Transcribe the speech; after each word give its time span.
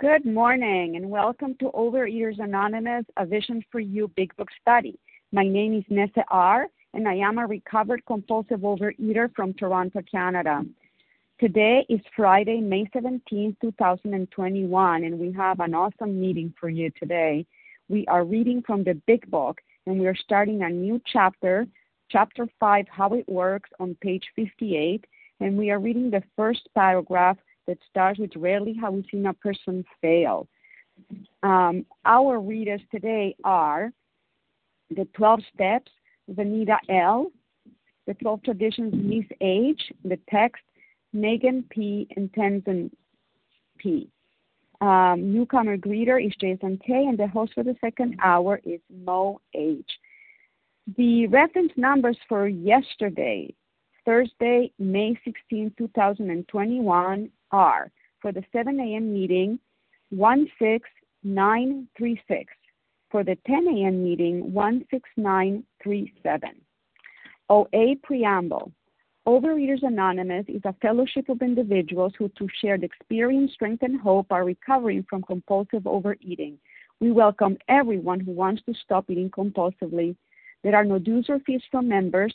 Good 0.00 0.24
morning 0.24 0.94
and 0.94 1.10
welcome 1.10 1.56
to 1.56 1.72
Overeaters 1.74 2.38
Anonymous, 2.38 3.04
a 3.16 3.26
Vision 3.26 3.64
for 3.72 3.80
You 3.80 4.06
Big 4.14 4.32
Book 4.36 4.46
Study. 4.60 4.96
My 5.32 5.42
name 5.42 5.74
is 5.74 5.82
Nessa 5.88 6.22
R., 6.28 6.68
and 6.94 7.08
I 7.08 7.14
am 7.14 7.38
a 7.38 7.46
recovered 7.48 8.06
compulsive 8.06 8.60
overeater 8.60 9.28
from 9.34 9.54
Toronto, 9.54 10.00
Canada. 10.08 10.64
Today 11.40 11.84
is 11.88 11.98
Friday, 12.14 12.60
May 12.60 12.88
17, 12.92 13.56
2021, 13.60 15.02
and 15.02 15.18
we 15.18 15.32
have 15.32 15.58
an 15.58 15.74
awesome 15.74 16.20
meeting 16.20 16.54
for 16.60 16.68
you 16.68 16.92
today. 16.96 17.44
We 17.88 18.06
are 18.06 18.24
reading 18.24 18.62
from 18.64 18.84
the 18.84 18.94
Big 19.08 19.28
Book, 19.28 19.58
and 19.86 19.98
we 19.98 20.06
are 20.06 20.14
starting 20.14 20.62
a 20.62 20.70
new 20.70 21.02
chapter, 21.12 21.66
Chapter 22.08 22.46
5 22.60 22.86
How 22.88 23.14
It 23.14 23.28
Works, 23.28 23.70
on 23.80 23.96
page 24.00 24.26
58, 24.36 25.04
and 25.40 25.58
we 25.58 25.72
are 25.72 25.80
reading 25.80 26.08
the 26.08 26.22
first 26.36 26.68
paragraph 26.72 27.36
that 27.68 27.78
starts 27.88 28.18
with 28.18 28.34
Rarely 28.34 28.74
have 28.80 28.94
we 28.94 29.06
seen 29.10 29.26
a 29.26 29.34
person 29.34 29.84
fail. 30.00 30.48
Um, 31.44 31.86
our 32.04 32.40
readers 32.40 32.80
today 32.90 33.36
are 33.44 33.92
the 34.90 35.06
12 35.14 35.40
Steps, 35.54 35.92
Vanita 36.32 36.78
L., 36.88 37.30
the 38.06 38.14
12 38.14 38.42
Traditions, 38.42 38.94
Miss 38.96 39.26
H., 39.40 39.80
the 40.04 40.18
text, 40.30 40.62
Megan 41.12 41.62
P., 41.70 42.08
and 42.16 42.32
Tenzin 42.32 42.90
P. 43.76 44.10
Um, 44.80 45.32
newcomer 45.32 45.76
greeter 45.76 46.24
is 46.24 46.32
Jason 46.40 46.80
K., 46.84 47.04
and 47.06 47.18
the 47.18 47.28
host 47.28 47.52
for 47.54 47.62
the 47.62 47.76
second 47.80 48.16
hour 48.22 48.60
is 48.64 48.80
Mo 49.04 49.40
H. 49.54 49.90
The 50.96 51.26
reference 51.26 51.72
numbers 51.76 52.16
for 52.28 52.48
yesterday, 52.48 53.54
Thursday, 54.06 54.72
May 54.78 55.20
16, 55.22 55.74
2021, 55.76 57.30
are 57.50 57.90
for 58.20 58.32
the 58.32 58.44
7 58.52 58.78
a.m. 58.80 59.12
meeting 59.12 59.58
16936, 60.10 62.54
for 63.10 63.24
the 63.24 63.36
10 63.46 63.66
a.m. 63.68 64.04
meeting 64.04 64.52
16937. 64.52 66.50
OA 67.50 67.96
Preamble 68.02 68.70
Overeaters 69.28 69.82
Anonymous 69.82 70.46
is 70.48 70.62
a 70.64 70.74
fellowship 70.80 71.28
of 71.28 71.42
individuals 71.42 72.14
who, 72.18 72.30
through 72.30 72.48
shared 72.62 72.82
experience, 72.82 73.52
strength, 73.52 73.82
and 73.82 74.00
hope, 74.00 74.28
are 74.30 74.44
recovering 74.44 75.04
from 75.06 75.22
compulsive 75.22 75.86
overeating. 75.86 76.56
We 76.98 77.12
welcome 77.12 77.58
everyone 77.68 78.20
who 78.20 78.32
wants 78.32 78.62
to 78.64 78.74
stop 78.82 79.10
eating 79.10 79.28
compulsively. 79.28 80.16
There 80.64 80.74
are 80.74 80.84
no 80.84 80.98
dues 80.98 81.26
or 81.28 81.40
fees 81.40 81.60
from 81.70 81.88
members. 81.88 82.34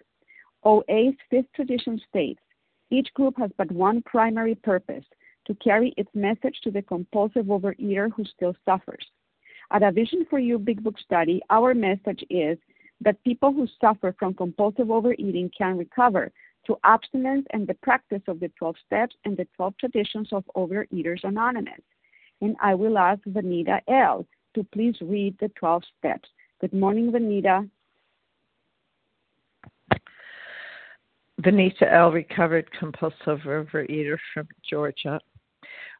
OA's 0.63 1.15
fifth 1.29 1.51
tradition 1.55 1.99
states 2.09 2.41
each 2.91 3.13
group 3.13 3.37
has 3.37 3.49
but 3.57 3.71
one 3.71 4.01
primary 4.03 4.53
purpose 4.53 5.05
to 5.47 5.55
carry 5.55 5.93
its 5.97 6.09
message 6.13 6.59
to 6.63 6.71
the 6.71 6.81
compulsive 6.81 7.45
overeater 7.45 8.11
who 8.11 8.23
still 8.25 8.53
suffers. 8.65 9.05
At 9.71 9.81
a 9.81 9.91
Vision 9.91 10.25
for 10.29 10.37
You 10.37 10.59
Big 10.59 10.83
Book 10.83 10.99
study, 10.99 11.41
our 11.49 11.73
message 11.73 12.23
is 12.29 12.57
that 12.99 13.23
people 13.23 13.53
who 13.53 13.67
suffer 13.79 14.13
from 14.19 14.33
compulsive 14.33 14.91
overeating 14.91 15.49
can 15.57 15.77
recover 15.77 16.31
through 16.65 16.77
abstinence 16.83 17.47
and 17.51 17.65
the 17.65 17.73
practice 17.75 18.21
of 18.27 18.39
the 18.39 18.49
12 18.59 18.75
steps 18.85 19.15
and 19.25 19.37
the 19.37 19.47
12 19.55 19.73
traditions 19.79 20.29
of 20.33 20.43
Overeaters 20.55 21.23
Anonymous. 21.23 21.81
And 22.41 22.55
I 22.61 22.75
will 22.75 22.97
ask 22.97 23.21
Vanita 23.23 23.79
L. 23.87 24.27
to 24.53 24.63
please 24.65 24.95
read 25.01 25.37
the 25.39 25.49
12 25.49 25.83
steps. 25.97 26.29
Good 26.59 26.73
morning, 26.73 27.11
Vanita. 27.11 27.67
Vanita 31.41 31.91
L., 31.91 32.11
recovered 32.11 32.69
compulsive 32.77 33.39
overeater 33.45 34.17
from 34.33 34.47
Georgia. 34.69 35.19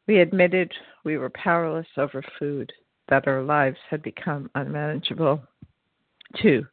We 0.06 0.20
admitted 0.20 0.72
we 1.04 1.18
were 1.18 1.30
powerless 1.30 1.86
over 1.96 2.22
food, 2.38 2.72
that 3.08 3.26
our 3.26 3.42
lives 3.42 3.78
had 3.90 4.02
become 4.02 4.50
unmanageable. 4.54 5.42
Two, 6.40 6.64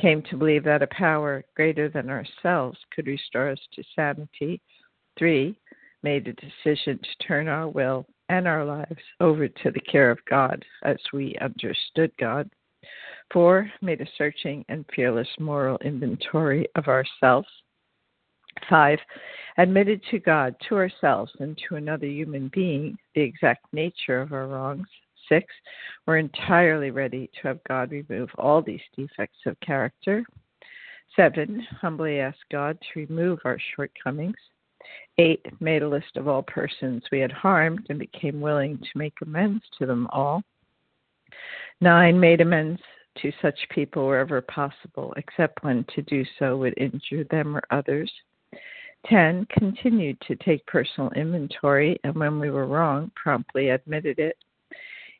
came 0.00 0.22
to 0.22 0.36
believe 0.36 0.62
that 0.64 0.82
a 0.82 0.88
power 0.88 1.44
greater 1.56 1.88
than 1.88 2.10
ourselves 2.10 2.78
could 2.94 3.08
restore 3.08 3.48
us 3.50 3.60
to 3.74 3.82
sanity. 3.96 4.60
Three, 5.18 5.58
made 6.02 6.28
a 6.28 6.32
decision 6.34 6.98
to 6.98 7.26
turn 7.26 7.48
our 7.48 7.68
will 7.68 8.06
and 8.28 8.46
our 8.46 8.64
lives 8.64 9.02
over 9.20 9.48
to 9.48 9.70
the 9.70 9.80
care 9.80 10.10
of 10.10 10.24
God 10.30 10.64
as 10.84 10.98
we 11.12 11.36
understood 11.40 12.12
God. 12.18 12.48
Four, 13.32 13.70
made 13.80 14.00
a 14.00 14.06
searching 14.16 14.64
and 14.68 14.84
fearless 14.94 15.28
moral 15.38 15.78
inventory 15.78 16.68
of 16.76 16.86
ourselves. 16.88 17.48
Five, 18.68 18.98
admitted 19.58 20.02
to 20.10 20.18
God, 20.18 20.54
to 20.68 20.76
ourselves, 20.76 21.32
and 21.40 21.58
to 21.68 21.76
another 21.76 22.06
human 22.06 22.50
being 22.54 22.96
the 23.14 23.20
exact 23.20 23.66
nature 23.72 24.20
of 24.20 24.32
our 24.32 24.46
wrongs. 24.46 24.86
Six, 25.28 25.46
we're 26.06 26.18
entirely 26.18 26.90
ready 26.90 27.30
to 27.40 27.48
have 27.48 27.64
God 27.64 27.90
remove 27.90 28.30
all 28.38 28.62
these 28.62 28.80
defects 28.96 29.38
of 29.46 29.58
character. 29.60 30.24
Seven, 31.16 31.66
humbly 31.80 32.20
asked 32.20 32.44
God 32.50 32.78
to 32.80 33.00
remove 33.00 33.40
our 33.44 33.58
shortcomings. 33.74 34.36
Eight, 35.18 35.44
made 35.60 35.82
a 35.82 35.88
list 35.88 36.16
of 36.16 36.26
all 36.26 36.42
persons 36.42 37.02
we 37.12 37.20
had 37.20 37.32
harmed 37.32 37.86
and 37.90 37.98
became 37.98 38.40
willing 38.40 38.78
to 38.78 38.98
make 38.98 39.14
amends 39.22 39.62
to 39.78 39.86
them 39.86 40.06
all. 40.10 40.42
Nine, 41.80 42.18
made 42.18 42.40
amends 42.40 42.80
to 43.20 43.32
such 43.42 43.58
people 43.70 44.06
wherever 44.06 44.40
possible, 44.40 45.12
except 45.16 45.62
when 45.62 45.84
to 45.94 46.02
do 46.02 46.24
so 46.38 46.56
would 46.56 46.74
injure 46.78 47.24
them 47.24 47.56
or 47.56 47.62
others. 47.70 48.10
10. 49.06 49.46
Continued 49.50 50.20
to 50.22 50.36
take 50.36 50.64
personal 50.66 51.10
inventory 51.10 51.98
and 52.04 52.14
when 52.14 52.38
we 52.38 52.50
were 52.50 52.66
wrong, 52.66 53.10
promptly 53.16 53.70
admitted 53.70 54.18
it. 54.18 54.36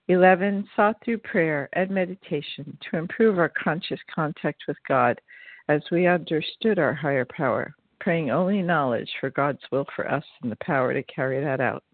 11. 0.08 0.68
Sought 0.76 0.96
through 1.04 1.18
prayer 1.18 1.68
and 1.74 1.90
meditation 1.90 2.76
to 2.90 2.96
improve 2.96 3.38
our 3.38 3.48
conscious 3.50 4.00
contact 4.12 4.62
with 4.68 4.76
God 4.88 5.20
as 5.68 5.82
we 5.90 6.06
understood 6.06 6.78
our 6.78 6.92
higher 6.92 7.24
power, 7.24 7.74
praying 8.00 8.30
only 8.30 8.62
knowledge 8.62 9.10
for 9.20 9.30
God's 9.30 9.62
will 9.70 9.86
for 9.94 10.10
us 10.10 10.24
and 10.42 10.50
the 10.50 10.56
power 10.56 10.92
to 10.92 11.02
carry 11.04 11.42
that 11.42 11.60
out. 11.60 11.84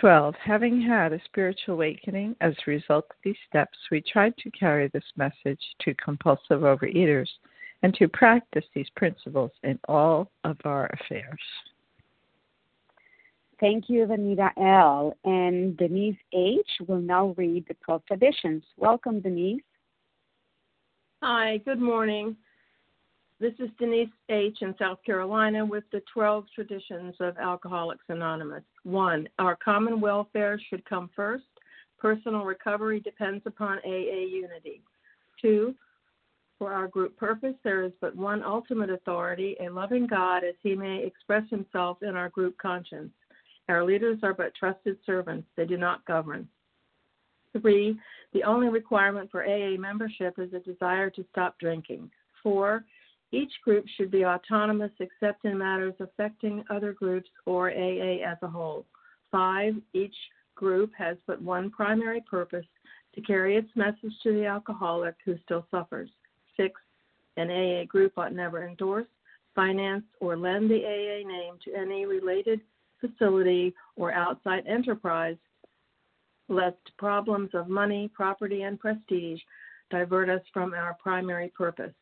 12. 0.00 0.34
Having 0.42 0.80
had 0.80 1.12
a 1.12 1.22
spiritual 1.26 1.74
awakening 1.74 2.34
as 2.40 2.54
a 2.66 2.70
result 2.70 3.04
of 3.10 3.16
these 3.22 3.36
steps, 3.48 3.78
we 3.90 4.00
tried 4.00 4.36
to 4.38 4.50
carry 4.50 4.88
this 4.88 5.04
message 5.16 5.60
to 5.82 5.94
compulsive 5.94 6.60
overeaters 6.60 7.28
and 7.82 7.94
to 7.94 8.08
practice 8.08 8.64
these 8.74 8.88
principles 8.96 9.50
in 9.62 9.78
all 9.88 10.30
of 10.44 10.56
our 10.64 10.88
affairs. 10.92 11.40
Thank 13.60 13.88
you, 13.88 14.06
Vanita 14.06 14.50
L. 14.60 15.16
And 15.24 15.76
Denise 15.76 16.16
H. 16.32 16.66
will 16.88 17.00
now 17.00 17.34
read 17.36 17.64
the 17.68 17.76
12 17.84 18.02
traditions. 18.06 18.64
Welcome, 18.76 19.20
Denise. 19.20 19.62
Hi, 21.22 21.58
good 21.58 21.80
morning. 21.80 22.36
This 23.38 23.52
is 23.60 23.70
Denise 23.78 24.08
H. 24.28 24.58
in 24.62 24.74
South 24.78 24.98
Carolina 25.04 25.64
with 25.64 25.84
the 25.92 26.02
12 26.12 26.46
traditions 26.54 27.14
of 27.20 27.36
Alcoholics 27.38 28.04
Anonymous. 28.08 28.64
One, 28.84 29.28
our 29.38 29.56
common 29.56 30.00
welfare 30.00 30.60
should 30.68 30.84
come 30.84 31.10
first. 31.14 31.44
Personal 31.98 32.44
recovery 32.44 32.98
depends 32.98 33.44
upon 33.46 33.78
AA 33.84 34.26
unity. 34.28 34.82
Two, 35.40 35.74
for 36.62 36.72
our 36.72 36.86
group 36.86 37.16
purpose, 37.16 37.56
there 37.64 37.82
is 37.82 37.90
but 38.00 38.14
one 38.14 38.40
ultimate 38.44 38.88
authority, 38.88 39.56
a 39.58 39.68
loving 39.68 40.06
God, 40.06 40.44
as 40.44 40.54
he 40.62 40.76
may 40.76 41.04
express 41.04 41.42
himself 41.50 42.04
in 42.04 42.14
our 42.14 42.28
group 42.28 42.56
conscience. 42.56 43.10
Our 43.68 43.84
leaders 43.84 44.20
are 44.22 44.32
but 44.32 44.54
trusted 44.54 44.96
servants, 45.04 45.48
they 45.56 45.64
do 45.64 45.76
not 45.76 46.04
govern. 46.04 46.46
Three, 47.60 47.98
the 48.32 48.44
only 48.44 48.68
requirement 48.68 49.28
for 49.32 49.44
AA 49.44 49.76
membership 49.76 50.38
is 50.38 50.52
a 50.54 50.60
desire 50.60 51.10
to 51.10 51.24
stop 51.32 51.58
drinking. 51.58 52.08
Four, 52.44 52.84
each 53.32 53.52
group 53.64 53.84
should 53.96 54.12
be 54.12 54.24
autonomous 54.24 54.92
except 55.00 55.44
in 55.44 55.58
matters 55.58 55.94
affecting 55.98 56.62
other 56.70 56.92
groups 56.92 57.30
or 57.44 57.72
AA 57.72 58.22
as 58.24 58.38
a 58.42 58.48
whole. 58.48 58.86
Five, 59.32 59.74
each 59.94 60.14
group 60.54 60.92
has 60.96 61.16
but 61.26 61.42
one 61.42 61.70
primary 61.70 62.20
purpose 62.20 62.66
to 63.16 63.20
carry 63.20 63.56
its 63.56 63.70
message 63.74 64.14
to 64.22 64.32
the 64.32 64.46
alcoholic 64.46 65.16
who 65.24 65.34
still 65.44 65.66
suffers. 65.72 66.08
Six, 66.56 66.80
an 67.36 67.50
AA 67.50 67.84
group 67.84 68.16
ought 68.16 68.34
never 68.34 68.66
endorse, 68.66 69.06
finance, 69.54 70.04
or 70.20 70.36
lend 70.36 70.70
the 70.70 70.84
AA 70.84 71.26
name 71.26 71.54
to 71.64 71.74
any 71.74 72.06
related 72.06 72.60
facility 73.00 73.74
or 73.96 74.12
outside 74.12 74.66
enterprise 74.66 75.36
lest 76.48 76.76
problems 76.98 77.50
of 77.54 77.68
money, 77.68 78.10
property, 78.14 78.62
and 78.62 78.78
prestige 78.78 79.40
divert 79.90 80.28
us 80.28 80.42
from 80.52 80.74
our 80.74 80.96
primary 81.02 81.48
purpose. 81.56 81.94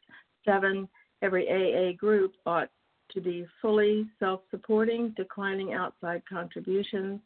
Seven, 0.44 0.88
every 1.22 1.48
AA 1.48 1.96
group 1.96 2.32
ought 2.46 2.70
to 3.12 3.20
be 3.20 3.46
fully 3.60 4.06
self 4.18 4.40
supporting, 4.50 5.12
declining 5.16 5.72
outside 5.74 6.22
contributions. 6.28 7.20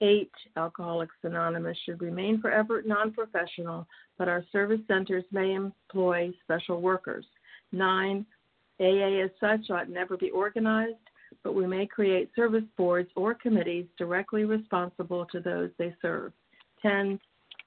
Eight, 0.00 0.30
Alcoholics 0.56 1.16
Anonymous 1.24 1.76
should 1.84 2.00
remain 2.00 2.40
forever 2.40 2.82
non 2.86 3.12
professional, 3.12 3.86
but 4.16 4.28
our 4.28 4.44
service 4.52 4.80
centers 4.86 5.24
may 5.32 5.54
employ 5.54 6.32
special 6.44 6.80
workers. 6.80 7.24
Nine, 7.72 8.24
AA 8.80 9.24
as 9.24 9.30
such 9.40 9.70
ought 9.70 9.88
never 9.90 10.16
be 10.16 10.30
organized, 10.30 10.94
but 11.42 11.54
we 11.54 11.66
may 11.66 11.86
create 11.86 12.30
service 12.36 12.64
boards 12.76 13.10
or 13.16 13.34
committees 13.34 13.86
directly 13.96 14.44
responsible 14.44 15.26
to 15.26 15.40
those 15.40 15.70
they 15.78 15.94
serve. 16.00 16.32
10. 16.82 17.18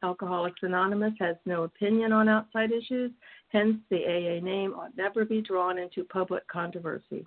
Alcoholics 0.04 0.64
Anonymous 0.64 1.14
has 1.20 1.36
no 1.46 1.64
opinion 1.64 2.12
on 2.12 2.28
outside 2.28 2.72
issues, 2.72 3.12
hence, 3.50 3.78
the 3.90 4.04
AA 4.04 4.44
name 4.44 4.74
ought 4.74 4.96
never 4.98 5.26
be 5.26 5.42
drawn 5.42 5.78
into 5.78 6.04
public 6.06 6.48
controversy. 6.48 7.26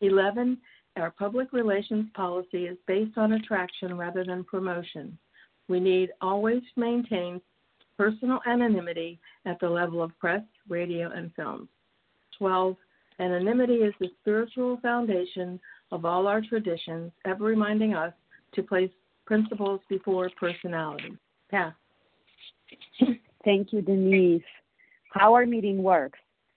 11. 0.00 0.58
Our 0.96 1.10
public 1.10 1.52
relations 1.52 2.06
policy 2.14 2.66
is 2.66 2.78
based 2.86 3.18
on 3.18 3.32
attraction 3.32 3.96
rather 3.96 4.24
than 4.24 4.44
promotion. 4.44 5.18
We 5.68 5.80
need 5.80 6.10
always 6.20 6.62
maintain 6.76 7.40
personal 7.96 8.40
anonymity 8.46 9.18
at 9.44 9.58
the 9.60 9.68
level 9.68 10.02
of 10.02 10.16
press, 10.18 10.42
radio, 10.68 11.10
and 11.10 11.32
films. 11.34 11.68
12. 12.38 12.76
Anonymity 13.18 13.74
is 13.74 13.94
the 14.00 14.10
spiritual 14.20 14.78
foundation 14.82 15.60
of 15.92 16.04
all 16.04 16.26
our 16.26 16.40
traditions, 16.40 17.12
ever 17.24 17.44
reminding 17.44 17.94
us 17.94 18.12
to 18.54 18.62
place 18.62 18.90
principles 19.24 19.80
before 19.88 20.30
personality. 20.38 21.16
Pass. 21.50 21.74
Thank 23.44 23.72
you, 23.72 23.82
Denise. 23.82 24.42
How 25.12 25.34
our 25.34 25.46
meeting 25.46 25.82
works. 25.82 26.18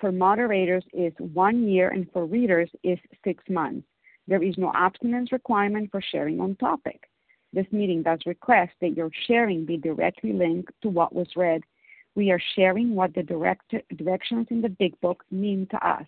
for 0.00 0.10
moderators 0.10 0.84
is 0.92 1.12
one 1.18 1.68
year 1.68 1.90
and 1.90 2.10
for 2.12 2.24
readers 2.24 2.70
is 2.82 2.98
six 3.22 3.44
months. 3.48 3.86
There 4.26 4.42
is 4.42 4.56
no 4.56 4.72
abstinence 4.74 5.32
requirement 5.32 5.90
for 5.90 6.00
sharing 6.00 6.40
on 6.40 6.56
topic. 6.56 7.08
This 7.52 7.66
meeting 7.72 8.02
does 8.02 8.20
request 8.26 8.72
that 8.80 8.96
your 8.96 9.10
sharing 9.26 9.64
be 9.64 9.76
directly 9.76 10.32
linked 10.32 10.72
to 10.82 10.88
what 10.88 11.14
was 11.14 11.26
read. 11.36 11.62
We 12.14 12.30
are 12.30 12.40
sharing 12.56 12.94
what 12.94 13.14
the 13.14 13.22
direct, 13.22 13.74
directions 13.96 14.46
in 14.50 14.62
the 14.62 14.68
Big 14.68 14.98
Book 15.00 15.24
mean 15.30 15.66
to 15.70 15.86
us. 15.86 16.06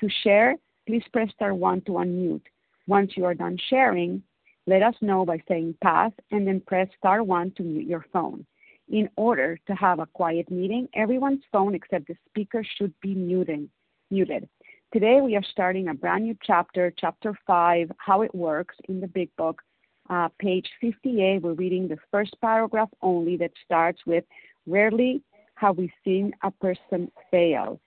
To 0.00 0.08
share, 0.22 0.54
please 0.86 1.02
press 1.12 1.30
star 1.34 1.54
1 1.54 1.82
to 1.82 1.92
unmute. 1.92 2.42
Once 2.86 3.12
you 3.16 3.24
are 3.24 3.34
done 3.34 3.58
sharing, 3.68 4.22
let 4.66 4.82
us 4.82 4.94
know 5.00 5.24
by 5.24 5.42
saying 5.48 5.74
pass 5.82 6.12
and 6.30 6.46
then 6.46 6.60
press 6.60 6.88
star 6.98 7.22
1 7.22 7.52
to 7.56 7.62
mute 7.62 7.86
your 7.86 8.04
phone. 8.12 8.46
In 8.90 9.10
order 9.16 9.58
to 9.66 9.74
have 9.74 9.98
a 9.98 10.06
quiet 10.06 10.50
meeting, 10.50 10.88
everyone's 10.94 11.42
phone 11.52 11.74
except 11.74 12.08
the 12.08 12.16
speaker 12.26 12.64
should 12.76 12.94
be 13.02 13.14
muted. 13.14 13.68
muted. 14.10 14.48
Today 14.94 15.20
we 15.20 15.36
are 15.36 15.42
starting 15.50 15.88
a 15.88 15.94
brand 15.94 16.24
new 16.24 16.34
chapter, 16.42 16.90
chapter 16.96 17.38
5, 17.46 17.92
How 17.98 18.22
It 18.22 18.34
Works 18.34 18.76
in 18.88 19.00
the 19.00 19.06
Big 19.06 19.28
Book. 19.36 19.60
Uh, 20.08 20.28
page 20.38 20.66
58, 20.80 21.42
we're 21.42 21.52
reading 21.52 21.86
the 21.86 21.98
first 22.10 22.34
paragraph 22.40 22.88
only 23.02 23.36
that 23.36 23.50
starts 23.62 24.00
with 24.06 24.24
Rarely 24.66 25.22
have 25.56 25.76
we 25.76 25.92
seen 26.02 26.32
a 26.42 26.50
person 26.50 27.10
fail. 27.30 27.78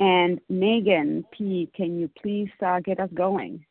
And 0.00 0.40
Megan 0.48 1.26
P., 1.30 1.70
can 1.74 2.00
you 2.00 2.08
please 2.22 2.48
uh, 2.64 2.80
get 2.80 3.00
us 3.00 3.10
going? 3.12 3.66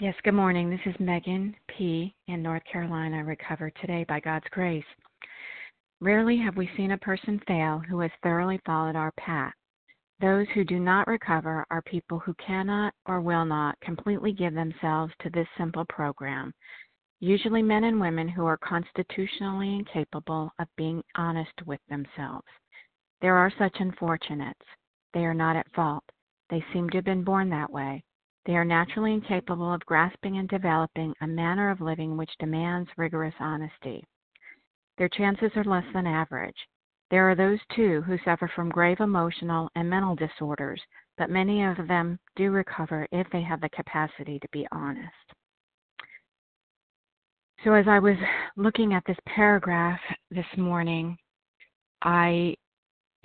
Yes, 0.00 0.14
good 0.24 0.32
morning. 0.32 0.70
This 0.70 0.80
is 0.86 0.98
Megan 0.98 1.54
P. 1.68 2.14
in 2.28 2.42
North 2.42 2.62
Carolina, 2.64 3.22
recovered 3.22 3.74
today 3.80 4.06
by 4.08 4.20
God's 4.20 4.46
grace. 4.50 4.84
Rarely 6.02 6.36
have 6.38 6.56
we 6.56 6.68
seen 6.76 6.90
a 6.90 6.98
person 6.98 7.38
fail 7.46 7.78
who 7.78 8.00
has 8.00 8.10
thoroughly 8.24 8.58
followed 8.66 8.96
our 8.96 9.12
path. 9.12 9.54
Those 10.18 10.48
who 10.48 10.64
do 10.64 10.80
not 10.80 11.06
recover 11.06 11.64
are 11.70 11.80
people 11.82 12.18
who 12.18 12.34
cannot 12.44 12.92
or 13.06 13.20
will 13.20 13.44
not 13.44 13.78
completely 13.78 14.32
give 14.32 14.52
themselves 14.52 15.14
to 15.20 15.30
this 15.30 15.46
simple 15.56 15.84
program, 15.84 16.52
usually 17.20 17.62
men 17.62 17.84
and 17.84 18.00
women 18.00 18.26
who 18.26 18.44
are 18.46 18.56
constitutionally 18.56 19.76
incapable 19.76 20.50
of 20.58 20.66
being 20.76 21.04
honest 21.14 21.64
with 21.66 21.78
themselves. 21.88 22.48
There 23.20 23.36
are 23.36 23.52
such 23.56 23.78
unfortunates. 23.78 24.66
They 25.14 25.24
are 25.24 25.34
not 25.34 25.54
at 25.54 25.70
fault. 25.70 26.02
They 26.50 26.64
seem 26.72 26.90
to 26.90 26.98
have 26.98 27.04
been 27.04 27.22
born 27.22 27.48
that 27.50 27.70
way. 27.70 28.02
They 28.44 28.56
are 28.56 28.64
naturally 28.64 29.14
incapable 29.14 29.72
of 29.72 29.86
grasping 29.86 30.38
and 30.38 30.48
developing 30.48 31.14
a 31.20 31.28
manner 31.28 31.70
of 31.70 31.80
living 31.80 32.16
which 32.16 32.36
demands 32.40 32.90
rigorous 32.96 33.34
honesty. 33.38 34.02
Their 35.02 35.08
chances 35.08 35.50
are 35.56 35.64
less 35.64 35.84
than 35.92 36.06
average. 36.06 36.54
There 37.10 37.28
are 37.28 37.34
those, 37.34 37.58
too, 37.74 38.02
who 38.02 38.16
suffer 38.24 38.48
from 38.54 38.68
grave 38.68 39.00
emotional 39.00 39.68
and 39.74 39.90
mental 39.90 40.14
disorders, 40.14 40.80
but 41.18 41.28
many 41.28 41.64
of 41.64 41.88
them 41.88 42.20
do 42.36 42.52
recover 42.52 43.08
if 43.10 43.26
they 43.32 43.42
have 43.42 43.60
the 43.60 43.68
capacity 43.70 44.38
to 44.38 44.48
be 44.52 44.64
honest. 44.70 45.10
So, 47.64 47.74
as 47.74 47.88
I 47.88 47.98
was 47.98 48.14
looking 48.56 48.94
at 48.94 49.02
this 49.04 49.16
paragraph 49.26 49.98
this 50.30 50.46
morning, 50.56 51.18
I 52.02 52.54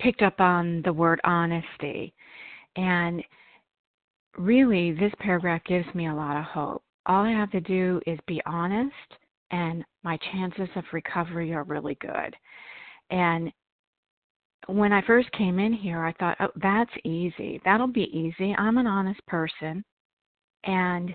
picked 0.00 0.22
up 0.22 0.40
on 0.40 0.82
the 0.82 0.92
word 0.92 1.20
honesty. 1.22 2.12
And 2.74 3.22
really, 4.36 4.90
this 4.90 5.12
paragraph 5.20 5.62
gives 5.62 5.86
me 5.94 6.08
a 6.08 6.12
lot 6.12 6.36
of 6.36 6.44
hope. 6.44 6.82
All 7.06 7.24
I 7.24 7.30
have 7.30 7.52
to 7.52 7.60
do 7.60 8.00
is 8.04 8.18
be 8.26 8.42
honest, 8.46 9.14
and 9.50 9.84
my 10.02 10.18
chances 10.32 10.68
of 10.76 10.84
recovery 10.92 11.52
are 11.52 11.64
really 11.64 11.96
good. 12.00 12.34
And 13.10 13.52
when 14.66 14.92
I 14.92 15.02
first 15.06 15.30
came 15.32 15.58
in 15.58 15.72
here, 15.72 16.04
I 16.04 16.12
thought, 16.14 16.36
oh, 16.40 16.50
that's 16.56 16.90
easy. 17.04 17.60
That'll 17.64 17.86
be 17.86 18.10
easy. 18.16 18.54
I'm 18.58 18.78
an 18.78 18.86
honest 18.86 19.24
person. 19.26 19.84
And 20.64 21.14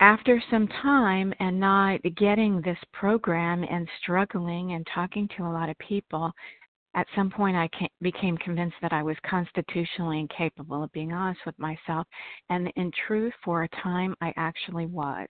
after 0.00 0.42
some 0.50 0.68
time 0.82 1.32
and 1.40 1.58
not 1.58 2.00
getting 2.16 2.60
this 2.60 2.78
program 2.92 3.64
and 3.70 3.88
struggling 4.02 4.72
and 4.72 4.86
talking 4.94 5.28
to 5.36 5.44
a 5.44 5.52
lot 5.52 5.70
of 5.70 5.78
people, 5.78 6.30
at 6.94 7.06
some 7.14 7.30
point 7.30 7.56
I 7.56 7.68
came, 7.68 7.88
became 8.02 8.36
convinced 8.38 8.76
that 8.82 8.92
I 8.92 9.02
was 9.02 9.16
constitutionally 9.28 10.20
incapable 10.20 10.82
of 10.82 10.92
being 10.92 11.12
honest 11.12 11.40
with 11.46 11.58
myself. 11.58 12.06
And 12.50 12.70
in 12.76 12.90
truth, 13.06 13.32
for 13.44 13.62
a 13.62 13.68
time, 13.82 14.14
I 14.20 14.32
actually 14.36 14.86
was 14.86 15.28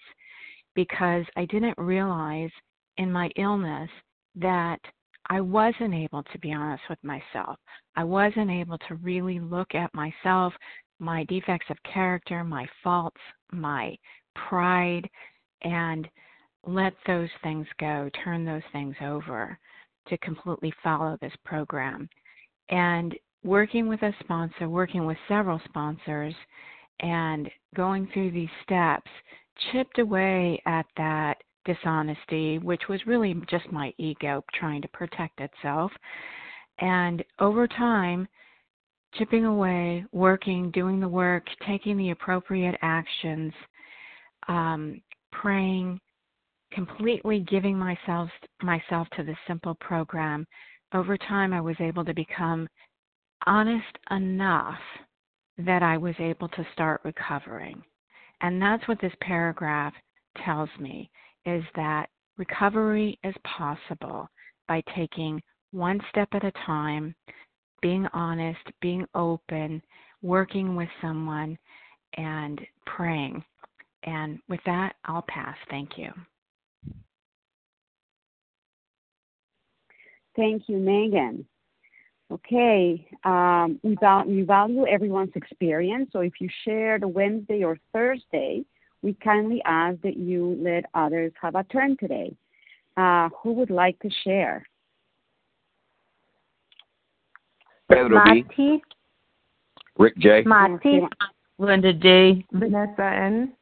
because 0.76 1.24
I 1.36 1.46
didn't 1.46 1.76
realize 1.78 2.50
in 2.98 3.10
my 3.10 3.28
illness 3.36 3.90
that 4.36 4.78
I 5.28 5.40
wasn't 5.40 5.94
able 5.94 6.22
to 6.22 6.38
be 6.38 6.52
honest 6.52 6.84
with 6.88 7.02
myself. 7.02 7.58
I 7.96 8.04
wasn't 8.04 8.50
able 8.50 8.78
to 8.86 8.94
really 8.96 9.40
look 9.40 9.74
at 9.74 9.92
myself, 9.92 10.52
my 11.00 11.24
defects 11.24 11.66
of 11.70 11.76
character, 11.92 12.44
my 12.44 12.68
faults, 12.84 13.20
my 13.50 13.96
pride, 14.48 15.08
and 15.62 16.06
let 16.64 16.92
those 17.06 17.30
things 17.42 17.66
go, 17.80 18.08
turn 18.22 18.44
those 18.44 18.62
things 18.72 18.94
over 19.02 19.58
to 20.08 20.18
completely 20.18 20.72
follow 20.84 21.16
this 21.20 21.32
program. 21.44 22.08
And 22.68 23.14
working 23.42 23.88
with 23.88 24.02
a 24.02 24.14
sponsor, 24.20 24.68
working 24.68 25.06
with 25.06 25.16
several 25.26 25.60
sponsors, 25.64 26.34
and 27.00 27.50
going 27.74 28.08
through 28.12 28.30
these 28.30 28.48
steps 28.62 29.10
chipped 29.72 29.98
away 29.98 30.60
at 30.66 30.86
that 30.96 31.34
dishonesty, 31.64 32.58
which 32.58 32.82
was 32.88 33.06
really 33.06 33.34
just 33.50 33.70
my 33.72 33.92
ego 33.98 34.42
trying 34.54 34.82
to 34.82 34.88
protect 34.88 35.40
itself. 35.40 35.90
And 36.78 37.24
over 37.38 37.66
time, 37.66 38.28
chipping 39.14 39.44
away, 39.44 40.04
working, 40.12 40.70
doing 40.70 41.00
the 41.00 41.08
work, 41.08 41.44
taking 41.66 41.96
the 41.96 42.10
appropriate 42.10 42.76
actions, 42.82 43.52
um, 44.48 45.00
praying, 45.32 46.00
completely 46.72 47.40
giving 47.40 47.78
myself 47.78 48.28
myself 48.62 49.08
to 49.16 49.22
this 49.22 49.36
simple 49.46 49.74
program, 49.76 50.46
over 50.92 51.16
time 51.16 51.52
I 51.52 51.60
was 51.60 51.76
able 51.80 52.04
to 52.04 52.14
become 52.14 52.68
honest 53.46 53.98
enough 54.10 54.78
that 55.58 55.82
I 55.82 55.96
was 55.96 56.14
able 56.18 56.48
to 56.48 56.66
start 56.72 57.00
recovering. 57.04 57.82
And 58.40 58.60
that's 58.60 58.86
what 58.86 59.00
this 59.00 59.12
paragraph 59.20 59.94
tells 60.44 60.68
me 60.78 61.10
is 61.44 61.64
that 61.74 62.08
recovery 62.36 63.18
is 63.24 63.34
possible 63.44 64.28
by 64.68 64.82
taking 64.94 65.42
one 65.72 66.00
step 66.10 66.28
at 66.32 66.44
a 66.44 66.52
time, 66.64 67.14
being 67.80 68.06
honest, 68.12 68.60
being 68.80 69.06
open, 69.14 69.82
working 70.22 70.76
with 70.76 70.88
someone, 71.00 71.56
and 72.16 72.60
praying. 72.84 73.42
And 74.04 74.38
with 74.48 74.60
that, 74.66 74.94
I'll 75.04 75.24
pass. 75.28 75.56
Thank 75.70 75.98
you. 75.98 76.10
Thank 80.36 80.68
you, 80.68 80.76
Megan. 80.76 81.46
Okay, 82.28 83.08
um, 83.24 83.78
we, 83.84 83.96
val- 84.00 84.26
we 84.26 84.42
value 84.42 84.84
everyone's 84.86 85.30
experience. 85.36 86.10
So 86.12 86.20
if 86.20 86.32
you 86.40 86.48
shared 86.64 87.04
Wednesday 87.04 87.62
or 87.62 87.78
Thursday, 87.92 88.64
we 89.02 89.14
kindly 89.14 89.62
ask 89.64 90.00
that 90.00 90.16
you 90.16 90.58
let 90.60 90.86
others 90.94 91.32
have 91.40 91.54
a 91.54 91.62
turn 91.64 91.96
today. 91.98 92.34
Uh, 92.96 93.28
who 93.42 93.52
would 93.52 93.70
like 93.70 93.96
to 94.00 94.10
share? 94.24 94.66
Pedro 97.88 98.20
B. 98.24 98.82
Rick 99.96 100.18
J. 100.18 100.42
Marty, 100.44 101.00
Linda 101.58 101.92
D. 101.92 102.44
Vanessa 102.52 103.04
N. 103.04 103.52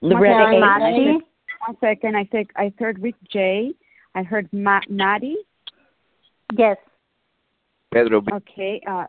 Loretta 0.00 0.34
Karen 0.34 0.54
A. 0.54 0.60
Marty, 0.60 1.24
One 1.66 1.76
second, 1.80 2.16
I 2.16 2.24
think 2.24 2.50
I 2.56 2.72
heard 2.78 3.02
Rick 3.02 3.16
J. 3.30 3.72
I 4.14 4.22
heard 4.22 4.48
Ma- 4.52 4.80
Maddie. 4.88 5.36
yes, 6.56 6.76
Pedro 7.92 8.22
Okay, 8.32 8.80
uh, 8.88 9.04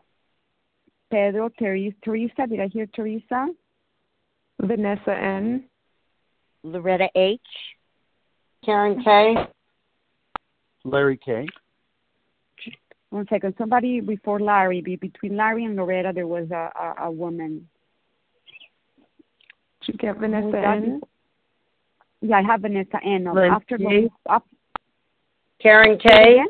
Pedro, 1.10 1.48
Teresa, 1.58 1.96
Teresa. 2.04 2.46
Did 2.48 2.60
I 2.60 2.68
hear 2.68 2.86
Teresa? 2.86 3.48
Vanessa 4.60 5.14
N. 5.16 5.64
Loretta 6.62 7.08
H. 7.14 7.40
Karen 8.64 9.02
K. 9.02 9.34
Larry 10.84 11.18
K. 11.18 11.46
One 13.10 13.26
second. 13.28 13.54
Somebody 13.58 14.00
before 14.00 14.40
Larry, 14.40 14.80
be 14.80 14.96
between 14.96 15.36
Larry 15.36 15.64
and 15.64 15.76
Loretta, 15.76 16.12
there 16.14 16.26
was 16.26 16.50
a, 16.50 16.70
a, 16.78 17.06
a 17.06 17.10
woman. 17.10 17.68
Did 19.80 19.92
you 19.92 19.98
get 19.98 20.18
Vanessa 20.18 20.56
N? 20.56 21.00
Yeah, 22.22 22.38
I 22.38 22.42
have 22.42 22.62
Vanessa 22.62 22.98
N. 23.04 23.24
Lindsay. 23.24 23.50
After 23.50 23.78
the, 23.78 24.08
up, 24.28 24.46
Karen 25.60 25.98
K. 25.98 26.40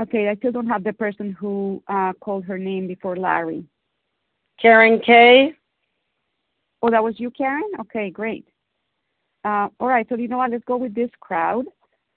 Okay, 0.00 0.28
I 0.28 0.36
still 0.36 0.52
don't 0.52 0.68
have 0.68 0.84
the 0.84 0.92
person 0.92 1.32
who 1.32 1.82
uh, 1.88 2.12
called 2.20 2.44
her 2.44 2.58
name 2.58 2.86
before 2.86 3.16
Larry. 3.16 3.64
Karen 4.60 5.00
K. 5.04 5.52
Oh, 6.82 6.90
that 6.90 7.02
was 7.02 7.18
you, 7.18 7.30
Karen? 7.30 7.70
Okay, 7.80 8.10
great. 8.10 8.46
Uh, 9.44 9.68
all 9.80 9.88
right, 9.88 10.06
so 10.08 10.16
you 10.16 10.28
know 10.28 10.38
what? 10.38 10.50
Let's 10.50 10.64
go 10.64 10.76
with 10.76 10.94
this 10.94 11.10
crowd. 11.20 11.64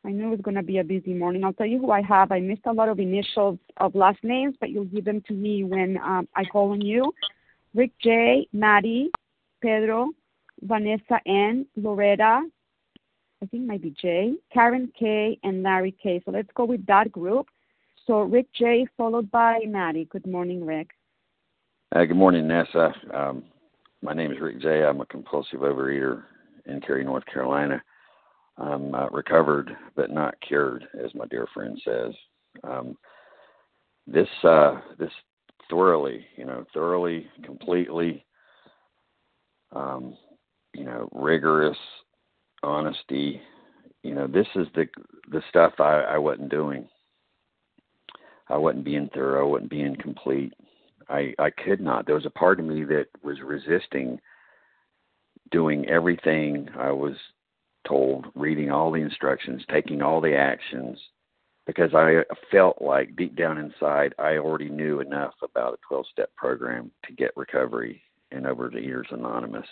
I 0.06 0.10
knew 0.10 0.28
it 0.28 0.32
was 0.32 0.42
going 0.42 0.56
to 0.56 0.64
be 0.64 0.80
a 0.80 0.84
busy 0.84 1.14
morning. 1.14 1.44
I'll 1.44 1.54
tell 1.54 1.68
you 1.68 1.80
who 1.80 1.92
I 1.92 2.02
have. 2.02 2.32
I 2.32 2.40
missed 2.40 2.66
a 2.66 2.74
lot 2.74 2.90
of 2.90 3.00
initials 3.00 3.60
of 3.78 3.94
last 3.94 4.24
names, 4.24 4.56
but 4.60 4.72
you'll 4.72 4.86
give 4.86 5.06
them 5.06 5.22
to 5.28 5.34
me 5.34 5.64
when 5.64 5.98
um, 5.98 6.28
I 6.36 6.44
call 6.46 6.72
on 6.72 6.82
you. 6.82 7.14
Rick 7.76 7.92
J, 8.02 8.48
Maddie, 8.52 9.12
Pedro, 9.62 10.10
Vanessa 10.62 11.20
N, 11.26 11.66
Loretta, 11.76 12.42
I 13.42 13.46
think 13.48 13.64
maybe 13.64 13.94
J, 14.00 14.34
Karen 14.54 14.92
K, 14.98 15.40
and 15.44 15.64
Larry 15.64 15.96
K. 16.02 16.22
So 16.26 16.32
let's 16.32 16.50
go 16.56 16.66
with 16.66 16.86
that 16.86 17.12
group. 17.12 17.48
So 18.08 18.22
Rick 18.22 18.48
J, 18.54 18.88
followed 18.98 19.30
by 19.32 19.60
Maddie. 19.68 20.08
Good 20.12 20.26
morning, 20.26 20.66
Rick. 20.66 20.90
Uh, 21.96 22.06
good 22.06 22.18
morning, 22.18 22.48
Nessa. 22.48 22.94
Um, 23.14 23.44
my 24.02 24.14
name 24.14 24.32
is 24.32 24.40
Rick 24.40 24.62
J. 24.62 24.84
I'm 24.84 25.02
a 25.02 25.06
compulsive 25.06 25.60
overeater 25.60 26.24
in 26.66 26.82
Cary, 26.82 27.04
North 27.04 27.26
Carolina. 27.26 27.82
I'm 28.58 28.94
uh, 28.96 29.08
recovered 29.10 29.76
but 29.96 30.10
not 30.10 30.36
cured, 30.46 30.88
as 31.04 31.14
my 31.14 31.26
dear 31.28 31.48
friend 31.54 31.80
says. 31.86 32.14
Um, 32.64 32.98
this 34.08 34.28
uh, 34.44 34.80
this 34.98 35.12
thoroughly, 35.70 36.26
you 36.38 36.46
know, 36.46 36.66
thoroughly, 36.74 37.28
completely, 37.44 38.26
um, 39.76 40.18
you 40.74 40.86
know, 40.86 41.08
rigorous 41.14 41.78
honesty. 42.64 43.42
You 44.04 44.16
know, 44.16 44.28
this 44.28 44.48
is 44.56 44.68
the 44.76 44.86
the 45.30 45.42
stuff 45.50 45.74
I, 45.80 46.02
I 46.02 46.18
wasn't 46.18 46.50
doing. 46.50 46.88
I 48.52 48.58
wasn't 48.58 48.86
being 48.86 49.10
thorough. 49.14 49.48
I 49.48 49.50
wasn't 49.50 49.70
being 49.70 49.96
complete. 49.96 50.54
I 51.10 51.34
I 51.40 51.50
could 51.50 51.82
not. 51.82 52.06
There 52.06 52.16
was 52.16 52.26
a 52.26 52.32
part 52.32 52.60
of 52.60 52.66
me 52.66 52.84
that 52.86 53.08
was 53.24 53.40
resisting 53.42 54.20
doing 55.52 55.88
everything 55.90 56.70
I 56.78 56.92
was 56.92 57.16
told, 57.88 58.28
reading 58.36 58.72
all 58.72 58.92
the 58.92 59.02
instructions, 59.02 59.64
taking 59.70 60.02
all 60.02 60.22
the 60.22 60.36
actions, 60.36 61.00
because 61.66 61.94
I 61.94 62.24
felt 62.52 62.82
like 62.82 63.16
deep 63.16 63.36
down 63.36 63.58
inside 63.58 64.14
I 64.20 64.38
already 64.38 64.70
knew 64.70 65.00
enough 65.00 65.34
about 65.44 65.74
a 65.74 65.88
12 65.88 66.06
step 66.12 66.36
program 66.36 66.92
to 67.06 67.14
get 67.14 67.32
recovery 67.36 68.04
and 68.32 68.48
over 68.48 68.70
the 68.70 68.82
years 68.82 69.08
Anonymous. 69.12 69.68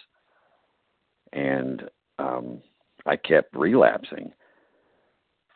And 1.33 1.83
um, 2.17 2.62
I 3.05 3.15
kept 3.15 3.55
relapsing. 3.55 4.31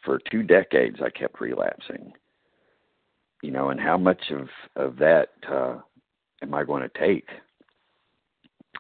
For 0.04 0.20
two 0.30 0.44
decades, 0.44 0.98
I 1.04 1.10
kept 1.10 1.40
relapsing. 1.40 2.14
You 3.44 3.52
know, 3.52 3.70
and 3.72 3.80
how 3.80 3.98
much 3.98 4.32
of, 4.32 4.48
of 4.78 4.96
that 5.00 5.28
uh, 5.52 5.76
am 6.42 6.54
I 6.54 6.64
going 6.64 6.82
to 6.82 7.00
take? 7.00 7.28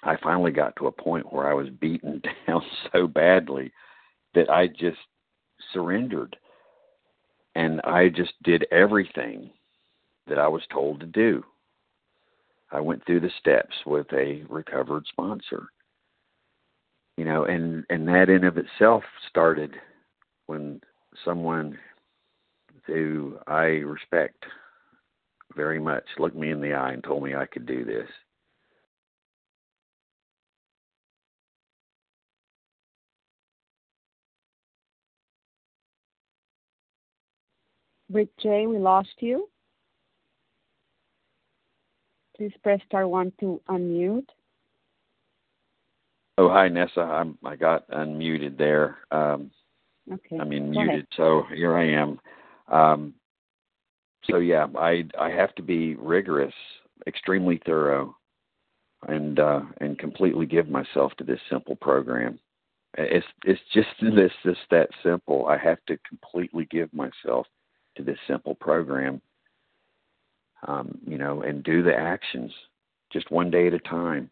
I 0.01 0.15
finally 0.24 0.51
got 0.51 0.74
to 0.77 0.88
a 0.88 0.91
point 0.91 1.34
where 1.34 1.50
I 1.50 1.53
was 1.53 1.67
beaten 1.70 2.22
down 2.48 2.62
so 2.91 3.05
badly 3.05 3.74
that 4.36 4.50
I 4.50 4.67
just 4.67 5.00
surrendered. 5.74 6.38
And 7.55 7.82
I 7.82 8.08
just 8.08 8.32
did 8.41 8.65
everything 8.72 9.51
that 10.27 10.39
I 10.39 10.48
was 10.48 10.63
told 10.72 11.01
to 11.01 11.08
do. 11.08 11.43
I 12.72 12.79
went 12.79 13.05
through 13.05 13.20
the 13.20 13.32
steps 13.38 13.75
with 13.86 14.08
a 14.13 14.46
recovered 14.48 15.03
sponsor. 15.10 15.67
You 17.17 17.25
know, 17.25 17.43
and 17.43 17.84
and 17.89 18.08
that 18.08 18.29
in 18.29 18.46
of 18.46 18.58
itself 18.58 19.03
started 19.29 19.75
when 20.46 20.79
someone 21.25 21.77
who 22.85 23.37
I 23.47 23.63
respect 23.63 24.43
very 25.55 25.79
much 25.79 26.03
looked 26.17 26.35
me 26.35 26.51
in 26.51 26.61
the 26.61 26.73
eye 26.73 26.93
and 26.93 27.03
told 27.03 27.23
me 27.23 27.35
I 27.35 27.45
could 27.45 27.65
do 27.65 27.85
this. 27.85 28.07
Rick 38.11 38.29
J, 38.41 38.67
we 38.67 38.77
lost 38.77 39.09
you. 39.19 39.49
Please 42.37 42.51
press 42.61 42.79
star 42.87 43.07
one 43.07 43.31
to 43.39 43.59
unmute. 43.69 44.27
Oh, 46.37 46.49
hi, 46.49 46.67
Nessa. 46.67 47.01
I'm 47.01 47.37
I 47.43 47.55
got 47.55 47.89
unmuted 47.89 48.57
there. 48.57 48.97
Um, 49.11 49.51
Okay. 50.11 50.37
I 50.37 50.43
mean 50.43 50.73
Go 50.73 50.81
ahead. 50.81 50.89
muted. 50.89 51.07
So 51.15 51.43
here 51.53 51.77
I 51.77 51.85
am. 51.89 52.19
Um, 52.74 53.13
so 54.30 54.38
yeah, 54.38 54.68
I 54.77 55.06
I 55.20 55.30
have 55.30 55.53
to 55.56 55.62
be 55.62 55.96
rigorous, 55.96 56.53
extremely 57.08 57.62
thorough, 57.65 58.15
and 59.08 59.39
uh, 59.39 59.62
and 59.80 60.00
completely 60.00 60.46
give 60.46 60.70
myself 60.70 61.13
to 61.18 61.24
this 61.24 61.39
simple 61.50 61.75
program. 61.75 62.39
It's 62.98 63.25
it's 63.46 63.62
just 63.74 63.89
this 64.01 64.32
this 64.44 64.58
that 64.72 64.89
simple. 65.03 65.46
I 65.46 65.58
have 65.58 65.80
to 65.88 65.98
completely 66.08 66.65
give 66.72 66.92
myself 66.94 67.46
to 67.96 68.03
this 68.03 68.18
simple 68.27 68.56
program. 68.56 69.22
Um, 70.65 70.98
you 71.06 71.18
know, 71.18 71.42
and 71.42 71.62
do 71.62 71.84
the 71.84 71.94
actions 71.94 72.51
just 73.12 73.30
one 73.30 73.51
day 73.51 73.68
at 73.68 73.74
a 73.74 73.80
time 73.80 74.30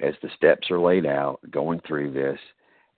as 0.00 0.12
the 0.22 0.28
steps 0.36 0.70
are 0.70 0.78
laid 0.78 1.06
out, 1.06 1.40
going 1.50 1.80
through 1.86 2.12
this. 2.12 2.38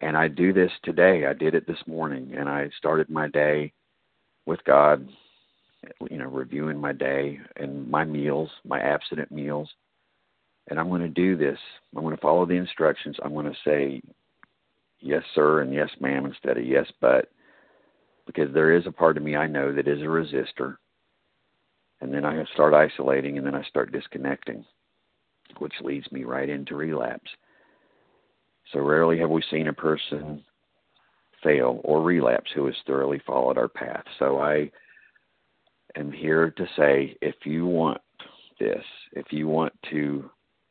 And 0.00 0.16
I 0.16 0.26
do 0.26 0.52
this 0.52 0.73
today. 0.83 1.25
I 1.25 1.33
did 1.33 1.55
it 1.55 1.69
this 1.69 1.78
morning, 1.87 2.35
and 2.37 2.49
I 2.49 2.69
started 2.76 3.09
my 3.09 3.28
day 3.28 3.73
with 4.46 4.64
God, 4.64 5.06
you 6.10 6.18
know, 6.18 6.28
reviewing 6.28 6.78
my 6.78 6.92
day 6.92 7.38
and 7.56 7.90
my 7.90 8.04
meals, 8.04 8.50
my 8.64 8.80
abstinent 8.80 9.30
meals. 9.30 9.68
And 10.68 10.80
I'm 10.80 10.88
going 10.88 11.02
to 11.02 11.08
do 11.08 11.36
this. 11.36 11.58
I'm 11.94 12.02
going 12.02 12.16
to 12.16 12.20
follow 12.20 12.46
the 12.46 12.54
instructions. 12.54 13.16
I'm 13.22 13.34
going 13.34 13.46
to 13.46 13.56
say 13.64 14.00
yes, 15.00 15.22
sir, 15.34 15.60
and 15.60 15.72
yes, 15.72 15.90
ma'am, 16.00 16.26
instead 16.26 16.56
of 16.56 16.66
yes, 16.66 16.86
but, 17.00 17.28
because 18.26 18.52
there 18.52 18.72
is 18.72 18.86
a 18.86 18.92
part 18.92 19.16
of 19.16 19.22
me 19.22 19.36
I 19.36 19.46
know 19.46 19.72
that 19.72 19.86
is 19.86 20.00
a 20.00 20.04
resistor. 20.04 20.76
And 22.00 22.12
then 22.12 22.24
I 22.24 22.44
start 22.52 22.74
isolating, 22.74 23.38
and 23.38 23.46
then 23.46 23.54
I 23.54 23.62
start 23.64 23.92
disconnecting, 23.92 24.64
which 25.58 25.72
leads 25.80 26.10
me 26.10 26.24
right 26.24 26.48
into 26.48 26.74
relapse. 26.74 27.30
So 28.72 28.80
rarely 28.80 29.18
have 29.20 29.30
we 29.30 29.42
seen 29.50 29.68
a 29.68 29.72
person 29.72 30.42
fail 31.43 31.81
or 31.85 32.02
relapse 32.02 32.50
who 32.55 32.66
has 32.66 32.75
thoroughly 32.87 33.21
followed 33.26 33.59
our 33.59 33.69
path. 33.69 34.05
So 34.19 34.38
I 34.38 34.71
am 35.97 36.12
here 36.12 36.50
to 36.50 36.66
say 36.76 37.16
if 37.21 37.35
you 37.45 37.66
want 37.66 38.00
this, 38.59 38.85
if 39.12 39.26
you 39.31 39.49
want 39.49 39.73
to 39.90 40.31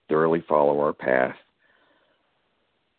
thoroughly 0.09 0.43
follow 0.47 0.79
our 0.79 0.93
path, 0.93 1.35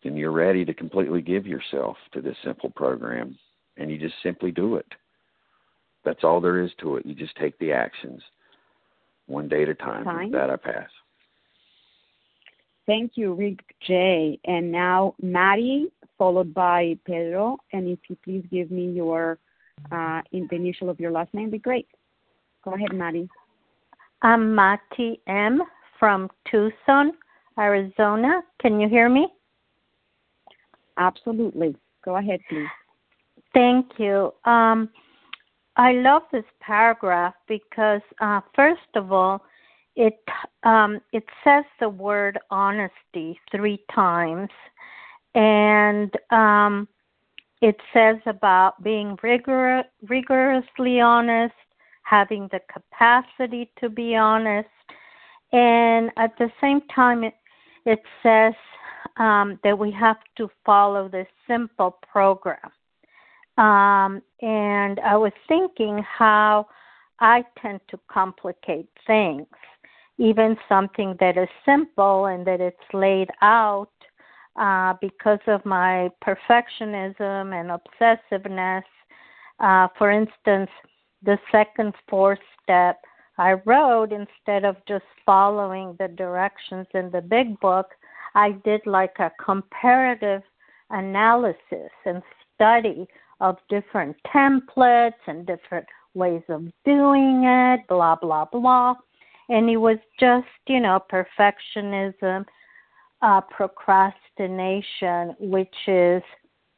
then 0.03 0.15
you're 0.15 0.31
ready 0.31 0.63
to 0.65 0.73
completely 0.73 1.21
give 1.21 1.45
yourself 1.47 1.97
to 2.13 2.21
this 2.21 2.35
simple 2.43 2.69
program 2.69 3.37
and 3.77 3.91
you 3.91 3.97
just 3.97 4.15
simply 4.23 4.51
do 4.51 4.75
it. 4.75 4.87
That's 6.05 6.23
all 6.23 6.39
there 6.39 6.61
is 6.61 6.71
to 6.79 6.95
it. 6.97 7.05
You 7.05 7.13
just 7.13 7.35
take 7.35 7.57
the 7.59 7.71
actions 7.71 8.21
one 9.25 9.49
day 9.49 9.63
at 9.63 9.69
a 9.69 9.75
time. 9.75 10.05
With 10.05 10.31
that 10.31 10.49
I 10.49 10.55
pass. 10.55 10.89
Thank 12.85 13.13
you, 13.15 13.33
Rick 13.33 13.59
J. 13.85 14.39
And 14.45 14.71
now 14.71 15.15
Maddie, 15.21 15.91
followed 16.17 16.53
by 16.53 16.97
Pedro. 17.05 17.57
And 17.73 17.87
if 17.87 17.99
you 18.09 18.17
please 18.23 18.45
give 18.51 18.71
me 18.71 18.91
your 18.91 19.39
uh, 19.91 20.21
in 20.31 20.47
the 20.49 20.55
initial 20.55 20.89
of 20.89 20.99
your 20.99 21.11
last 21.11 21.33
name, 21.33 21.49
be 21.49 21.59
great. 21.59 21.87
Go 22.63 22.73
ahead, 22.73 22.93
Maddie. 22.93 23.29
I'm 24.21 24.55
Mati 24.55 25.21
M 25.27 25.61
from 25.99 26.29
Tucson, 26.49 27.13
Arizona. 27.57 28.41
Can 28.59 28.79
you 28.79 28.89
hear 28.89 29.09
me? 29.09 29.27
Absolutely. 30.97 31.75
Go 32.03 32.17
ahead, 32.17 32.39
please. 32.49 32.67
Thank 33.53 33.91
you. 33.97 34.33
Um, 34.45 34.89
I 35.75 35.93
love 35.93 36.23
this 36.31 36.43
paragraph 36.59 37.35
because, 37.47 38.01
uh, 38.19 38.41
first 38.55 38.81
of 38.95 39.11
all, 39.11 39.43
it 39.95 40.19
um, 40.63 40.99
it 41.11 41.23
says 41.43 41.65
the 41.79 41.89
word 41.89 42.39
honesty 42.51 43.39
three 43.51 43.83
times, 43.93 44.49
and 45.35 46.11
um, 46.31 46.87
it 47.61 47.77
says 47.93 48.17
about 48.25 48.81
being 48.83 49.17
rigor- 49.23 49.83
rigorously 50.07 50.99
honest, 51.01 51.53
having 52.03 52.47
the 52.51 52.59
capacity 52.71 53.71
to 53.79 53.89
be 53.89 54.15
honest, 54.15 54.69
and 55.51 56.11
at 56.17 56.37
the 56.37 56.51
same 56.61 56.81
time, 56.93 57.23
it, 57.23 57.35
it 57.85 58.01
says 58.21 58.53
um, 59.17 59.59
that 59.63 59.77
we 59.77 59.91
have 59.91 60.17
to 60.37 60.49
follow 60.65 61.07
this 61.07 61.27
simple 61.47 61.97
program. 62.11 62.71
Um, 63.57 64.21
and 64.41 64.99
I 64.99 65.17
was 65.17 65.31
thinking 65.47 66.03
how 66.03 66.67
I 67.19 67.43
tend 67.59 67.79
to 67.89 67.99
complicate 68.11 68.89
things, 69.07 69.47
even 70.17 70.57
something 70.69 71.15
that 71.19 71.37
is 71.37 71.49
simple 71.65 72.25
and 72.25 72.45
that 72.45 72.61
it's 72.61 72.77
laid 72.93 73.29
out 73.41 73.89
uh, 74.57 74.93
because 75.01 75.39
of 75.47 75.65
my 75.65 76.09
perfectionism 76.25 77.53
and 77.53 77.71
obsessiveness. 77.71 78.83
Uh, 79.59 79.87
for 79.97 80.11
instance, 80.11 80.69
the 81.23 81.37
second 81.51 81.93
fourth 82.09 82.39
step 82.63 82.99
I 83.37 83.53
wrote, 83.65 84.11
instead 84.11 84.65
of 84.65 84.77
just 84.87 85.05
following 85.25 85.95
the 85.99 86.07
directions 86.07 86.87
in 86.93 87.11
the 87.11 87.21
big 87.21 87.59
book, 87.59 87.87
I 88.33 88.51
did 88.63 88.81
like 88.85 89.15
a 89.19 89.31
comparative 89.43 90.41
analysis 90.89 91.91
and 92.05 92.23
study 92.55 93.07
of 93.39 93.57
different 93.69 94.15
templates 94.33 95.21
and 95.27 95.45
different 95.45 95.85
ways 96.15 96.41
of 96.49 96.63
doing 96.83 97.43
it, 97.45 97.81
blah, 97.87 98.15
blah, 98.15 98.45
blah. 98.45 98.95
And 99.49 99.69
it 99.69 99.77
was 99.77 99.97
just, 100.19 100.47
you 100.67 100.79
know, 100.79 100.99
perfectionism, 101.11 102.45
uh, 103.21 103.41
procrastination, 103.41 105.35
which 105.39 105.75
is 105.87 106.21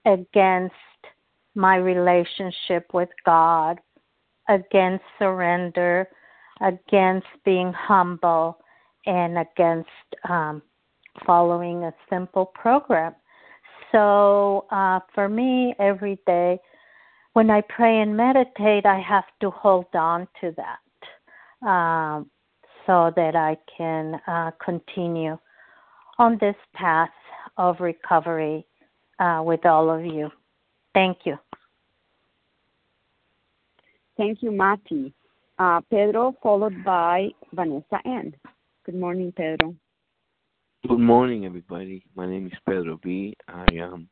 against 0.06 0.76
my 1.56 1.76
relationship 1.76 2.94
with 2.94 3.10
God, 3.26 3.80
against 4.48 5.04
surrender, 5.18 6.08
against 6.62 7.28
being 7.46 7.74
humble, 7.74 8.60
and 9.06 9.38
against 9.38 9.90
um, 10.30 10.62
following 11.26 11.84
a 11.84 11.94
simple 12.10 12.46
program. 12.46 13.16
So 13.92 14.66
uh, 14.72 15.00
for 15.14 15.28
me, 15.28 15.74
every 15.80 16.20
day 16.28 16.60
when 17.34 17.50
I 17.50 17.62
pray 17.62 18.02
and 18.02 18.16
meditate, 18.16 18.86
I 18.86 19.00
have 19.00 19.26
to 19.42 19.50
hold 19.50 19.88
on 19.94 20.28
to 20.42 20.54
that 20.58 21.68
um, 21.68 22.30
so 22.86 23.12
that 23.16 23.36
I 23.36 23.58
can 23.78 24.20
uh, 24.28 24.52
continue 24.64 25.38
on 26.20 26.38
this 26.40 26.56
path 26.76 27.10
of 27.58 27.80
recovery 27.80 28.66
uh, 29.20 29.42
with 29.44 29.66
all 29.66 29.90
of 29.90 30.06
you. 30.06 30.30
Thank 30.94 31.20
you. 31.26 31.38
Thank 34.18 34.44
you, 34.44 34.52
Mati. 34.52 35.14
Uh, 35.58 35.82
Pedro, 35.90 36.36
followed 36.44 36.84
by 36.84 37.30
Vanessa 37.54 38.00
N. 38.06 38.34
Good 38.86 38.96
morning, 38.96 39.34
Pedro. 39.36 39.76
Good 40.88 41.00
morning, 41.00 41.46
everybody. 41.46 42.04
My 42.16 42.26
name 42.26 42.48
is 42.48 42.54
Pedro 42.68 43.00
B. 43.02 43.36
I 43.48 43.66
am 43.74 44.10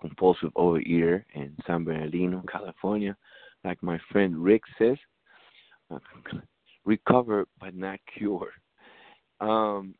compulsive 0.00 0.50
overeater 0.56 1.24
in 1.34 1.56
San 1.66 1.84
Bernardino, 1.84 2.42
California. 2.50 3.16
Like 3.64 3.82
my 3.82 3.98
friend 4.12 4.36
Rick 4.36 4.62
says, 4.78 4.96
recover 6.84 7.46
but 7.60 7.74
not 7.74 7.98
cure. 8.16 8.50
Um, 9.40 9.94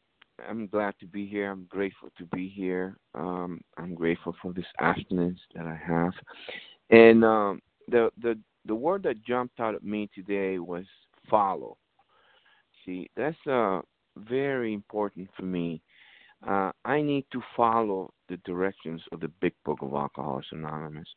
I'm 0.48 0.66
glad 0.66 0.94
to 1.00 1.06
be 1.06 1.26
here. 1.26 1.50
I'm 1.50 1.66
grateful 1.68 2.10
to 2.18 2.24
be 2.26 2.48
here. 2.48 2.96
Um, 3.14 3.60
I'm 3.76 3.94
grateful 3.94 4.34
for 4.42 4.52
this 4.52 4.66
abstinence 4.80 5.40
that 5.54 5.66
I 5.66 5.78
have. 5.86 6.12
And 6.90 7.24
um, 7.24 7.60
the 7.88 8.10
the 8.20 8.38
the 8.66 8.74
word 8.74 9.02
that 9.04 9.24
jumped 9.24 9.60
out 9.60 9.74
at 9.74 9.84
me 9.84 10.10
today 10.14 10.58
was 10.58 10.84
follow. 11.30 11.76
See, 12.84 13.10
that's 13.16 13.46
uh 13.46 13.80
very 14.16 14.72
important 14.72 15.28
for 15.36 15.44
me 15.44 15.82
uh, 16.46 16.70
I 16.84 17.00
need 17.00 17.24
to 17.32 17.42
follow 17.56 18.12
the 18.28 18.36
directions 18.38 19.02
of 19.12 19.20
the 19.20 19.30
Big 19.40 19.54
Book 19.64 19.78
of 19.82 19.94
Alcoholics 19.94 20.48
Anonymous. 20.52 21.08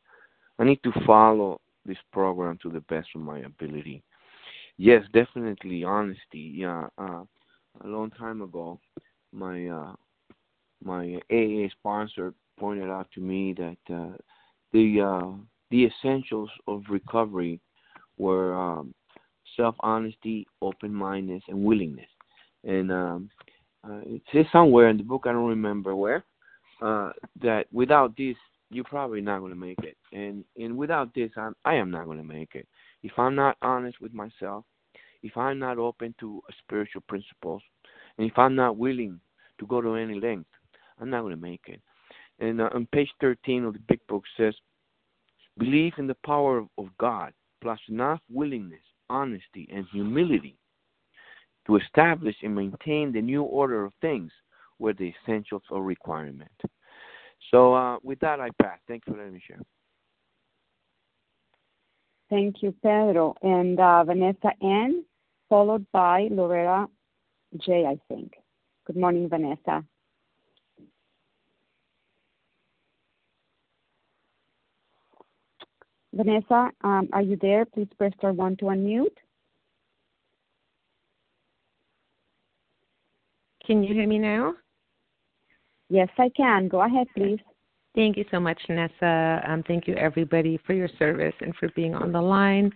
I 0.58 0.64
need 0.64 0.82
to 0.82 0.92
follow 1.06 1.60
this 1.84 1.98
program 2.12 2.58
to 2.62 2.70
the 2.70 2.80
best 2.82 3.08
of 3.14 3.20
my 3.22 3.40
ability. 3.40 4.02
Yes, 4.76 5.04
definitely 5.12 5.84
honesty. 5.84 6.52
Yeah, 6.54 6.88
uh, 6.98 7.22
a 7.84 7.86
long 7.86 8.10
time 8.10 8.42
ago, 8.42 8.80
my 9.32 9.68
uh, 9.68 9.92
my 10.82 11.20
AA 11.30 11.68
sponsor 11.78 12.34
pointed 12.58 12.90
out 12.90 13.08
to 13.14 13.20
me 13.20 13.54
that 13.54 13.94
uh, 13.94 14.16
the 14.72 15.00
uh, 15.00 15.36
the 15.70 15.86
essentials 15.86 16.50
of 16.66 16.82
recovery 16.88 17.60
were 18.18 18.54
um, 18.54 18.94
self 19.56 19.74
honesty, 19.80 20.46
open 20.62 20.92
mindedness, 20.92 21.42
and 21.48 21.64
willingness. 21.64 22.08
And 22.64 22.92
um, 22.92 23.30
uh, 23.84 24.00
it 24.04 24.22
says 24.32 24.46
somewhere 24.52 24.88
in 24.88 24.98
the 24.98 25.02
book, 25.02 25.24
I 25.26 25.32
don't 25.32 25.48
remember 25.48 25.96
where, 25.96 26.24
uh, 26.82 27.12
that 27.42 27.66
without 27.72 28.16
this, 28.16 28.36
you're 28.70 28.84
probably 28.84 29.20
not 29.20 29.40
going 29.40 29.52
to 29.52 29.58
make 29.58 29.78
it. 29.82 29.96
And 30.12 30.44
and 30.56 30.76
without 30.76 31.14
this, 31.14 31.30
I'm, 31.36 31.54
I 31.64 31.74
am 31.74 31.90
not 31.90 32.04
going 32.04 32.18
to 32.18 32.24
make 32.24 32.54
it. 32.54 32.68
If 33.02 33.12
I'm 33.18 33.34
not 33.34 33.56
honest 33.62 34.00
with 34.00 34.12
myself, 34.12 34.64
if 35.22 35.36
I'm 35.36 35.58
not 35.58 35.78
open 35.78 36.14
to 36.20 36.42
spiritual 36.62 37.02
principles, 37.08 37.62
and 38.20 38.30
if 38.30 38.38
I'm 38.38 38.54
not 38.54 38.76
willing 38.76 39.18
to 39.58 39.66
go 39.66 39.80
to 39.80 39.94
any 39.94 40.20
length, 40.20 40.50
I'm 41.00 41.08
not 41.08 41.22
going 41.22 41.34
to 41.34 41.40
make 41.40 41.62
it. 41.68 41.80
And 42.38 42.60
uh, 42.60 42.68
on 42.74 42.86
page 42.92 43.08
13 43.18 43.64
of 43.64 43.72
the 43.72 43.78
big 43.88 44.00
book 44.08 44.24
says, 44.36 44.54
believe 45.56 45.94
in 45.96 46.06
the 46.06 46.16
power 46.26 46.66
of 46.76 46.86
God 46.98 47.32
plus 47.62 47.78
enough 47.88 48.20
willingness, 48.30 48.82
honesty, 49.08 49.66
and 49.72 49.86
humility 49.90 50.58
to 51.66 51.76
establish 51.76 52.36
and 52.42 52.54
maintain 52.54 53.10
the 53.10 53.22
new 53.22 53.42
order 53.42 53.86
of 53.86 53.94
things 54.02 54.30
were 54.78 54.92
the 54.92 55.14
essentials 55.22 55.62
or 55.70 55.82
requirement. 55.82 56.50
So 57.50 57.72
uh, 57.72 57.96
with 58.02 58.20
that, 58.20 58.38
I 58.38 58.50
pass. 58.60 58.80
Thanks 58.86 59.06
for 59.08 59.16
letting 59.16 59.32
me 59.32 59.42
share. 59.46 59.62
Thank 62.28 62.56
you, 62.60 62.74
Pedro. 62.82 63.34
And 63.40 63.80
uh, 63.80 64.04
Vanessa 64.04 64.52
N., 64.62 65.06
followed 65.48 65.86
by 65.90 66.28
Loretta 66.30 66.86
J., 67.58 67.86
I 67.86 67.98
think. 68.08 68.32
Good 68.86 68.96
morning, 68.96 69.28
Vanessa. 69.28 69.84
Vanessa, 76.12 76.70
um, 76.82 77.08
are 77.12 77.22
you 77.22 77.36
there? 77.40 77.64
Please 77.64 77.88
press 77.96 78.12
star 78.18 78.32
one 78.32 78.56
to 78.56 78.66
unmute. 78.66 79.06
Can 83.64 83.82
you 83.82 83.94
hear 83.94 84.08
me 84.08 84.18
now? 84.18 84.54
Yes, 85.88 86.08
I 86.18 86.28
can. 86.36 86.68
Go 86.68 86.82
ahead, 86.82 87.06
please. 87.16 87.38
Thank 87.94 88.16
you 88.16 88.24
so 88.30 88.38
much, 88.38 88.60
Vanessa. 88.66 89.42
Um, 89.46 89.64
thank 89.66 89.86
you, 89.86 89.94
everybody, 89.94 90.58
for 90.66 90.72
your 90.72 90.88
service 90.98 91.34
and 91.40 91.54
for 91.56 91.68
being 91.74 91.94
on 91.94 92.12
the 92.12 92.20
line. 92.20 92.72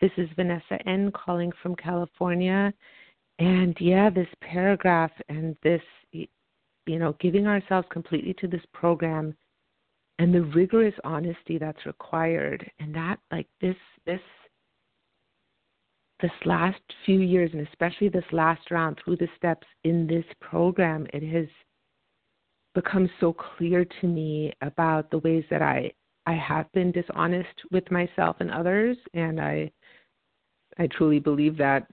This 0.00 0.10
is 0.16 0.28
Vanessa 0.36 0.78
N. 0.86 1.10
calling 1.12 1.50
from 1.62 1.74
California. 1.76 2.72
And 3.38 3.76
yeah, 3.80 4.10
this 4.10 4.28
paragraph 4.40 5.12
and 5.28 5.56
this, 5.62 5.82
you 6.12 6.98
know, 6.98 7.14
giving 7.20 7.46
ourselves 7.46 7.86
completely 7.90 8.34
to 8.34 8.48
this 8.48 8.64
program 8.72 9.34
and 10.18 10.34
the 10.34 10.42
rigorous 10.42 10.94
honesty 11.04 11.58
that's 11.58 11.86
required 11.86 12.68
and 12.80 12.94
that 12.94 13.18
like 13.30 13.46
this 13.60 13.76
this 14.04 14.20
this 16.20 16.32
last 16.44 16.80
few 17.06 17.20
years 17.20 17.50
and 17.52 17.66
especially 17.68 18.08
this 18.08 18.24
last 18.32 18.72
round 18.72 18.98
through 19.04 19.16
the 19.16 19.28
steps 19.36 19.66
in 19.84 20.06
this 20.06 20.24
program, 20.40 21.06
it 21.12 21.22
has 21.22 21.46
become 22.74 23.08
so 23.20 23.32
clear 23.32 23.84
to 24.00 24.06
me 24.06 24.52
about 24.60 25.10
the 25.10 25.18
ways 25.18 25.44
that 25.50 25.62
I 25.62 25.92
I 26.26 26.34
have 26.34 26.70
been 26.72 26.92
dishonest 26.92 27.54
with 27.70 27.90
myself 27.90 28.36
and 28.40 28.50
others. 28.50 28.96
And 29.14 29.40
I 29.40 29.70
I 30.78 30.88
truly 30.88 31.20
believe 31.20 31.56
that 31.58 31.86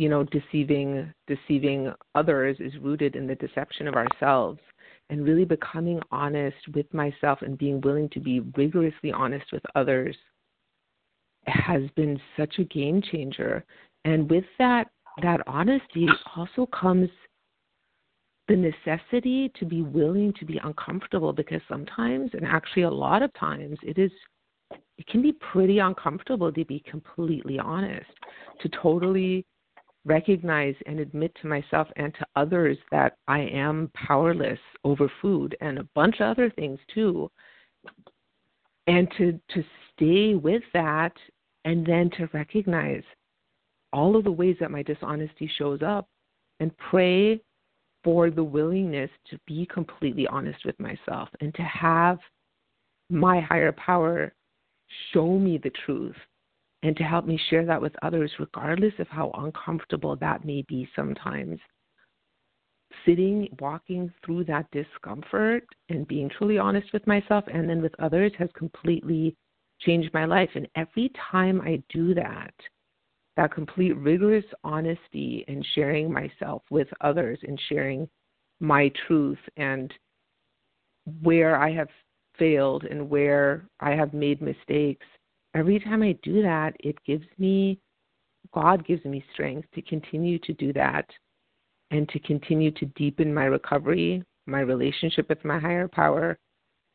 you 0.00 0.08
know 0.08 0.24
deceiving 0.24 1.12
deceiving 1.26 1.92
others 2.14 2.56
is 2.58 2.72
rooted 2.80 3.16
in 3.16 3.26
the 3.26 3.34
deception 3.34 3.86
of 3.86 3.94
ourselves. 3.94 4.58
And 5.10 5.24
really 5.24 5.44
becoming 5.44 6.00
honest 6.12 6.56
with 6.72 6.86
myself 6.94 7.40
and 7.42 7.58
being 7.58 7.80
willing 7.80 8.08
to 8.10 8.20
be 8.20 8.40
rigorously 8.56 9.10
honest 9.10 9.44
with 9.52 9.62
others 9.74 10.16
has 11.46 11.82
been 11.96 12.18
such 12.36 12.54
a 12.60 12.64
game 12.64 13.02
changer. 13.02 13.64
And 14.04 14.30
with 14.30 14.44
that 14.58 14.86
that 15.22 15.40
honesty 15.46 16.06
also 16.34 16.64
comes 16.66 17.10
the 18.48 18.56
necessity 18.56 19.52
to 19.58 19.66
be 19.66 19.82
willing 19.82 20.32
to 20.38 20.46
be 20.46 20.58
uncomfortable 20.64 21.32
because 21.32 21.60
sometimes 21.68 22.30
and 22.32 22.46
actually 22.46 22.82
a 22.82 22.90
lot 22.90 23.22
of 23.22 23.34
times 23.34 23.76
it 23.82 23.98
is 23.98 24.12
it 24.96 25.06
can 25.08 25.20
be 25.20 25.32
pretty 25.52 25.78
uncomfortable 25.78 26.50
to 26.52 26.64
be 26.64 26.82
completely 26.88 27.58
honest 27.58 28.10
to 28.62 28.68
totally 28.82 29.44
recognize 30.04 30.74
and 30.86 30.98
admit 30.98 31.32
to 31.40 31.48
myself 31.48 31.88
and 31.96 32.14
to 32.14 32.26
others 32.36 32.78
that 32.90 33.16
I 33.28 33.40
am 33.40 33.90
powerless 33.94 34.58
over 34.84 35.10
food 35.20 35.56
and 35.60 35.78
a 35.78 35.88
bunch 35.94 36.16
of 36.20 36.30
other 36.30 36.50
things 36.50 36.78
too. 36.94 37.30
And 38.86 39.08
to 39.18 39.38
to 39.54 39.62
stay 39.94 40.34
with 40.34 40.62
that 40.72 41.12
and 41.64 41.86
then 41.86 42.10
to 42.16 42.28
recognize 42.32 43.02
all 43.92 44.16
of 44.16 44.24
the 44.24 44.32
ways 44.32 44.56
that 44.60 44.70
my 44.70 44.82
dishonesty 44.82 45.50
shows 45.58 45.80
up 45.82 46.08
and 46.60 46.76
pray 46.78 47.40
for 48.02 48.30
the 48.30 48.42
willingness 48.42 49.10
to 49.28 49.38
be 49.46 49.66
completely 49.66 50.26
honest 50.28 50.64
with 50.64 50.78
myself 50.80 51.28
and 51.40 51.54
to 51.54 51.62
have 51.62 52.18
my 53.10 53.40
higher 53.40 53.72
power 53.72 54.32
show 55.12 55.38
me 55.38 55.58
the 55.58 55.72
truth 55.84 56.16
and 56.82 56.96
to 56.96 57.02
help 57.02 57.26
me 57.26 57.40
share 57.48 57.66
that 57.66 57.80
with 57.80 57.92
others, 58.02 58.32
regardless 58.38 58.94
of 58.98 59.08
how 59.08 59.30
uncomfortable 59.34 60.16
that 60.16 60.44
may 60.44 60.62
be 60.62 60.88
sometimes. 60.96 61.58
Sitting, 63.04 63.48
walking 63.60 64.12
through 64.24 64.44
that 64.44 64.66
discomfort 64.72 65.64
and 65.88 66.08
being 66.08 66.30
truly 66.30 66.58
honest 66.58 66.92
with 66.92 67.06
myself 67.06 67.44
and 67.52 67.68
then 67.68 67.82
with 67.82 67.98
others 68.00 68.32
has 68.38 68.48
completely 68.54 69.36
changed 69.80 70.12
my 70.12 70.24
life. 70.24 70.50
And 70.54 70.66
every 70.74 71.12
time 71.30 71.60
I 71.60 71.82
do 71.90 72.14
that, 72.14 72.54
that 73.36 73.54
complete 73.54 73.96
rigorous 73.96 74.44
honesty 74.64 75.44
and 75.48 75.64
sharing 75.74 76.12
myself 76.12 76.62
with 76.70 76.88
others 77.00 77.38
and 77.42 77.60
sharing 77.68 78.08
my 78.58 78.90
truth 79.06 79.38
and 79.56 79.92
where 81.22 81.56
I 81.56 81.72
have 81.72 81.88
failed 82.38 82.84
and 82.84 83.08
where 83.08 83.68
I 83.80 83.92
have 83.92 84.12
made 84.12 84.42
mistakes 84.42 85.06
every 85.54 85.80
time 85.80 86.02
I 86.02 86.16
do 86.22 86.42
that, 86.42 86.74
it 86.80 86.96
gives 87.04 87.26
me, 87.38 87.78
God 88.52 88.86
gives 88.86 89.04
me 89.04 89.24
strength 89.32 89.68
to 89.74 89.82
continue 89.82 90.38
to 90.40 90.52
do 90.54 90.72
that 90.74 91.08
and 91.90 92.08
to 92.10 92.18
continue 92.20 92.70
to 92.72 92.86
deepen 92.96 93.34
my 93.34 93.44
recovery, 93.44 94.22
my 94.46 94.60
relationship 94.60 95.28
with 95.28 95.44
my 95.44 95.58
higher 95.58 95.88
power, 95.88 96.38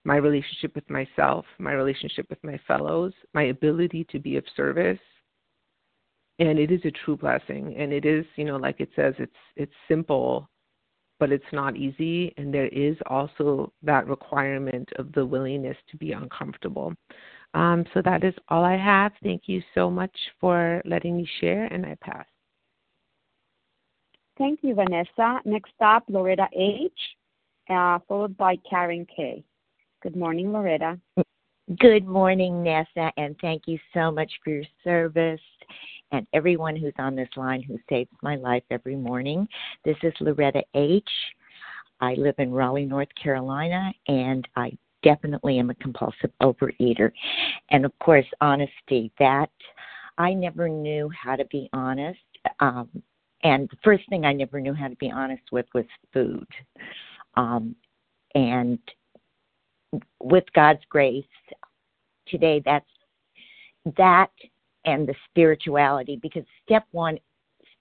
my 0.06 0.18
relationship 0.18 0.74
with 0.76 0.90
myself, 0.90 1.46
my 1.60 1.74
relationship 1.74 2.28
with 2.30 2.42
my 2.44 2.60
fellows, 2.68 3.12
my 3.34 3.44
ability 3.44 4.06
to 4.12 4.20
be 4.20 4.38
of 4.38 4.44
service. 4.56 5.00
And 6.40 6.60
it 6.60 6.72
is 6.72 6.82
a 6.86 6.92
true 6.92 7.18
blessing. 7.18 7.76
And 7.78 7.92
it 7.92 8.06
is, 8.06 8.26
you 8.36 8.46
know, 8.46 8.58
like 8.58 8.80
it 8.80 8.90
says, 8.96 9.16
it's 9.18 9.32
it's 9.56 9.74
simple, 9.88 10.50
but 11.20 11.32
it's 11.32 11.44
not 11.52 11.76
easy. 11.76 12.34
And 12.38 12.54
there 12.54 12.68
is 12.68 12.98
also 13.08 13.72
that 13.84 14.08
requirement 14.08 14.90
of 14.98 15.12
the 15.14 15.26
willingness 15.26 15.78
to 15.90 15.98
be 15.98 16.12
uncomfortable. 16.12 16.94
Um, 17.56 17.86
so 17.94 18.02
that 18.04 18.24
is 18.24 18.34
all 18.50 18.66
I 18.66 18.76
have. 18.76 19.14
Thank 19.24 19.44
you 19.46 19.64
so 19.74 19.90
much 19.90 20.16
for 20.42 20.82
letting 20.86 21.16
me 21.16 21.28
share, 21.40 21.66
and 21.66 21.86
I 21.86 21.96
pass. 22.02 22.26
Thank 24.38 24.60
you, 24.62 24.76
Vanessa. 24.76 25.40
Next 25.46 25.72
up, 25.80 26.04
Loretta 26.10 26.48
H., 26.54 26.92
uh, 27.70 28.00
followed 28.08 28.36
by 28.36 28.58
Karen 28.70 29.08
K. 29.16 29.42
Good 30.04 30.18
morning, 30.18 30.52
Loretta. 30.52 31.00
Good 31.80 32.06
morning, 32.06 32.62
Nessa, 32.62 33.12
and 33.16 33.36
thank 33.40 33.64
you 33.68 33.80
so 33.94 34.12
much 34.12 34.32
for 34.44 34.52
your 34.52 34.66
service 34.84 35.40
and 36.12 36.28
everyone 36.34 36.76
who's 36.76 36.94
on 37.00 37.16
this 37.16 37.30
line 37.38 37.64
who 37.64 37.80
saves 37.90 38.12
my 38.22 38.36
life 38.36 38.64
every 38.70 38.98
morning. 38.98 39.48
This 39.86 39.98
is 40.04 40.14
Loretta 40.20 40.62
H. 40.76 41.10
I 42.02 42.14
live 42.16 42.36
in 42.38 42.52
Raleigh, 42.52 42.86
North 42.86 43.08
Carolina, 43.22 43.94
and 44.08 44.46
I 44.58 44.78
definitely 45.06 45.60
am 45.60 45.70
a 45.70 45.76
compulsive 45.76 46.32
overeater. 46.42 47.12
And 47.70 47.86
of 47.86 47.98
course, 48.00 48.26
honesty, 48.42 49.12
that 49.20 49.52
I 50.18 50.34
never 50.34 50.68
knew 50.68 51.10
how 51.10 51.38
to 51.38 51.46
be 51.46 51.70
honest. 51.72 52.20
Um, 52.60 52.90
and 53.44 53.70
the 53.70 53.78
first 53.84 54.04
thing 54.10 54.26
I 54.26 54.34
never 54.34 54.60
knew 54.60 54.74
how 54.74 54.90
to 54.90 54.96
be 54.96 55.12
honest 55.12 55.44
with 55.52 55.68
was 55.74 55.86
food. 56.12 56.48
Um, 57.36 57.76
and 58.34 58.80
with 60.22 60.44
God's 60.54 60.82
grace, 60.90 61.24
today 62.28 62.62
that's 62.66 62.86
that 63.98 64.32
and 64.86 65.08
the 65.08 65.16
spirituality 65.30 66.20
because 66.22 66.44
step 66.64 66.86
one 66.92 67.20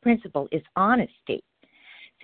principle 0.03 0.47
is 0.53 0.63
honesty. 0.77 1.43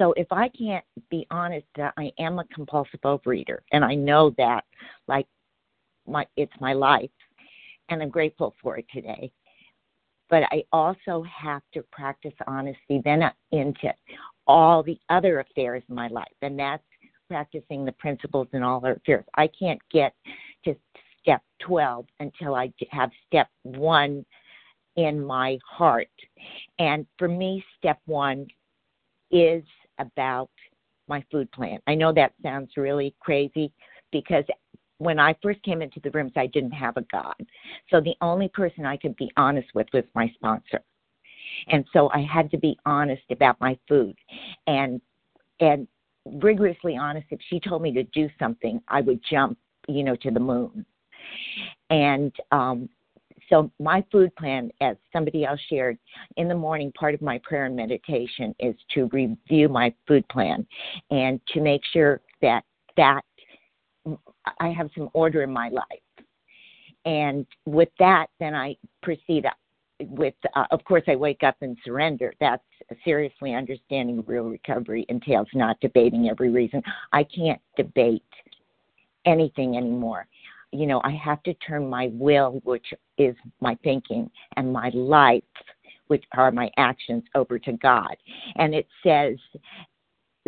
So 0.00 0.14
if 0.16 0.28
I 0.30 0.48
can't 0.48 0.84
be 1.10 1.26
honest 1.30 1.66
that 1.76 1.92
I 1.98 2.10
am 2.18 2.38
a 2.38 2.44
compulsive 2.46 3.02
overeater, 3.02 3.58
and 3.72 3.84
I 3.84 3.94
know 3.94 4.34
that, 4.38 4.64
like 5.06 5.26
my 6.06 6.26
it's 6.36 6.52
my 6.58 6.72
life, 6.72 7.10
and 7.90 8.02
I'm 8.02 8.08
grateful 8.08 8.54
for 8.62 8.78
it 8.78 8.86
today. 8.90 9.30
But 10.30 10.44
I 10.44 10.64
also 10.72 11.22
have 11.24 11.60
to 11.74 11.82
practice 11.92 12.32
honesty 12.46 13.02
then 13.04 13.22
uh, 13.22 13.30
into 13.52 13.92
all 14.46 14.82
the 14.82 14.98
other 15.10 15.40
affairs 15.40 15.82
in 15.90 15.94
my 15.94 16.08
life, 16.08 16.32
and 16.40 16.58
that's 16.58 16.82
practicing 17.28 17.84
the 17.84 17.92
principles 17.92 18.48
in 18.54 18.62
all 18.62 18.84
our 18.84 18.92
affairs. 18.92 19.24
I 19.34 19.48
can't 19.48 19.80
get 19.92 20.14
to 20.64 20.74
step 21.20 21.42
12 21.60 22.06
until 22.20 22.54
I 22.54 22.72
have 22.90 23.10
step 23.26 23.48
one 23.64 24.24
in 24.96 25.22
my 25.22 25.58
heart. 25.68 26.08
And 26.78 27.06
for 27.18 27.28
me, 27.28 27.62
step 27.78 28.00
one 28.06 28.46
is 29.30 29.62
about 30.00 30.50
my 31.08 31.24
food 31.30 31.50
plan. 31.52 31.78
I 31.86 31.94
know 31.94 32.12
that 32.12 32.32
sounds 32.42 32.70
really 32.76 33.14
crazy 33.20 33.72
because 34.12 34.44
when 34.98 35.18
I 35.18 35.34
first 35.42 35.62
came 35.62 35.80
into 35.82 36.00
the 36.00 36.10
rooms, 36.10 36.32
I 36.36 36.46
didn't 36.46 36.72
have 36.72 36.96
a 36.96 37.04
God. 37.10 37.34
So 37.90 38.00
the 38.00 38.14
only 38.20 38.48
person 38.48 38.84
I 38.84 38.96
could 38.96 39.16
be 39.16 39.30
honest 39.36 39.68
with 39.74 39.86
was 39.92 40.04
my 40.14 40.30
sponsor. 40.34 40.80
And 41.68 41.84
so 41.92 42.10
I 42.12 42.22
had 42.22 42.50
to 42.50 42.58
be 42.58 42.78
honest 42.86 43.22
about 43.30 43.60
my 43.60 43.78
food 43.88 44.16
and 44.66 45.00
and 45.58 45.86
rigorously 46.26 46.96
honest 46.96 47.26
if 47.30 47.40
she 47.48 47.58
told 47.60 47.82
me 47.82 47.92
to 47.92 48.02
do 48.04 48.28
something, 48.38 48.80
I 48.88 49.00
would 49.00 49.20
jump, 49.28 49.58
you 49.88 50.04
know, 50.04 50.16
to 50.16 50.30
the 50.30 50.40
moon. 50.40 50.84
And 51.88 52.32
um 52.52 52.88
so, 53.50 53.70
my 53.80 54.04
food 54.12 54.34
plan, 54.36 54.70
as 54.80 54.96
somebody 55.12 55.44
else 55.44 55.60
shared 55.68 55.98
in 56.36 56.48
the 56.48 56.54
morning, 56.54 56.92
part 56.92 57.14
of 57.14 57.20
my 57.20 57.38
prayer 57.42 57.66
and 57.66 57.74
meditation 57.74 58.54
is 58.60 58.76
to 58.94 59.08
review 59.12 59.68
my 59.68 59.92
food 60.06 60.26
plan 60.28 60.66
and 61.10 61.40
to 61.48 61.60
make 61.60 61.82
sure 61.92 62.20
that 62.40 62.62
that 62.96 63.22
I 64.60 64.68
have 64.68 64.88
some 64.96 65.10
order 65.12 65.42
in 65.42 65.52
my 65.52 65.68
life. 65.68 65.84
And 67.04 67.46
with 67.66 67.88
that, 67.98 68.26
then 68.38 68.54
I 68.54 68.76
proceed 69.02 69.46
with, 70.00 70.34
uh, 70.54 70.64
of 70.70 70.84
course, 70.84 71.02
I 71.08 71.16
wake 71.16 71.42
up 71.42 71.56
and 71.60 71.76
surrender. 71.84 72.32
That's 72.40 72.62
seriously 73.04 73.54
understanding 73.54 74.22
real 74.26 74.44
recovery 74.44 75.06
entails 75.08 75.48
not 75.54 75.78
debating 75.80 76.28
every 76.28 76.50
reason. 76.50 76.82
I 77.12 77.24
can't 77.24 77.60
debate 77.76 78.22
anything 79.26 79.76
anymore 79.76 80.26
you 80.72 80.87
know, 80.87 81.00
I 81.04 81.12
have 81.12 81.42
to 81.44 81.54
turn 81.54 81.88
my 81.88 82.11
will, 82.12 82.61
which 82.64 82.87
is 83.18 83.35
my 83.61 83.76
thinking, 83.83 84.30
and 84.56 84.72
my 84.72 84.90
life, 84.94 85.42
which 86.06 86.24
are 86.37 86.50
my 86.50 86.70
actions, 86.76 87.24
over 87.35 87.59
to 87.59 87.72
God. 87.72 88.16
And 88.56 88.74
it 88.74 88.87
says 89.02 89.37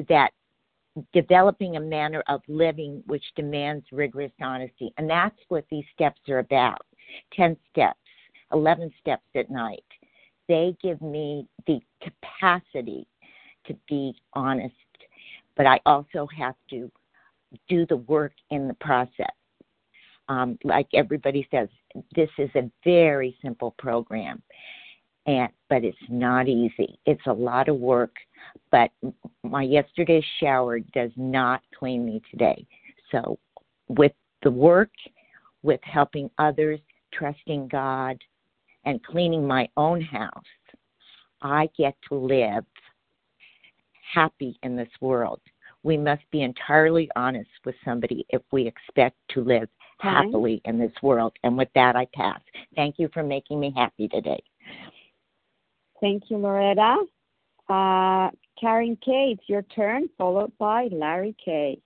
that 0.08 0.30
developing 1.12 1.76
a 1.76 1.80
manner 1.80 2.22
of 2.28 2.42
living 2.48 3.02
which 3.06 3.24
demands 3.34 3.84
rigorous 3.92 4.32
honesty. 4.40 4.92
And 4.98 5.08
that's 5.08 5.38
what 5.48 5.64
these 5.70 5.84
steps 5.94 6.20
are 6.28 6.38
about 6.38 6.84
10 7.34 7.56
steps, 7.70 7.98
11 8.52 8.92
steps 9.00 9.24
at 9.34 9.50
night. 9.50 9.84
They 10.48 10.76
give 10.82 11.00
me 11.00 11.46
the 11.66 11.80
capacity 12.02 13.06
to 13.66 13.76
be 13.88 14.14
honest, 14.32 14.74
but 15.56 15.66
I 15.66 15.80
also 15.86 16.26
have 16.36 16.56
to 16.70 16.90
do 17.68 17.86
the 17.86 17.96
work 17.96 18.32
in 18.50 18.66
the 18.66 18.74
process 18.74 19.32
um, 20.28 20.58
like 20.64 20.88
everybody 20.94 21.46
says, 21.50 21.68
this 22.14 22.30
is 22.38 22.50
a 22.54 22.70
very 22.84 23.36
simple 23.42 23.74
program. 23.78 24.42
and 25.26 25.48
but 25.68 25.84
it's 25.84 25.96
not 26.08 26.48
easy. 26.48 26.98
It's 27.06 27.26
a 27.26 27.32
lot 27.32 27.68
of 27.68 27.76
work, 27.76 28.14
but 28.70 28.90
my 29.42 29.62
yesterday's 29.62 30.24
shower 30.40 30.80
does 30.80 31.10
not 31.16 31.62
clean 31.78 32.04
me 32.04 32.22
today. 32.30 32.66
So 33.10 33.38
with 33.88 34.12
the 34.42 34.50
work, 34.50 34.90
with 35.62 35.80
helping 35.82 36.30
others, 36.38 36.80
trusting 37.12 37.68
God, 37.68 38.18
and 38.84 39.02
cleaning 39.04 39.46
my 39.46 39.68
own 39.76 40.00
house, 40.00 40.42
I 41.40 41.68
get 41.78 41.94
to 42.08 42.16
live 42.16 42.64
happy 44.12 44.58
in 44.62 44.76
this 44.76 44.90
world. 45.00 45.40
We 45.84 45.96
must 45.96 46.22
be 46.30 46.42
entirely 46.42 47.08
honest 47.16 47.50
with 47.64 47.74
somebody 47.84 48.26
if 48.30 48.42
we 48.52 48.66
expect 48.66 49.16
to 49.30 49.42
live 49.42 49.68
happily 50.02 50.60
in 50.64 50.78
this 50.78 50.92
world. 51.02 51.32
And 51.44 51.56
with 51.56 51.68
that, 51.74 51.96
I 51.96 52.06
pass. 52.12 52.40
Thank 52.74 52.98
you 52.98 53.08
for 53.14 53.22
making 53.22 53.60
me 53.60 53.72
happy 53.74 54.08
today. 54.08 54.42
Thank 56.00 56.24
you, 56.28 56.38
Loretta. 56.38 56.96
Uh, 57.68 58.30
Karen 58.60 58.98
K, 59.04 59.36
it's 59.38 59.48
your 59.48 59.62
turn, 59.62 60.08
followed 60.18 60.52
by 60.58 60.88
Larry 60.90 61.34
K. 61.42 61.78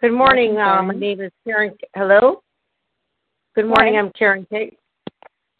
Good 0.00 0.12
morning. 0.12 0.58
Uh, 0.58 0.82
my 0.82 0.94
name 0.94 1.20
is 1.20 1.32
Karen. 1.46 1.74
Hello. 1.94 2.42
Good 3.54 3.66
morning. 3.66 3.96
I'm 3.96 4.10
Karen 4.18 4.46
K. 4.50 4.76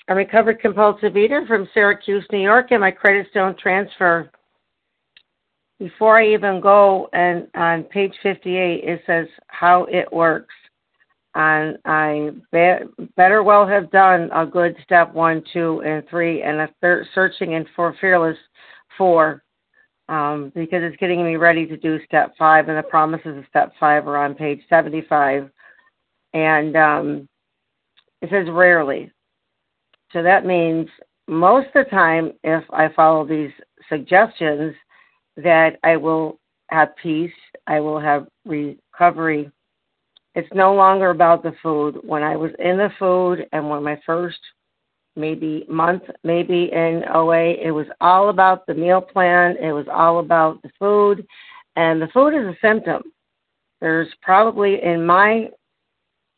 A 0.09 0.15
recovered 0.15 0.61
compulsive 0.61 1.17
eater 1.17 1.47
from 1.47 1.69
Syracuse, 1.73 2.27
New 2.31 2.41
York, 2.41 2.73
and 2.73 2.81
my 2.81 2.91
credits 2.91 3.31
don't 3.33 3.59
transfer. 3.59 4.31
Before 5.79 6.19
I 6.19 6.29
even 6.29 6.61
go, 6.61 7.09
and 7.13 7.49
on 7.55 7.85
page 7.85 8.13
58, 8.23 8.85
it 8.85 9.03
says 9.07 9.27
how 9.47 9.85
it 9.85 10.13
works. 10.13 10.55
And 11.35 11.79
I 11.85 12.31
be- 12.53 13.07
better 13.17 13.43
well 13.43 13.67
have 13.67 13.91
done 13.91 14.31
a 14.33 14.47
good 14.47 14.77
step 14.85 15.13
one, 15.13 15.43
two, 15.53 15.83
and 15.85 16.09
three, 16.09 16.43
and 16.43 16.61
a 16.61 16.69
third 16.81 17.07
searching 17.15 17.55
and 17.55 17.67
for 17.75 17.95
fearless 18.01 18.39
four, 18.97 19.43
um, 20.09 20.53
because 20.55 20.83
it's 20.83 20.97
getting 20.97 21.25
me 21.25 21.37
ready 21.37 21.67
to 21.67 21.77
do 21.77 21.99
step 22.05 22.35
five, 22.39 22.69
and 22.69 22.79
the 22.79 22.83
promises 22.83 23.37
of 23.37 23.45
step 23.49 23.73
five 23.81 24.07
are 24.07 24.17
on 24.17 24.35
page 24.35 24.61
75. 24.69 25.51
And 26.35 26.77
um, 26.77 27.29
it 28.23 28.31
says 28.31 28.47
rarely. 28.51 29.11
So 30.13 30.23
that 30.23 30.47
means 30.47 30.89
most 31.27 31.67
of 31.75 31.85
the 31.85 31.91
time, 31.91 32.33
if 32.45 32.65
I 32.71 32.89
follow 32.95 33.27
these 33.27 33.51
suggestions, 33.89 34.75
that 35.37 35.79
I 35.83 35.97
will 35.97 36.39
have 36.71 36.97
peace, 37.03 37.33
I 37.67 37.81
will 37.81 38.01
have 38.01 38.29
recovery. 38.45 39.51
It's 40.35 40.49
no 40.55 40.75
longer 40.75 41.11
about 41.11 41.43
the 41.43 41.55
food. 41.63 41.99
When 42.03 42.23
I 42.23 42.37
was 42.37 42.51
in 42.59 42.77
the 42.77 42.91
food 42.99 43.47
and 43.53 43.69
when 43.69 43.83
my 43.83 44.01
first 44.05 44.39
maybe 45.17 45.65
month, 45.69 46.03
maybe 46.25 46.71
in 46.73 47.05
OA, 47.13 47.53
it 47.53 47.71
was 47.71 47.87
all 48.01 48.31
about 48.31 48.67
the 48.67 48.75
meal 48.75 49.01
plan, 49.01 49.57
it 49.61 49.73
was 49.73 49.87
all 49.93 50.19
about 50.19 50.61
the 50.63 50.71
food, 50.79 51.25
and 51.77 52.03
the 52.03 52.09
food 52.09 52.35
is 52.35 52.47
a 52.47 52.57
symptom. 52.61 53.03
There's 53.81 54.09
probably 54.23 54.83
in 54.83 55.07
my, 55.07 55.51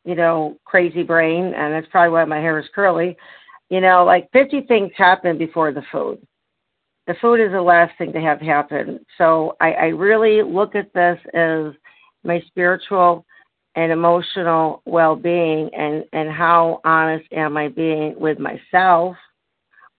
you 0.04 0.14
know, 0.14 0.59
crazy 0.66 1.02
brain, 1.02 1.54
and 1.54 1.72
that's 1.72 1.87
probably 1.90 2.12
why 2.12 2.24
my 2.26 2.38
hair 2.38 2.59
is 2.59 2.66
curly, 2.74 3.16
you 3.70 3.80
know, 3.80 4.04
like 4.04 4.28
50 4.32 4.62
things 4.62 4.92
happen 4.96 5.38
before 5.38 5.72
the 5.72 5.82
food 5.90 6.18
the 7.06 7.14
food 7.20 7.40
is 7.40 7.52
the 7.52 7.62
last 7.62 7.96
thing 7.98 8.12
to 8.12 8.20
have 8.20 8.40
happen. 8.40 8.98
So 9.16 9.56
I, 9.61 9.72
I 9.72 9.85
really 9.87 10.42
look 10.42 10.74
at 10.74 10.92
this 10.92 11.18
as 11.35 11.72
my 12.24 12.40
spiritual 12.48 13.24
and 13.77 13.93
emotional 13.93 14.83
well 14.87 15.15
being 15.15 15.71
and, 15.75 16.05
and 16.12 16.31
how 16.31 16.81
honest 16.85 17.27
am 17.33 17.57
I 17.57 17.69
being 17.69 18.15
with 18.19 18.39
myself 18.39 19.17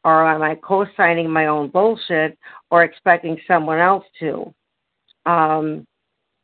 or 0.04 0.28
am 0.28 0.42
I 0.42 0.56
co 0.56 0.86
signing 0.98 1.30
my 1.30 1.46
own 1.46 1.70
bullshit 1.70 2.38
or 2.72 2.84
expecting 2.84 3.40
someone 3.48 3.80
else 3.80 4.06
to? 4.20 4.54
Um, 5.26 5.86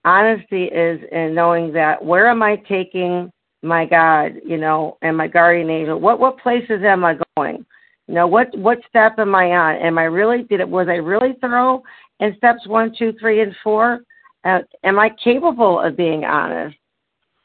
honesty 0.05 0.65
is 0.65 1.01
in 1.11 1.33
knowing 1.33 1.73
that 1.73 2.03
where 2.03 2.27
am 2.27 2.43
I 2.43 2.57
taking 2.57 3.31
my 3.63 3.85
God, 3.85 4.33
you 4.45 4.57
know, 4.57 4.97
and 5.01 5.17
my 5.17 5.27
guardian 5.27 5.69
angel? 5.69 5.99
What 5.99 6.19
what 6.19 6.37
places 6.39 6.83
am 6.83 7.03
I 7.03 7.17
going? 7.35 7.65
You 8.07 8.13
know, 8.13 8.27
what 8.27 8.55
what 8.57 8.79
step 8.87 9.17
am 9.17 9.33
I 9.33 9.45
on? 9.51 9.75
Am 9.77 9.97
I 9.97 10.03
really 10.03 10.43
did 10.43 10.59
it 10.59 10.69
was 10.69 10.87
I 10.87 10.95
really 10.95 11.33
thorough 11.41 11.81
in 12.19 12.35
steps 12.37 12.67
one, 12.67 12.93
two, 12.97 13.13
three, 13.19 13.41
and 13.41 13.55
four? 13.63 14.01
Uh, 14.43 14.59
am 14.83 14.99
I 14.99 15.09
capable 15.23 15.79
of 15.79 15.95
being 15.95 16.25
honest? 16.25 16.75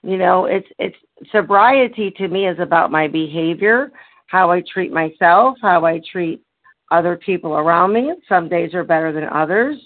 You 0.09 0.17
know, 0.17 0.47
it's 0.47 0.67
it's 0.79 0.97
sobriety 1.31 2.11
to 2.13 2.29
me 2.29 2.49
is 2.49 2.59
about 2.61 2.91
my 2.91 3.09
behavior, 3.09 3.93
how 4.29 4.51
I 4.51 4.63
treat 4.63 4.91
myself, 4.91 5.59
how 5.61 5.85
I 5.85 6.01
treat 6.11 6.43
other 6.91 7.15
people 7.15 7.53
around 7.53 7.93
me. 7.93 8.15
Some 8.27 8.49
days 8.49 8.73
are 8.73 8.85
better 8.85 9.13
than 9.13 9.25
others. 9.25 9.77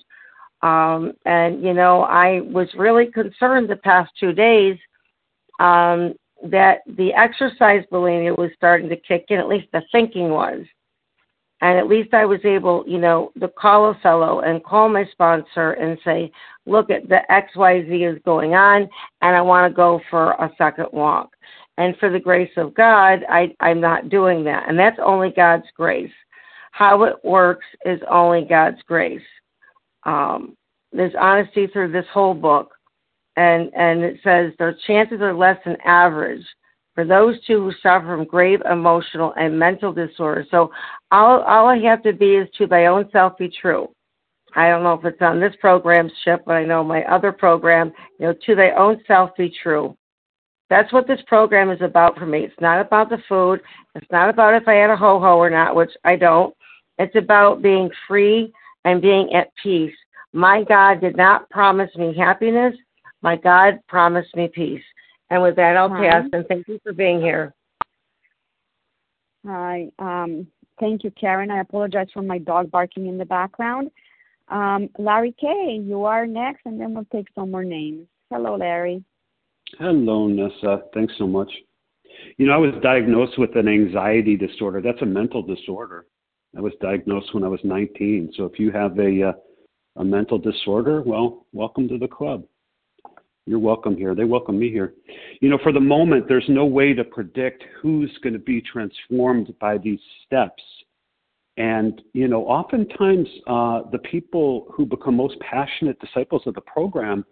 Um, 0.62 1.12
and 1.24 1.60
you 1.60 1.74
know, 1.74 2.02
I 2.02 2.40
was 2.42 2.68
really 2.76 3.06
concerned 3.06 3.68
the 3.68 3.80
past 3.82 4.12
two 4.20 4.32
days 4.32 4.78
um, 5.58 6.14
that 6.44 6.82
the 6.96 7.12
exercise 7.14 7.82
bulimia 7.90 8.38
was 8.38 8.52
starting 8.54 8.88
to 8.90 8.96
kick 8.96 9.24
in, 9.30 9.40
at 9.40 9.48
least 9.48 9.66
the 9.72 9.82
thinking 9.90 10.28
was. 10.28 10.60
And 11.62 11.78
at 11.78 11.88
least 11.88 12.12
I 12.12 12.26
was 12.26 12.40
able, 12.44 12.84
you 12.88 12.98
know, 12.98 13.30
to 13.40 13.48
call 13.48 13.90
a 13.90 13.94
fellow 14.02 14.40
and 14.40 14.64
call 14.64 14.88
my 14.88 15.06
sponsor 15.12 15.72
and 15.72 15.96
say, 16.04 16.32
look 16.66 16.90
at 16.90 17.08
the 17.08 17.20
XYZ 17.30 18.14
is 18.16 18.20
going 18.24 18.54
on 18.54 18.88
and 19.22 19.36
I 19.36 19.40
want 19.40 19.70
to 19.70 19.76
go 19.76 20.00
for 20.10 20.32
a 20.32 20.50
second 20.58 20.86
walk. 20.92 21.30
And 21.78 21.96
for 21.98 22.10
the 22.10 22.18
grace 22.18 22.50
of 22.56 22.74
God, 22.74 23.20
I, 23.28 23.54
I'm 23.60 23.80
not 23.80 24.08
doing 24.08 24.44
that. 24.44 24.68
And 24.68 24.78
that's 24.78 24.98
only 25.02 25.30
God's 25.30 25.66
grace. 25.76 26.12
How 26.72 27.04
it 27.04 27.16
works 27.24 27.66
is 27.84 28.00
only 28.10 28.44
God's 28.44 28.82
grace. 28.86 29.22
Um, 30.04 30.56
there's 30.92 31.14
honesty 31.18 31.68
through 31.68 31.92
this 31.92 32.06
whole 32.12 32.34
book 32.34 32.72
and 33.36 33.70
and 33.74 34.02
it 34.02 34.18
says 34.22 34.52
their 34.58 34.76
chances 34.86 35.20
are 35.20 35.34
less 35.34 35.58
than 35.64 35.76
average 35.84 36.44
for 36.94 37.04
those 37.04 37.36
two 37.46 37.60
who 37.64 37.72
suffer 37.82 38.06
from 38.06 38.24
grave 38.24 38.60
emotional 38.70 39.32
and 39.38 39.58
mental 39.58 39.92
disorders. 39.92 40.46
So 40.50 40.70
all 41.10 41.42
all 41.42 41.68
I 41.68 41.78
have 41.78 42.02
to 42.02 42.12
be 42.12 42.36
is 42.36 42.48
to 42.58 42.66
thy 42.66 42.86
own 42.86 43.08
self 43.12 43.38
be 43.38 43.48
true. 43.48 43.88
I 44.54 44.68
don't 44.68 44.82
know 44.82 44.94
if 44.94 45.04
it's 45.04 45.22
on 45.22 45.40
this 45.40 45.54
program, 45.60 46.10
Ship, 46.24 46.42
but 46.44 46.52
I 46.52 46.64
know 46.64 46.84
my 46.84 47.02
other 47.04 47.32
program, 47.32 47.92
you 48.18 48.26
know, 48.26 48.34
to 48.44 48.54
thy 48.54 48.70
own 48.72 49.00
self 49.06 49.30
be 49.36 49.52
true. 49.62 49.96
That's 50.68 50.92
what 50.92 51.06
this 51.06 51.20
program 51.26 51.70
is 51.70 51.80
about 51.80 52.18
for 52.18 52.26
me. 52.26 52.40
It's 52.44 52.60
not 52.60 52.80
about 52.80 53.10
the 53.10 53.22
food. 53.28 53.60
It's 53.94 54.10
not 54.10 54.30
about 54.30 54.54
if 54.54 54.68
I 54.68 54.74
had 54.74 54.90
a 54.90 54.96
ho 54.96 55.20
ho 55.20 55.38
or 55.38 55.50
not, 55.50 55.74
which 55.74 55.90
I 56.04 56.16
don't. 56.16 56.54
It's 56.98 57.16
about 57.16 57.62
being 57.62 57.90
free 58.06 58.52
and 58.84 59.02
being 59.02 59.32
at 59.34 59.48
peace. 59.62 59.94
My 60.32 60.64
God 60.64 61.00
did 61.00 61.16
not 61.16 61.48
promise 61.50 61.94
me 61.96 62.14
happiness. 62.16 62.74
My 63.22 63.36
God 63.36 63.80
promised 63.88 64.34
me 64.34 64.48
peace. 64.48 64.82
And 65.32 65.42
with 65.42 65.56
that, 65.56 65.78
I'll 65.78 65.88
Hi. 65.88 66.10
pass. 66.10 66.28
And 66.34 66.46
thank 66.46 66.68
you 66.68 66.78
for 66.82 66.92
being 66.92 67.18
here. 67.18 67.54
Hi. 69.46 69.88
Um, 69.98 70.46
thank 70.78 71.04
you, 71.04 71.10
Karen. 71.12 71.50
I 71.50 71.60
apologize 71.60 72.08
for 72.12 72.20
my 72.20 72.36
dog 72.36 72.70
barking 72.70 73.06
in 73.06 73.16
the 73.16 73.24
background. 73.24 73.90
Um, 74.48 74.90
Larry 74.98 75.34
K., 75.40 75.80
you 75.82 76.04
are 76.04 76.26
next, 76.26 76.66
and 76.66 76.78
then 76.78 76.92
we'll 76.92 77.06
take 77.10 77.28
some 77.34 77.50
more 77.50 77.64
names. 77.64 78.06
Hello, 78.30 78.56
Larry. 78.56 79.02
Hello, 79.78 80.28
Nessa. 80.28 80.82
Thanks 80.92 81.14
so 81.16 81.26
much. 81.26 81.50
You 82.36 82.46
know, 82.46 82.52
I 82.52 82.58
was 82.58 82.74
diagnosed 82.82 83.38
with 83.38 83.56
an 83.56 83.68
anxiety 83.68 84.36
disorder. 84.36 84.82
That's 84.82 85.00
a 85.00 85.06
mental 85.06 85.42
disorder. 85.42 86.04
I 86.54 86.60
was 86.60 86.74
diagnosed 86.82 87.32
when 87.34 87.42
I 87.42 87.48
was 87.48 87.60
19. 87.64 88.34
So 88.36 88.44
if 88.44 88.58
you 88.58 88.70
have 88.70 88.98
a 88.98 89.30
uh, 89.30 89.32
a 89.96 90.04
mental 90.04 90.38
disorder, 90.38 91.02
well, 91.02 91.46
welcome 91.52 91.88
to 91.88 91.96
the 91.96 92.08
club. 92.08 92.44
You're 93.46 93.58
welcome 93.58 93.96
here. 93.96 94.14
They 94.14 94.24
welcome 94.24 94.58
me 94.58 94.70
here. 94.70 94.94
You 95.40 95.48
know, 95.48 95.58
for 95.62 95.72
the 95.72 95.80
moment, 95.80 96.26
there's 96.28 96.48
no 96.48 96.64
way 96.64 96.92
to 96.94 97.02
predict 97.02 97.64
who's 97.80 98.10
going 98.22 98.34
to 98.34 98.38
be 98.38 98.60
transformed 98.60 99.52
by 99.60 99.78
these 99.78 99.98
steps. 100.24 100.62
And, 101.56 102.00
you 102.12 102.28
know, 102.28 102.44
oftentimes 102.44 103.26
uh, 103.48 103.80
the 103.90 103.98
people 103.98 104.66
who 104.72 104.86
become 104.86 105.16
most 105.16 105.38
passionate 105.40 105.98
disciples 105.98 106.42
of 106.46 106.54
the 106.54 106.60
program, 106.60 107.24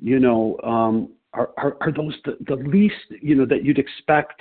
you 0.00 0.18
know, 0.20 0.58
um, 0.64 1.10
are, 1.34 1.50
are, 1.58 1.76
are 1.82 1.92
those 1.92 2.16
the, 2.24 2.38
the 2.46 2.56
least, 2.56 2.94
you 3.20 3.34
know, 3.34 3.46
that 3.46 3.62
you'd 3.62 3.78
expect, 3.78 4.40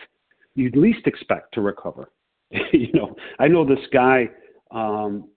you'd 0.55 0.77
least 0.77 1.07
expect 1.07 1.53
to 1.53 1.61
recover. 1.61 2.09
you 2.71 2.91
know, 2.93 3.15
I 3.37 3.49
know 3.49 3.65
this 3.65 3.85
guy, 3.91 4.29
um, 4.71 5.27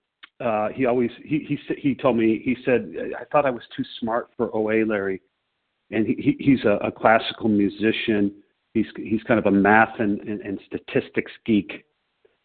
uh, 0.40 0.68
he 0.68 0.86
always, 0.86 1.10
he, 1.24 1.44
he, 1.48 1.58
he 1.76 1.94
told 1.96 2.16
me, 2.16 2.40
he 2.44 2.56
said, 2.64 2.92
I 3.20 3.24
thought 3.24 3.44
I 3.44 3.50
was 3.50 3.62
too 3.76 3.84
smart 3.98 4.30
for 4.36 4.54
OA, 4.54 4.86
Larry 4.86 5.20
and 5.94 6.06
he, 6.06 6.36
he's 6.38 6.64
a, 6.64 6.78
a 6.86 6.92
classical 6.92 7.48
musician. 7.48 8.32
He's 8.72 8.86
he's 8.96 9.22
kind 9.22 9.38
of 9.38 9.46
a 9.46 9.50
math 9.50 10.00
and, 10.00 10.20
and, 10.20 10.40
and 10.40 10.58
statistics 10.66 11.32
geek, 11.46 11.84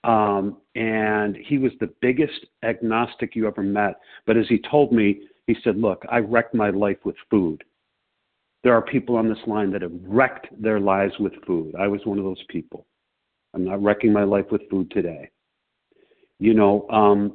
um, 0.04 0.58
and 0.76 1.36
he 1.36 1.58
was 1.58 1.72
the 1.80 1.92
biggest 2.02 2.46
agnostic 2.64 3.36
you 3.36 3.48
ever 3.48 3.64
met. 3.64 3.96
But 4.26 4.38
as 4.38 4.48
he 4.48 4.60
told 4.70 4.92
me, 4.92 5.22
he 5.48 5.56
said, 5.64 5.78
"Look, 5.78 6.04
I 6.10 6.20
wrecked 6.20 6.54
my 6.54 6.70
life 6.70 7.00
with 7.04 7.16
food. 7.30 7.64
There 8.64 8.74
are 8.74 8.82
people 8.82 9.16
on 9.16 9.30
this 9.30 9.40
line 9.48 9.72
that 9.72 9.82
have 9.82 9.94
wrecked 10.04 10.48
their 10.62 10.80
lives 10.80 11.14
with 11.20 11.34
food. 11.48 11.74
I 11.80 11.88
was 11.88 12.02
one 12.06 12.20
of 12.20 12.26
those 12.26 12.44
people. 12.50 12.86
I'm 13.54 13.66
not 13.66 13.82
wrecking 13.82 14.14
my 14.14 14.24
life 14.24 14.46
with 14.52 14.70
food 14.70 14.92
today." 14.92 15.30
You 16.42 16.54
know, 16.54 16.88
um, 16.90 17.34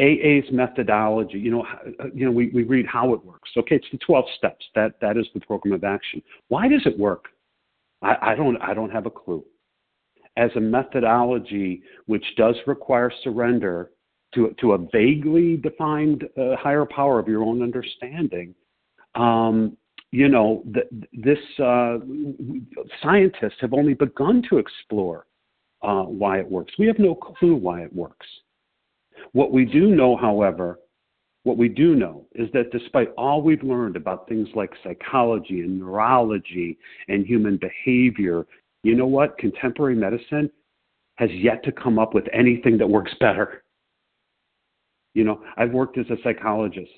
AA's 0.00 0.50
methodology, 0.50 1.38
you 1.38 1.50
know, 1.50 1.66
you 2.14 2.24
know, 2.24 2.30
we, 2.30 2.48
we 2.48 2.62
read 2.62 2.86
how 2.86 3.12
it 3.12 3.24
works. 3.24 3.50
Okay, 3.56 3.76
it's 3.76 3.86
the 3.92 3.98
12 3.98 4.24
steps. 4.38 4.64
That 4.74 4.94
that 5.00 5.16
is 5.16 5.26
the 5.34 5.40
program 5.40 5.74
of 5.74 5.84
action. 5.84 6.22
Why 6.48 6.68
does 6.68 6.82
it 6.86 6.98
work? 6.98 7.26
I, 8.02 8.16
I 8.22 8.34
don't 8.34 8.56
I 8.62 8.72
don't 8.72 8.90
have 8.90 9.06
a 9.06 9.10
clue. 9.10 9.44
As 10.36 10.50
a 10.56 10.60
methodology 10.60 11.82
which 12.06 12.24
does 12.36 12.56
require 12.66 13.12
surrender 13.22 13.90
to 14.34 14.54
to 14.60 14.72
a 14.72 14.78
vaguely 14.78 15.58
defined 15.58 16.24
uh, 16.38 16.56
higher 16.56 16.86
power 16.86 17.18
of 17.18 17.28
your 17.28 17.44
own 17.44 17.62
understanding, 17.62 18.54
um, 19.16 19.76
you 20.12 20.28
know, 20.28 20.64
this 21.12 21.38
uh, 21.62 21.98
scientists 23.02 23.58
have 23.60 23.74
only 23.74 23.94
begun 23.94 24.42
to 24.48 24.58
explore 24.58 25.26
uh, 25.82 26.04
why 26.04 26.38
it 26.38 26.50
works. 26.50 26.72
We 26.78 26.86
have 26.86 26.98
no 26.98 27.14
clue 27.14 27.54
why 27.54 27.82
it 27.82 27.94
works. 27.94 28.26
What 29.32 29.52
we 29.52 29.64
do 29.64 29.94
know, 29.94 30.16
however, 30.16 30.78
what 31.44 31.56
we 31.56 31.68
do 31.68 31.94
know 31.94 32.26
is 32.34 32.48
that 32.52 32.70
despite 32.70 33.08
all 33.16 33.40
we've 33.40 33.62
learned 33.62 33.96
about 33.96 34.28
things 34.28 34.48
like 34.54 34.70
psychology 34.84 35.60
and 35.60 35.80
neurology 35.80 36.78
and 37.08 37.26
human 37.26 37.56
behavior, 37.58 38.46
you 38.82 38.94
know 38.94 39.06
what? 39.06 39.38
Contemporary 39.38 39.94
medicine 39.94 40.50
has 41.16 41.30
yet 41.32 41.62
to 41.64 41.72
come 41.72 41.98
up 41.98 42.14
with 42.14 42.24
anything 42.32 42.78
that 42.78 42.88
works 42.88 43.12
better. 43.20 43.62
You 45.14 45.24
know, 45.24 45.42
I've 45.56 45.72
worked 45.72 45.98
as 45.98 46.06
a 46.10 46.16
psychologist. 46.22 46.90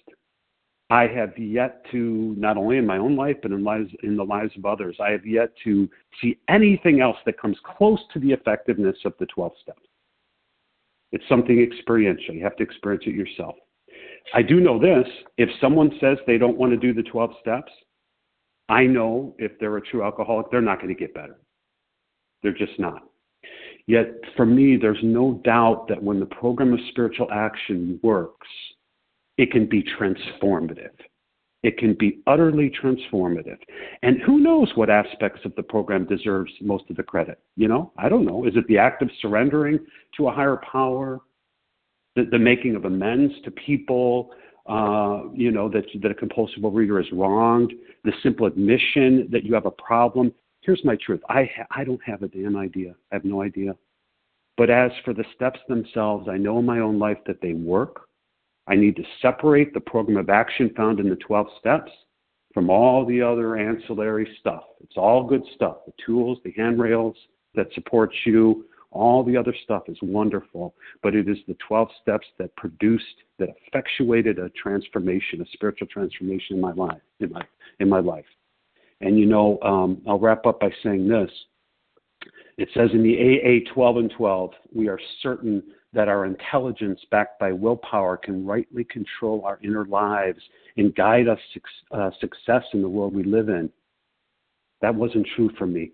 I 0.91 1.07
have 1.07 1.39
yet 1.39 1.85
to, 1.91 2.35
not 2.37 2.57
only 2.57 2.77
in 2.77 2.87
my 2.87 2.99
own 2.99 3.17
life, 3.17 3.37
but 3.41 3.51
in, 3.51 3.65
lives, 3.65 3.91
in 4.03 4.17
the 4.17 4.25
lives 4.25 4.53
of 4.59 4.67
others, 4.67 4.97
I 5.01 5.11
have 5.11 5.25
yet 5.25 5.51
to 5.65 5.89
see 6.21 6.39
anything 6.49 7.01
else 7.01 7.17
that 7.25 7.41
comes 7.41 7.57
close 7.79 7.99
to 8.13 8.21
the 8.21 8.33
effectiveness 8.33 8.97
of 9.05 9.15
the 9.19 9.27
12 9.27 9.53
steps. 9.63 9.81
It's 11.13 11.25
something 11.29 11.61
experiential. 11.61 12.35
You 12.35 12.43
have 12.45 12.57
to 12.57 12.63
experience 12.63 13.05
it 13.07 13.15
yourself. 13.15 13.55
I 14.35 14.43
do 14.43 14.61
know 14.61 14.79
this 14.79 15.07
if 15.37 15.49
someone 15.61 15.91
says 16.01 16.19
they 16.27 16.39
don't 16.39 16.57
want 16.57 16.73
to 16.73 16.79
do 16.79 16.95
the 16.95 17.09
12 17.09 17.33
steps, 17.41 17.73
I 18.69 18.85
know 18.85 19.35
if 19.39 19.53
they're 19.59 19.77
a 19.77 19.83
true 19.83 20.03
alcoholic, 20.03 20.51
they're 20.51 20.63
not 20.63 20.81
going 20.81 20.95
to 20.95 20.99
get 20.99 21.15
better. 21.15 21.39
They're 22.43 22.53
just 22.53 22.79
not. 22.79 23.03
Yet, 23.87 24.13
for 24.37 24.47
me, 24.47 24.77
there's 24.77 25.03
no 25.03 25.41
doubt 25.45 25.87
that 25.89 26.03
when 26.03 26.21
the 26.21 26.27
program 26.27 26.73
of 26.73 26.81
spiritual 26.91 27.29
action 27.33 27.99
works, 28.03 28.47
it 29.37 29.51
can 29.51 29.67
be 29.67 29.83
transformative. 29.83 30.93
It 31.63 31.79
can 31.79 31.95
be 31.95 32.21
utterly 32.27 32.71
transformative. 32.83 33.59
And 34.03 34.21
who 34.21 34.39
knows 34.39 34.73
what 34.75 34.91
aspects 34.91 35.41
of 35.45 35.55
the 35.55 35.63
program 35.63 36.07
deserves 36.07 36.53
most 36.61 36.85
of 36.91 36.97
the 36.97 37.05
credit? 37.05 37.39
You 37.57 37.69
know, 37.69 37.93
I 37.97 38.09
don't 38.09 38.25
know. 38.25 38.45
Is 38.47 38.57
it 38.57 38.67
the 38.67 38.79
act 38.79 39.01
of 39.03 39.11
surrendering 39.21 39.79
to 40.17 40.29
a 40.29 40.33
higher 40.33 40.61
power? 40.71 41.21
The, 42.17 42.25
the 42.25 42.39
making 42.39 42.75
of 42.75 42.85
amends 42.85 43.33
to 43.45 43.51
people, 43.51 44.33
uh, 44.67 45.23
you 45.33 45.51
know, 45.51 45.69
that, 45.71 45.85
that 46.03 46.11
a 46.11 46.15
compulsive 46.15 46.63
overeater 46.63 47.01
is 47.01 47.11
wronged, 47.13 47.73
the 48.05 48.13
simple 48.23 48.47
admission 48.47 49.29
that 49.31 49.45
you 49.45 49.55
have 49.55 49.67
a 49.67 49.71
problem. 49.71 50.33
Here's 50.61 50.85
my 50.85 50.97
truth 50.97 51.21
I, 51.29 51.49
ha- 51.57 51.67
I 51.71 51.85
don't 51.85 52.03
have 52.05 52.23
a 52.23 52.29
damn 52.29 52.57
idea. 52.57 52.95
I 53.13 53.15
have 53.15 53.25
no 53.25 53.43
idea. 53.43 53.75
But 54.57 54.69
as 54.69 54.91
for 55.05 55.15
the 55.15 55.25
steps 55.35 55.61
themselves, 55.69 56.29
I 56.29 56.37
know 56.37 56.59
in 56.59 56.67
my 56.67 56.81
own 56.81 56.99
life 56.99 57.19
that 57.27 57.41
they 57.41 57.55
work. 57.55 58.09
I 58.67 58.77
need 58.77 58.97
to 58.97 59.05
separate 59.21 59.75
the 59.75 59.81
program 59.81 60.17
of 60.17 60.31
action 60.31 60.73
found 60.77 61.01
in 61.01 61.09
the 61.09 61.17
12 61.17 61.47
steps 61.59 61.91
from 62.55 62.71
all 62.71 63.05
the 63.05 63.21
other 63.21 63.57
ancillary 63.57 64.29
stuff. 64.41 64.65
It's 64.83 64.97
all 64.97 65.25
good 65.25 65.43
stuff 65.55 65.79
the 65.87 65.93
tools, 66.05 66.39
the 66.45 66.53
handrails 66.57 67.17
that 67.55 67.73
support 67.75 68.13
you, 68.25 68.67
all 68.93 69.25
the 69.25 69.37
other 69.37 69.55
stuff 69.65 69.85
is 69.89 69.97
wonderful, 70.03 70.75
but 71.03 71.15
it 71.15 71.29
is 71.29 71.39
the 71.49 71.57
12 71.67 71.89
steps 72.03 72.27
that 72.39 72.55
produced, 72.57 73.05
that 73.39 73.49
effectuated 73.67 74.39
a 74.39 74.51
transformation, 74.51 75.41
a 75.41 75.47
spiritual 75.53 75.89
transformation 75.89 76.57
in 76.57 76.61
my 76.61 76.73
life. 76.73 77.01
In 77.21 77.33
my, 77.33 77.43
in 77.81 77.89
my 77.89 78.01
life. 78.01 78.27
And 79.01 79.19
you 79.19 79.27
know, 79.27 79.59
um, 79.63 80.03
I'll 80.07 80.19
wrap 80.19 80.47
up 80.47 80.61
by 80.61 80.71
saying 80.83 81.09
this. 81.09 81.31
It 82.59 82.69
says 82.75 82.91
in 82.93 83.03
the 83.03 83.65
AA 83.67 83.73
12 83.73 83.97
and 83.97 84.13
12, 84.17 84.51
we 84.75 84.89
are 84.89 85.01
certain 85.23 85.63
that 85.93 86.09
our 86.09 86.25
intelligence, 86.25 87.01
backed 87.11 87.39
by 87.39 87.53
willpower, 87.53 88.17
can 88.17 88.47
rightly 88.47 88.85
control 88.85 89.43
our 89.45 89.59
inner 89.63 89.85
lives 89.85 90.41
and 90.77 90.95
guide 90.95 91.29
us 91.29 91.39
uh, 91.91 92.11
success 92.21 92.65
in 92.73 92.81
the 92.81 92.89
world 92.89 93.15
we 93.15 93.25
live 93.25 93.49
in. 93.49 93.71
That 94.81 94.95
wasn't 94.95 95.27
true 95.37 95.51
for 95.59 95.67
me. 95.67 95.93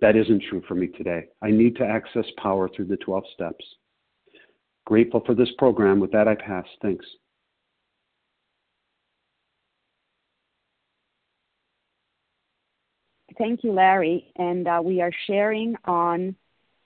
That 0.00 0.16
isn't 0.16 0.42
true 0.48 0.62
for 0.66 0.74
me 0.74 0.88
today. 0.88 1.28
I 1.42 1.50
need 1.50 1.76
to 1.76 1.84
access 1.84 2.24
power 2.42 2.68
through 2.68 2.86
the 2.86 2.96
12 2.96 3.24
steps. 3.34 3.64
Grateful 4.84 5.22
for 5.26 5.34
this 5.34 5.48
program. 5.58 6.00
With 6.00 6.12
that, 6.12 6.28
I 6.28 6.34
pass. 6.34 6.66
Thanks. 6.80 7.04
Thank 13.38 13.64
you, 13.64 13.72
Larry. 13.72 14.32
And 14.36 14.66
uh, 14.66 14.80
we 14.82 15.00
are 15.00 15.12
sharing 15.26 15.76
on 15.84 16.36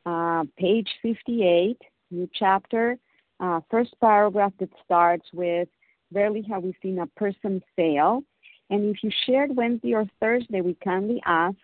uh, 0.06 0.44
page 0.56 0.88
58 1.02 1.76
new 2.10 2.28
chapter. 2.34 2.96
Uh, 3.38 3.60
first 3.70 3.94
paragraph 4.00 4.52
that 4.60 4.70
starts 4.84 5.26
with 5.32 5.68
Rarely 6.12 6.42
have 6.50 6.64
we 6.64 6.74
seen 6.82 6.98
a 6.98 7.06
person 7.06 7.62
fail. 7.76 8.22
And 8.68 8.94
if 8.94 9.02
you 9.02 9.10
shared 9.26 9.54
Wednesday 9.54 9.94
or 9.94 10.06
Thursday, 10.20 10.60
we 10.60 10.76
kindly 10.82 11.22
ask 11.24 11.56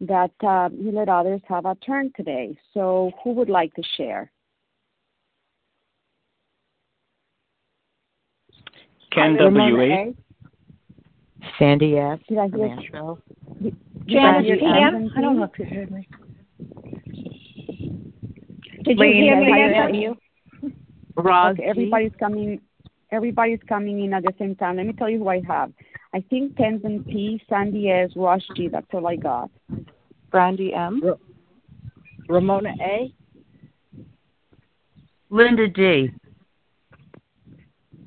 that 0.00 0.32
uh, 0.46 0.68
you 0.72 0.92
let 0.92 1.08
others 1.08 1.40
have 1.48 1.66
a 1.66 1.74
turn 1.76 2.12
today. 2.16 2.56
So, 2.74 3.12
who 3.22 3.32
would 3.32 3.48
like 3.48 3.72
to 3.74 3.82
share? 3.96 4.30
Ken 9.12 9.36
W.A. 9.36 10.14
Sandy 11.58 11.96
S. 11.96 12.18
Did 12.28 12.38
I 12.38 12.48
hear 12.48 12.66
Asheville. 12.66 13.18
Janice 14.06 14.60
Ken? 14.60 15.10
I 15.16 15.20
don't 15.20 15.38
know 15.38 15.44
if 15.44 15.58
you 15.58 15.64
heard 15.64 15.90
me. 15.90 16.06
Did 18.86 18.98
Lane, 18.98 19.16
you 19.16 19.22
hear 19.24 19.40
me? 19.40 19.46
did 19.46 19.52
I 19.52 19.68
Vanessa? 19.68 19.92
hear 19.92 20.02
you? 20.02 20.16
Roz 21.16 21.54
okay, 21.54 21.64
everybody's 21.64 22.12
coming. 22.20 22.60
Everybody's 23.10 23.60
coming 23.68 24.04
in 24.04 24.14
at 24.14 24.22
the 24.22 24.32
same 24.38 24.54
time. 24.54 24.76
Let 24.76 24.86
me 24.86 24.92
tell 24.92 25.08
you 25.10 25.18
who 25.18 25.28
I 25.28 25.40
have. 25.46 25.72
I 26.14 26.22
think 26.30 26.54
Tenzin 26.56 27.04
P, 27.06 27.40
Sandy 27.48 27.90
S, 27.90 28.10
Rosh 28.14 28.42
G. 28.56 28.68
That's 28.68 28.86
all 28.92 29.06
I 29.06 29.16
got. 29.16 29.50
Brandy 30.30 30.72
M. 30.74 31.02
Ramona 32.28 32.74
A. 32.80 33.12
Linda 35.30 35.68
D. 35.68 36.12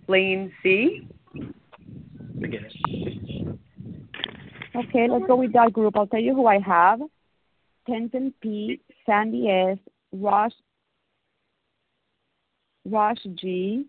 Lane 0.08 0.52
C. 0.64 1.08
Forget 2.40 2.62
it. 2.64 3.58
Okay, 4.76 5.08
let's 5.10 5.26
go 5.28 5.36
with 5.36 5.52
that 5.54 5.74
group. 5.74 5.98
I'll 5.98 6.08
tell 6.08 6.22
you 6.22 6.34
who 6.34 6.48
I 6.48 6.60
have. 6.60 7.02
Tenzin 7.88 8.34
P, 8.42 8.80
Sandy 9.06 9.50
S, 9.50 9.78
Ross 10.14 10.54
Ross 12.86 13.18
G, 13.36 13.86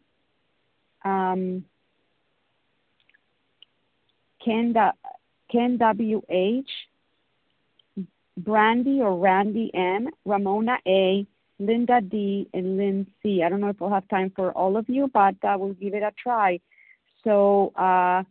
um, 1.04 1.64
Ken, 4.44 4.74
Ken 5.50 5.76
W 5.78 6.22
H, 6.28 6.70
Brandy 8.36 9.00
or 9.00 9.16
Randy 9.18 9.70
M, 9.74 10.08
Ramona 10.24 10.78
A, 10.86 11.26
Linda 11.58 12.00
D, 12.00 12.48
and 12.54 12.76
Lynn 12.76 13.06
C. 13.22 13.42
I 13.44 13.48
don't 13.48 13.60
know 13.60 13.68
if 13.68 13.80
we'll 13.80 13.90
have 13.90 14.08
time 14.08 14.32
for 14.34 14.52
all 14.52 14.76
of 14.76 14.88
you, 14.88 15.10
but 15.12 15.34
uh, 15.44 15.56
we'll 15.58 15.74
give 15.74 15.94
it 15.94 16.02
a 16.02 16.12
try. 16.22 16.58
So, 17.22 17.72
uh, 17.76 18.22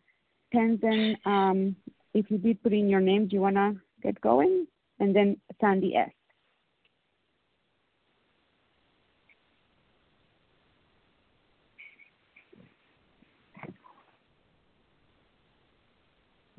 Tenzin, 0.54 1.16
um, 1.26 1.76
if 2.14 2.32
you 2.32 2.40
did 2.40 2.62
put 2.64 2.74
in 2.74 2.90
your 2.90 3.02
name, 3.02 3.28
do 3.28 3.36
you 3.36 3.42
want 3.42 3.56
to 3.56 3.76
get 4.02 4.20
going? 4.20 4.66
And 5.00 5.16
then 5.16 5.38
Sandy 5.62 5.96
S. 5.96 6.10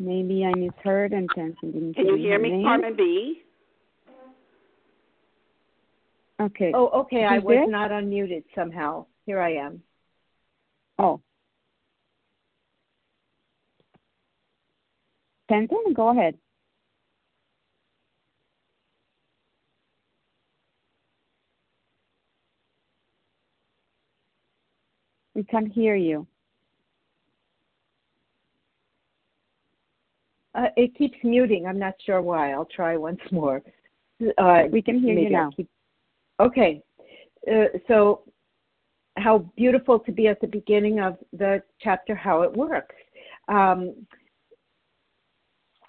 Maybe 0.00 0.46
I 0.46 0.54
misheard 0.54 1.12
and 1.12 1.28
Tenzin 1.28 1.74
didn't 1.74 1.92
Can 1.92 2.06
you 2.06 2.16
hear 2.16 2.38
me, 2.38 2.52
name. 2.52 2.62
Carmen 2.64 2.96
B? 2.96 3.42
Okay. 6.40 6.72
Oh, 6.74 6.88
okay. 7.00 7.26
I 7.26 7.38
was 7.38 7.58
this? 7.66 7.70
not 7.70 7.90
unmuted 7.90 8.44
somehow. 8.54 9.04
Here 9.26 9.38
I 9.38 9.56
am. 9.56 9.82
Oh. 10.98 11.20
Tenzin, 15.50 15.92
go 15.92 16.08
ahead. 16.08 16.38
We 25.34 25.44
can't 25.44 25.70
hear 25.70 25.94
you. 25.94 26.26
Uh, 30.54 30.66
it 30.76 30.96
keeps 30.96 31.16
muting. 31.22 31.66
I'm 31.66 31.78
not 31.78 31.94
sure 32.04 32.20
why. 32.20 32.52
I'll 32.52 32.64
try 32.64 32.96
once 32.96 33.20
more. 33.30 33.62
Uh, 34.38 34.62
we 34.70 34.82
can 34.82 35.00
hear 35.00 35.18
you 35.18 35.30
now. 35.30 35.50
Keep... 35.56 35.68
Okay. 36.40 36.82
Uh, 37.50 37.66
so 37.88 38.22
how 39.16 39.38
beautiful 39.56 39.98
to 39.98 40.12
be 40.12 40.28
at 40.28 40.40
the 40.40 40.46
beginning 40.46 41.00
of 41.00 41.16
the 41.32 41.62
chapter 41.80 42.14
how 42.14 42.42
it 42.42 42.52
works. 42.52 42.94
Um, 43.48 43.94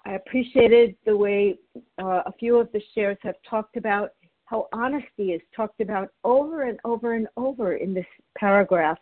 I 0.04 0.14
appreciated 0.14 0.96
the 1.06 1.16
way 1.16 1.58
uh, 2.00 2.22
a 2.26 2.32
few 2.38 2.56
of 2.58 2.70
the 2.72 2.82
shares 2.94 3.18
have 3.22 3.36
talked 3.48 3.76
about 3.76 4.10
how 4.46 4.68
honesty 4.72 5.32
is 5.32 5.40
talked 5.54 5.80
about 5.80 6.08
over 6.24 6.62
and 6.64 6.78
over 6.84 7.14
and 7.14 7.28
over 7.36 7.74
in 7.76 7.94
this 7.94 8.06
paragraph. 8.36 8.98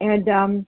And 0.00 0.28
um, 0.28 0.66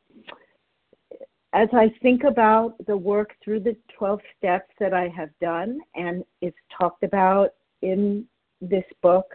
as 1.53 1.69
I 1.73 1.93
think 2.03 2.25
about 2.25 2.75
the 2.87 2.97
work 2.97 3.35
through 3.43 3.61
the 3.61 3.77
12 3.97 4.21
steps 4.37 4.71
that 4.79 4.93
I 4.93 5.09
have 5.17 5.31
done 5.41 5.81
and 5.95 6.25
it's 6.43 6.57
talked 6.77 7.03
about 7.03 7.51
in 7.83 8.27
this 8.61 8.85
book, 9.03 9.27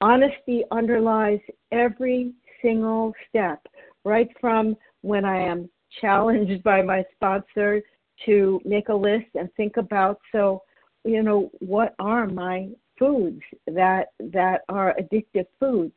honesty 0.00 0.64
underlies 0.70 1.40
every 1.72 2.32
single 2.62 3.12
step, 3.28 3.60
right 4.04 4.28
from 4.40 4.76
when 5.02 5.24
I 5.24 5.40
am 5.40 5.68
challenged 6.00 6.62
by 6.62 6.82
my 6.82 7.04
sponsor 7.14 7.82
to 8.26 8.60
make 8.64 8.88
a 8.88 8.94
list 8.94 9.28
and 9.34 9.48
think 9.56 9.76
about 9.76 10.18
so 10.32 10.62
you 11.04 11.22
know 11.22 11.50
what 11.60 11.94
are 11.98 12.26
my 12.26 12.68
foods 12.98 13.40
that 13.66 14.08
that 14.18 14.62
are 14.68 14.94
addictive 15.00 15.46
foods? 15.60 15.94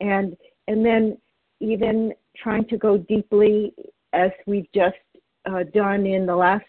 And 0.00 0.36
and 0.66 0.84
then 0.84 1.18
even 1.60 2.12
trying 2.36 2.66
to 2.68 2.76
go 2.76 2.98
deeply 2.98 3.72
as 4.12 4.30
we've 4.46 4.70
just 4.74 4.96
uh, 5.50 5.64
done 5.74 6.06
in 6.06 6.26
the 6.26 6.34
last 6.34 6.64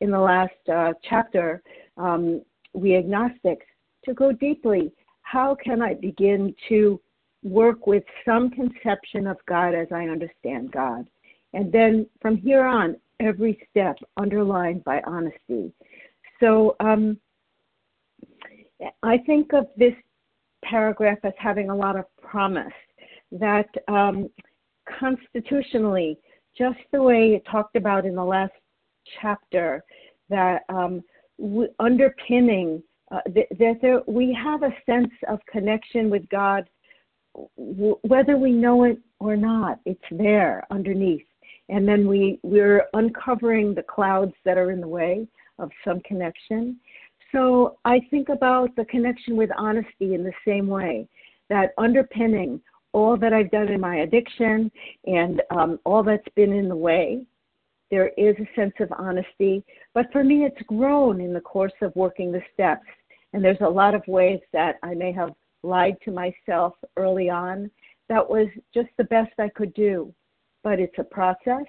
in 0.00 0.10
the 0.10 0.18
last 0.18 0.68
uh, 0.72 0.92
chapter 1.08 1.62
um, 1.96 2.42
we 2.74 2.96
agnostics 2.96 3.66
to 4.04 4.14
go 4.14 4.32
deeply 4.32 4.92
how 5.22 5.54
can 5.54 5.80
i 5.82 5.94
begin 5.94 6.54
to 6.68 7.00
work 7.44 7.86
with 7.86 8.04
some 8.24 8.50
conception 8.50 9.26
of 9.26 9.36
god 9.46 9.74
as 9.74 9.88
i 9.92 10.04
understand 10.04 10.70
god 10.72 11.06
and 11.54 11.70
then 11.72 12.06
from 12.20 12.36
here 12.36 12.64
on 12.64 12.96
every 13.22 13.58
step 13.70 13.96
underlined 14.16 14.84
by 14.84 15.00
honesty. 15.06 15.72
So 16.40 16.76
um, 16.80 17.18
I 19.02 19.18
think 19.18 19.52
of 19.52 19.66
this 19.76 19.94
paragraph 20.64 21.18
as 21.22 21.32
having 21.38 21.70
a 21.70 21.76
lot 21.76 21.96
of 21.96 22.04
promise 22.20 22.72
that 23.32 23.68
um, 23.88 24.28
constitutionally, 24.98 26.18
just 26.56 26.78
the 26.92 27.02
way 27.02 27.34
it 27.34 27.44
talked 27.50 27.76
about 27.76 28.04
in 28.04 28.14
the 28.14 28.24
last 28.24 28.52
chapter, 29.20 29.82
that 30.28 30.62
um, 30.68 31.02
underpinning 31.78 32.82
uh, 33.10 33.20
that 33.26 33.78
there, 33.82 34.00
we 34.06 34.32
have 34.32 34.62
a 34.62 34.74
sense 34.86 35.12
of 35.28 35.38
connection 35.46 36.08
with 36.08 36.26
God, 36.30 36.64
w- 37.58 37.98
whether 38.02 38.36
we 38.38 38.52
know 38.52 38.84
it 38.84 38.98
or 39.20 39.36
not. 39.36 39.80
It's 39.84 40.00
there 40.10 40.64
underneath 40.70 41.26
and 41.68 41.88
then 41.88 42.06
we 42.06 42.38
we're 42.42 42.84
uncovering 42.94 43.74
the 43.74 43.82
clouds 43.82 44.34
that 44.44 44.58
are 44.58 44.70
in 44.70 44.80
the 44.80 44.88
way 44.88 45.26
of 45.58 45.70
some 45.84 46.00
connection 46.00 46.78
so 47.32 47.78
i 47.84 48.00
think 48.10 48.28
about 48.28 48.74
the 48.76 48.84
connection 48.86 49.36
with 49.36 49.50
honesty 49.56 50.14
in 50.14 50.22
the 50.22 50.32
same 50.46 50.66
way 50.66 51.08
that 51.48 51.72
underpinning 51.78 52.60
all 52.92 53.16
that 53.16 53.32
i've 53.32 53.50
done 53.50 53.68
in 53.68 53.80
my 53.80 53.96
addiction 53.96 54.70
and 55.06 55.42
um, 55.50 55.78
all 55.84 56.02
that's 56.02 56.28
been 56.34 56.52
in 56.52 56.68
the 56.68 56.76
way. 56.76 57.26
There 57.90 58.10
is 58.16 58.34
a 58.38 58.54
sense 58.54 58.74
of 58.80 58.88
honesty 58.98 59.64
but 59.94 60.10
for 60.12 60.24
me 60.24 60.44
it's 60.44 60.62
grown 60.66 61.20
in 61.20 61.32
the 61.32 61.40
course 61.40 61.72
of 61.82 61.94
working 61.94 62.32
the 62.32 62.42
steps. 62.52 62.86
And 63.34 63.42
there's 63.42 63.60
a 63.62 63.68
lot 63.68 63.94
of 63.94 64.02
ways 64.06 64.40
that 64.52 64.76
i 64.82 64.94
may 64.94 65.12
have 65.12 65.30
lied 65.62 65.96
to 66.04 66.10
myself 66.10 66.74
early 66.96 67.30
on. 67.30 67.70
That 68.08 68.28
was 68.28 68.48
just 68.74 68.88
the 68.98 69.04
best 69.04 69.32
i 69.38 69.48
could 69.48 69.72
do 69.74 70.12
but 70.62 70.78
it's 70.78 70.98
a 70.98 71.04
process. 71.04 71.66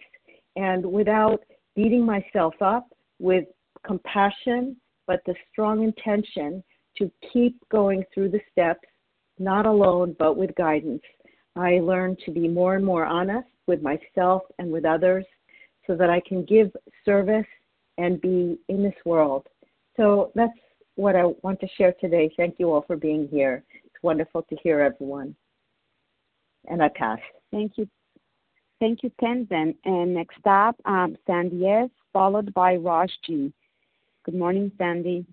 And 0.55 0.85
without 0.85 1.41
beating 1.75 2.05
myself 2.05 2.53
up 2.61 2.87
with 3.19 3.45
compassion, 3.85 4.77
but 5.07 5.21
the 5.25 5.35
strong 5.51 5.83
intention 5.83 6.63
to 6.97 7.11
keep 7.31 7.57
going 7.69 8.03
through 8.13 8.29
the 8.29 8.41
steps, 8.51 8.87
not 9.39 9.65
alone, 9.65 10.15
but 10.19 10.37
with 10.37 10.55
guidance, 10.55 11.01
I 11.55 11.79
learn 11.79 12.17
to 12.25 12.31
be 12.31 12.47
more 12.47 12.75
and 12.75 12.85
more 12.85 13.05
honest 13.05 13.47
with 13.67 13.81
myself 13.81 14.43
and 14.59 14.71
with 14.71 14.85
others 14.85 15.25
so 15.87 15.95
that 15.95 16.09
I 16.09 16.21
can 16.27 16.43
give 16.45 16.71
service 17.05 17.45
and 17.97 18.19
be 18.21 18.57
in 18.69 18.83
this 18.83 18.95
world. 19.05 19.47
So 19.97 20.31
that's 20.35 20.51
what 20.95 21.15
I 21.15 21.25
want 21.41 21.59
to 21.61 21.67
share 21.77 21.93
today. 21.99 22.31
Thank 22.37 22.55
you 22.59 22.71
all 22.71 22.83
for 22.85 22.95
being 22.95 23.27
here. 23.27 23.63
It's 23.83 24.03
wonderful 24.03 24.43
to 24.43 24.55
hear 24.63 24.81
everyone. 24.81 25.35
And 26.67 26.81
I 26.81 26.89
pass. 26.89 27.19
Thank 27.51 27.73
you. 27.77 27.87
Thank 28.79 29.03
you, 29.03 29.11
Tenzin. 29.21 29.75
And 29.85 30.13
next 30.13 30.45
up, 30.45 30.75
um, 30.85 31.15
Sandy 31.25 31.67
S., 31.67 31.89
followed 32.11 32.53
by 32.53 32.75
Raj 32.75 33.11
G. 33.25 33.53
Good 34.25 34.35
morning, 34.35 34.71
Sandy. 34.77 35.25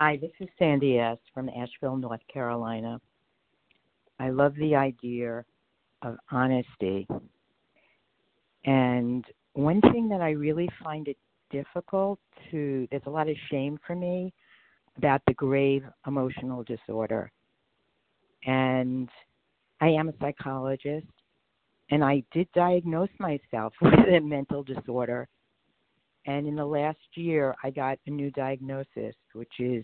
Hi, 0.00 0.16
this 0.16 0.30
is 0.38 0.48
Sandy 0.60 1.00
S. 1.00 1.18
from 1.34 1.48
Asheville, 1.48 1.96
North 1.96 2.20
Carolina. 2.32 3.00
I 4.20 4.30
love 4.30 4.54
the 4.54 4.76
idea 4.76 5.44
of 6.02 6.16
honesty. 6.30 7.08
And 8.64 9.24
one 9.54 9.80
thing 9.80 10.08
that 10.10 10.20
I 10.20 10.30
really 10.30 10.68
find 10.84 11.08
it 11.08 11.16
difficult 11.50 12.20
to, 12.52 12.86
there's 12.92 13.02
a 13.06 13.10
lot 13.10 13.28
of 13.28 13.34
shame 13.50 13.76
for 13.84 13.96
me 13.96 14.32
about 14.96 15.20
the 15.26 15.34
grave 15.34 15.82
emotional 16.06 16.62
disorder. 16.62 17.32
And 18.46 19.08
I 19.80 19.88
am 19.88 20.10
a 20.10 20.14
psychologist, 20.20 21.08
and 21.90 22.04
I 22.04 22.22
did 22.30 22.46
diagnose 22.54 23.10
myself 23.18 23.72
with 23.82 23.94
a 23.94 24.20
mental 24.20 24.62
disorder. 24.62 25.26
And 26.28 26.46
in 26.46 26.56
the 26.56 26.66
last 26.66 26.98
year, 27.14 27.54
I 27.64 27.70
got 27.70 27.98
a 28.06 28.10
new 28.10 28.30
diagnosis, 28.32 29.14
which 29.32 29.52
is 29.58 29.82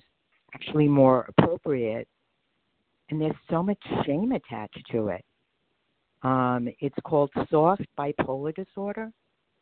actually 0.55 0.86
more 0.86 1.24
appropriate. 1.38 2.07
And 3.09 3.18
there's 3.18 3.34
so 3.49 3.62
much 3.62 3.78
shame 4.05 4.32
attached 4.32 4.82
to 4.92 5.09
it. 5.09 5.24
Um, 6.22 6.68
it's 6.80 6.97
called 7.03 7.30
soft 7.51 7.86
bipolar 7.99 8.55
disorder. 8.55 9.11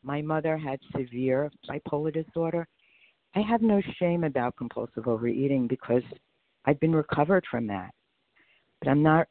My 0.03 0.23
mother 0.23 0.59
had 0.59 0.81
severe 0.91 1.53
bipolar 1.71 2.13
disorder. 2.13 2.67
I 3.37 3.43
have 3.43 3.63
no 3.63 3.81
shame 4.01 4.25
about 4.25 4.57
compulsive 4.57 5.07
overeating 5.07 5.69
because 5.69 6.03
I've 6.65 6.81
been 6.81 6.95
recovered 6.95 7.45
from 7.49 7.69
that. 7.69 7.93
But 8.81 8.91
I'm 8.91 9.05
not 9.05 9.29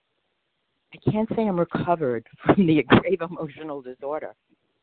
I 0.93 1.12
can't 1.12 1.30
say 1.36 1.43
I'm 1.43 1.60
recovered 1.60 2.26
from 2.45 2.66
the 2.66 2.84
grave 2.84 3.22
emotional 3.22 3.82
disorder. 3.82 4.36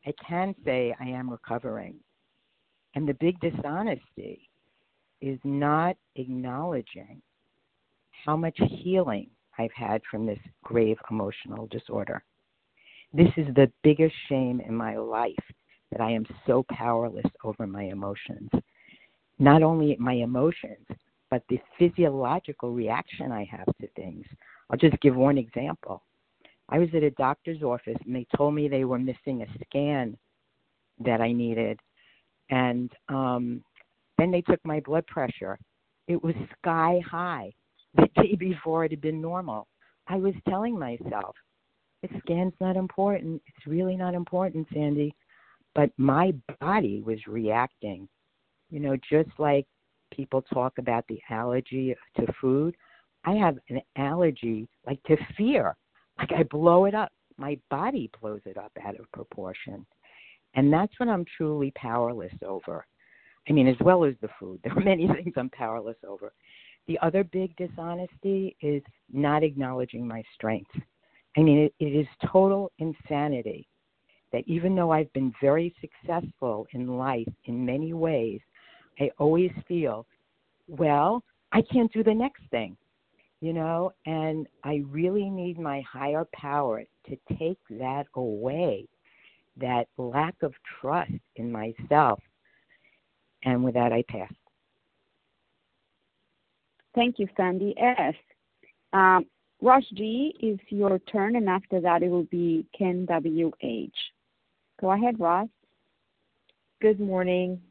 I 0.05 0.13
can 0.27 0.53
say 0.63 0.95
I 0.99 1.05
am 1.05 1.29
recovering. 1.31 1.95
And 2.99 3.07
the 3.07 3.13
big 3.13 3.39
dishonesty 3.39 4.49
is 5.21 5.39
not 5.45 5.95
acknowledging 6.17 7.21
how 8.25 8.35
much 8.35 8.59
healing 8.59 9.29
I've 9.57 9.71
had 9.71 10.01
from 10.11 10.25
this 10.25 10.37
grave 10.65 10.97
emotional 11.09 11.67
disorder. 11.67 12.25
This 13.13 13.29
is 13.37 13.47
the 13.55 13.71
biggest 13.83 14.13
shame 14.27 14.59
in 14.59 14.75
my 14.75 14.97
life 14.97 15.31
that 15.93 16.01
I 16.01 16.11
am 16.11 16.25
so 16.45 16.65
powerless 16.69 17.25
over 17.45 17.65
my 17.65 17.83
emotions. 17.83 18.49
Not 19.39 19.63
only 19.63 19.95
my 19.97 20.15
emotions, 20.15 20.85
but 21.29 21.43
the 21.47 21.61
physiological 21.77 22.73
reaction 22.73 23.31
I 23.31 23.45
have 23.45 23.73
to 23.79 23.87
things. 23.95 24.25
I'll 24.69 24.77
just 24.77 24.99
give 24.99 25.15
one 25.15 25.37
example. 25.37 26.03
I 26.67 26.79
was 26.79 26.89
at 26.93 27.03
a 27.03 27.11
doctor's 27.11 27.63
office 27.63 27.95
and 28.05 28.13
they 28.13 28.27
told 28.35 28.55
me 28.55 28.67
they 28.67 28.83
were 28.83 28.99
missing 28.99 29.41
a 29.41 29.63
scan 29.63 30.17
that 30.99 31.21
I 31.21 31.31
needed. 31.31 31.79
And 32.49 32.91
um 33.07 33.63
then 34.17 34.31
they 34.31 34.41
took 34.41 34.59
my 34.65 34.81
blood 34.81 35.07
pressure. 35.07 35.57
It 36.07 36.21
was 36.23 36.35
sky 36.59 37.01
high. 37.09 37.51
The 37.95 38.07
day 38.21 38.35
before 38.35 38.85
it 38.85 38.91
had 38.91 39.01
been 39.01 39.19
normal. 39.19 39.67
I 40.05 40.17
was 40.17 40.35
telling 40.47 40.77
myself, 40.77 41.35
the 42.03 42.09
scan's 42.19 42.53
not 42.61 42.75
important. 42.75 43.41
It's 43.47 43.65
really 43.65 43.95
not 43.95 44.13
important, 44.13 44.67
Sandy. 44.71 45.15
But 45.73 45.89
my 45.97 46.33
body 46.61 47.01
was 47.03 47.17
reacting. 47.27 48.07
You 48.69 48.79
know, 48.79 48.95
just 49.11 49.29
like 49.39 49.65
people 50.11 50.43
talk 50.53 50.77
about 50.77 51.05
the 51.07 51.19
allergy 51.29 51.95
to 52.17 52.33
food, 52.39 52.75
I 53.25 53.33
have 53.33 53.57
an 53.69 53.81
allergy 53.97 54.67
like 54.85 55.01
to 55.03 55.17
fear. 55.37 55.75
Like 56.17 56.31
I 56.31 56.43
blow 56.43 56.85
it 56.85 56.95
up. 56.95 57.11
My 57.37 57.57
body 57.69 58.09
blows 58.21 58.41
it 58.45 58.57
up 58.57 58.71
out 58.85 58.99
of 58.99 59.11
proportion. 59.13 59.85
And 60.55 60.71
that's 60.73 60.93
what 60.99 61.09
I'm 61.09 61.25
truly 61.37 61.71
powerless 61.75 62.33
over. 62.45 62.85
I 63.47 63.53
mean, 63.53 63.67
as 63.67 63.77
well 63.81 64.03
as 64.03 64.15
the 64.21 64.29
food. 64.39 64.59
There 64.63 64.73
are 64.77 64.81
many 64.81 65.07
things 65.07 65.33
I'm 65.37 65.49
powerless 65.49 65.97
over. 66.07 66.33
The 66.87 66.99
other 67.01 67.23
big 67.23 67.55
dishonesty 67.55 68.55
is 68.61 68.83
not 69.11 69.43
acknowledging 69.43 70.07
my 70.07 70.23
strengths. 70.33 70.75
I 71.37 71.41
mean, 71.41 71.59
it, 71.59 71.73
it 71.79 71.95
is 71.95 72.07
total 72.31 72.71
insanity 72.79 73.67
that 74.31 74.43
even 74.47 74.75
though 74.75 74.91
I've 74.91 75.11
been 75.13 75.33
very 75.41 75.73
successful 75.81 76.67
in 76.73 76.97
life 76.97 77.27
in 77.45 77.65
many 77.65 77.93
ways, 77.93 78.41
I 78.99 79.11
always 79.17 79.51
feel, 79.67 80.05
well, 80.67 81.23
I 81.51 81.61
can't 81.61 81.91
do 81.93 82.03
the 82.03 82.13
next 82.13 82.43
thing. 82.51 82.75
you 83.41 83.53
know, 83.53 83.93
and 84.05 84.47
I 84.63 84.83
really 84.89 85.29
need 85.29 85.59
my 85.59 85.81
higher 85.81 86.27
power 86.33 86.83
to 87.07 87.17
take 87.37 87.59
that 87.69 88.05
away, 88.15 88.87
that 89.59 89.85
lack 89.97 90.35
of 90.41 90.53
trust 90.79 91.11
in 91.35 91.51
myself. 91.51 92.19
And 93.43 93.63
with 93.63 93.73
that, 93.75 93.93
I 93.93 94.03
pass. 94.07 94.31
Thank 96.95 97.19
you, 97.19 97.27
Sandy 97.37 97.73
S. 97.79 98.15
Um, 98.93 99.25
Ross 99.61 99.83
G 99.93 100.33
is 100.41 100.59
your 100.69 100.99
turn, 100.99 101.35
and 101.35 101.47
after 101.47 101.79
that, 101.81 102.01
it 102.01 102.09
will 102.09 102.23
be 102.23 102.65
Ken 102.77 103.05
W 103.05 103.51
H. 103.61 103.93
Go 104.81 104.91
ahead, 104.91 105.19
Ross. 105.19 105.49
Good 106.81 106.99
morning. 106.99 107.61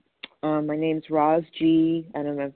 Um, 0.43 0.67
my 0.67 0.77
name's 0.77 1.05
Roz 1.11 1.43
G, 1.59 2.07
and 2.15 2.29
I'm 2.29 2.41
a 2.41 2.53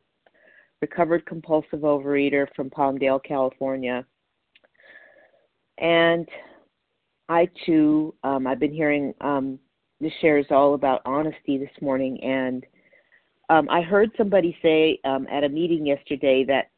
recovered 0.80 1.24
compulsive 1.26 1.80
overeater 1.80 2.46
from 2.54 2.70
Palmdale, 2.70 3.22
California. 3.24 4.04
And 5.78 6.28
I 7.28 7.48
too, 7.66 8.14
um, 8.24 8.46
I've 8.46 8.58
been 8.58 8.72
hearing 8.72 9.14
um, 9.20 9.58
the 10.00 10.10
shares 10.20 10.46
all 10.50 10.74
about 10.74 11.02
honesty 11.04 11.58
this 11.58 11.70
morning, 11.80 12.22
and 12.22 12.66
um, 13.48 13.68
I 13.70 13.82
heard 13.82 14.10
somebody 14.16 14.56
say 14.62 14.98
um, 15.04 15.26
at 15.30 15.44
a 15.44 15.48
meeting 15.48 15.86
yesterday 15.86 16.44
that 16.44 16.70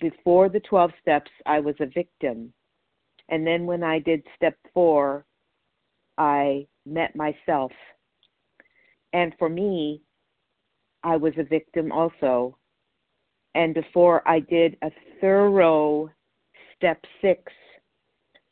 before 0.00 0.48
the 0.48 0.60
12 0.60 0.90
steps, 1.00 1.30
I 1.46 1.60
was 1.60 1.74
a 1.80 1.86
victim. 1.86 2.52
And 3.28 3.46
then 3.46 3.66
when 3.66 3.82
I 3.82 3.98
did 3.98 4.22
step 4.36 4.56
four, 4.72 5.24
I 6.18 6.66
met 6.84 7.16
myself. 7.16 7.72
And 9.12 9.32
for 9.38 9.48
me, 9.48 10.02
I 11.02 11.16
was 11.16 11.32
a 11.38 11.44
victim 11.44 11.92
also 11.92 12.56
and 13.56 13.72
before 13.72 14.22
I 14.28 14.40
did 14.40 14.76
a 14.82 14.90
thorough 15.18 16.10
step 16.76 17.02
six, 17.22 17.40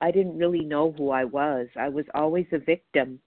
I 0.05 0.11
didn't 0.11 0.37
really 0.37 0.61
know 0.61 0.93
who 0.93 1.09
I 1.09 1.25
was. 1.25 1.67
I 1.77 1.89
was 1.89 2.05
always 2.15 2.45
a 2.53 2.59
victim. 2.59 3.19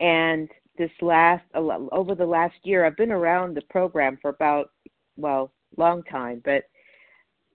And 0.00 0.48
this 0.78 0.90
last, 1.02 1.44
over 1.54 2.14
the 2.14 2.24
last 2.24 2.54
year, 2.62 2.86
I've 2.86 2.96
been 2.96 3.12
around 3.12 3.54
the 3.54 3.62
program 3.68 4.18
for 4.22 4.30
about, 4.30 4.70
well, 5.18 5.52
long 5.76 6.02
time, 6.04 6.40
but 6.46 6.64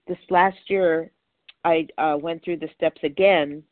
this 0.06 0.18
last 0.30 0.58
year, 0.68 1.10
I 1.64 1.88
uh, 1.98 2.16
went 2.16 2.44
through 2.44 2.58
the 2.58 2.70
steps 2.76 3.00
again 3.02 3.64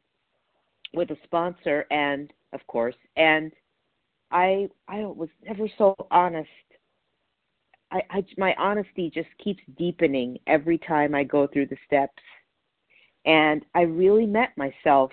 with 0.95 1.13
a 1.13 1.17
sponsor 1.23 1.87
and, 1.93 2.33
of 2.53 2.67
course, 2.67 2.97
and 3.17 3.53
I 4.33 4.69
I 4.89 5.05
was 5.05 5.29
never 5.47 5.69
so 5.79 5.95
honest 6.11 6.49
I, 7.95 8.03
I 8.11 8.25
my 8.37 8.55
honesty 8.59 9.11
just 9.15 9.29
keeps 9.43 9.63
deepening 9.79 10.39
every 10.49 10.79
time 10.79 11.15
I 11.15 11.23
go 11.23 11.47
through 11.47 11.67
the 11.67 11.77
steps, 11.87 12.23
and 13.25 13.65
I 13.75 13.83
really 13.83 14.27
met 14.27 14.57
myself 14.57 15.11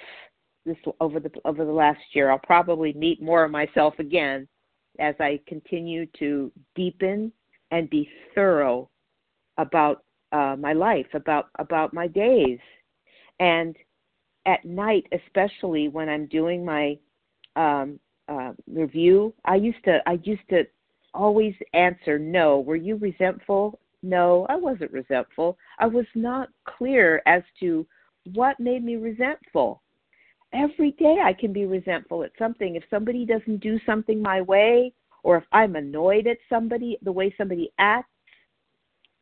this 0.66 0.78
over 1.00 1.20
the 1.20 1.32
over 1.46 1.66
the 1.66 1.72
last 1.72 2.02
year. 2.14 2.32
I'll 2.32 2.40
probably 2.40 2.94
meet 2.94 3.22
more 3.22 3.44
of 3.44 3.52
myself 3.52 3.96
again 4.00 4.48
as 5.00 5.16
I 5.20 5.40
continue 5.48 6.06
to 6.20 6.52
deepen 6.76 7.32
and 7.72 7.90
be 7.90 8.10
thorough 8.36 8.90
about 9.58 10.04
uh, 10.32 10.56
my 10.60 10.74
life, 10.74 11.08
about 11.14 11.50
about 11.60 11.94
my 11.94 12.08
days, 12.08 12.60
and 13.40 13.76
at 14.46 14.66
night, 14.66 15.06
especially 15.12 15.88
when 15.88 16.10
I'm 16.10 16.26
doing 16.28 16.66
my 16.66 16.98
um, 17.56 18.00
uh, 18.28 18.54
review, 18.68 19.34
I 19.46 19.56
used 19.56 19.84
to 19.86 20.00
I 20.06 20.20
used 20.24 20.48
to 20.50 20.64
always 21.14 21.54
answer 21.74 22.18
no. 22.18 22.60
Were 22.60 22.76
you 22.76 22.98
resentful? 22.98 23.80
No, 24.04 24.46
I 24.50 24.56
wasn't 24.56 24.92
resentful. 24.92 25.58
I 25.80 25.86
was 25.86 26.06
not 26.16 26.50
clear 26.66 27.22
as 27.26 27.44
to 27.60 27.86
what 28.34 28.60
made 28.60 28.84
me 28.84 28.96
resentful. 28.96 29.82
Every 30.54 30.92
day 30.92 31.18
I 31.24 31.34
can 31.34 31.54
be 31.54 31.66
resentful 31.66 32.24
at 32.24 32.32
something. 32.38 32.76
If 32.76 32.84
somebody 32.90 33.26
doesn't 33.26 33.62
do 33.62 33.80
something 33.86 34.22
my 34.22 34.42
way, 34.42 34.94
or 35.24 35.38
if 35.38 35.44
I'm 35.52 35.76
annoyed 35.76 36.28
at 36.28 36.38
somebody, 36.50 36.98
the 37.04 37.12
way 37.12 37.34
somebody 37.38 37.72
acts, 37.80 38.10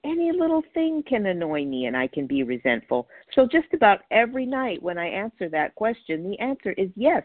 any 0.04 0.32
little 0.32 0.64
thing 0.74 1.04
can 1.08 1.26
annoy 1.26 1.66
me 1.66 1.86
and 1.86 1.96
I 1.96 2.08
can 2.08 2.26
be 2.26 2.44
resentful. 2.44 3.08
So 3.36 3.46
just 3.46 3.68
about 3.74 4.00
every 4.12 4.46
night 4.46 4.82
when 4.82 4.98
I 4.98 5.08
answer 5.08 5.50
that 5.50 5.76
question, 5.76 6.30
the 6.30 6.40
answer 6.40 6.72
is 6.72 6.90
yes. 6.96 7.24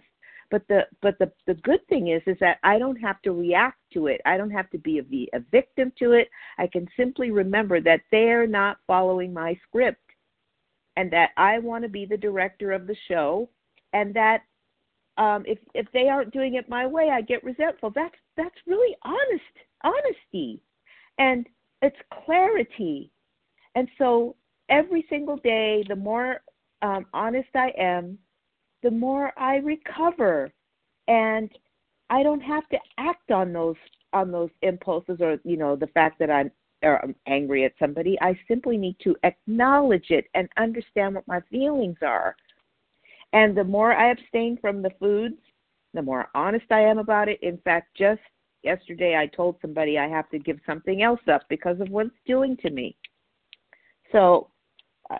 But 0.50 0.66
the 0.68 0.86
but 1.00 1.18
the 1.18 1.32
the 1.46 1.54
good 1.54 1.86
thing 1.88 2.08
is 2.08 2.22
is 2.26 2.36
that 2.40 2.58
I 2.62 2.78
don't 2.78 2.96
have 2.96 3.20
to 3.22 3.32
react 3.32 3.78
to 3.94 4.08
it. 4.08 4.20
I 4.26 4.36
don't 4.36 4.50
have 4.50 4.70
to 4.70 4.78
be 4.78 4.98
a, 4.98 5.36
a 5.36 5.40
victim 5.50 5.92
to 5.98 6.12
it. 6.12 6.28
I 6.58 6.66
can 6.66 6.86
simply 6.96 7.30
remember 7.30 7.80
that 7.80 8.02
they're 8.10 8.46
not 8.46 8.76
following 8.86 9.32
my 9.32 9.58
script, 9.66 10.00
and 10.96 11.10
that 11.12 11.30
I 11.36 11.58
want 11.58 11.82
to 11.84 11.88
be 11.88 12.06
the 12.06 12.16
director 12.16 12.72
of 12.72 12.86
the 12.86 12.96
show, 13.08 13.48
and 13.92 14.14
that 14.14 14.42
um, 15.16 15.44
if 15.46 15.58
if 15.74 15.86
they 15.92 16.08
aren't 16.08 16.32
doing 16.32 16.54
it 16.54 16.68
my 16.68 16.86
way, 16.86 17.10
I 17.10 17.20
get 17.20 17.44
resentful. 17.44 17.90
That's 17.94 18.14
that's 18.36 18.54
really 18.66 18.96
honest 19.04 19.42
honesty, 19.82 20.60
and 21.18 21.46
it's 21.82 21.96
clarity. 22.24 23.10
And 23.74 23.88
so 23.98 24.36
every 24.68 25.04
single 25.10 25.36
day, 25.38 25.84
the 25.88 25.96
more 25.96 26.40
um, 26.82 27.06
honest 27.12 27.48
I 27.54 27.72
am, 27.78 28.18
the 28.82 28.90
more 28.90 29.32
I 29.36 29.56
recover. 29.56 30.52
And 31.08 31.50
I 32.10 32.22
don't 32.22 32.40
have 32.40 32.68
to 32.68 32.78
act 32.98 33.30
on 33.30 33.52
those 33.52 33.76
on 34.12 34.30
those 34.30 34.50
impulses 34.62 35.18
or 35.20 35.38
you 35.44 35.56
know 35.56 35.74
the 35.74 35.88
fact 35.88 36.18
that 36.20 36.30
I'm 36.30 36.50
or 36.84 37.02
I'm 37.02 37.14
angry 37.26 37.64
at 37.64 37.72
somebody. 37.78 38.18
I 38.20 38.38
simply 38.46 38.76
need 38.76 38.96
to 39.04 39.16
acknowledge 39.22 40.10
it 40.10 40.26
and 40.34 40.48
understand 40.56 41.14
what 41.14 41.26
my 41.26 41.40
feelings 41.50 41.98
are. 42.02 42.36
And 43.32 43.56
the 43.56 43.64
more 43.64 43.92
I 43.92 44.10
abstain 44.10 44.58
from 44.60 44.82
the 44.82 44.92
foods, 45.00 45.38
the 45.92 46.02
more 46.02 46.28
honest 46.34 46.66
I 46.70 46.80
am 46.80 46.98
about 46.98 47.28
it. 47.28 47.42
In 47.42 47.58
fact, 47.58 47.96
just 47.96 48.20
yesterday 48.62 49.16
I 49.16 49.26
told 49.26 49.56
somebody 49.60 49.98
I 49.98 50.08
have 50.08 50.30
to 50.30 50.38
give 50.38 50.58
something 50.66 51.02
else 51.02 51.20
up 51.32 51.42
because 51.48 51.80
of 51.80 51.88
what 51.90 52.06
it's 52.06 52.14
doing 52.26 52.56
to 52.58 52.70
me. 52.70 52.96
So 54.12 54.50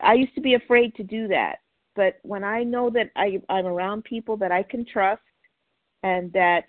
I 0.00 0.14
used 0.14 0.34
to 0.34 0.40
be 0.40 0.54
afraid 0.54 0.94
to 0.96 1.02
do 1.02 1.26
that 1.28 1.58
but 1.94 2.18
when 2.22 2.44
I 2.44 2.64
know 2.64 2.90
that 2.90 3.10
I, 3.16 3.40
I'm 3.48 3.66
around 3.66 4.04
people 4.04 4.36
that 4.38 4.52
I 4.52 4.62
can 4.62 4.84
trust 4.84 5.22
and 6.02 6.32
that 6.32 6.64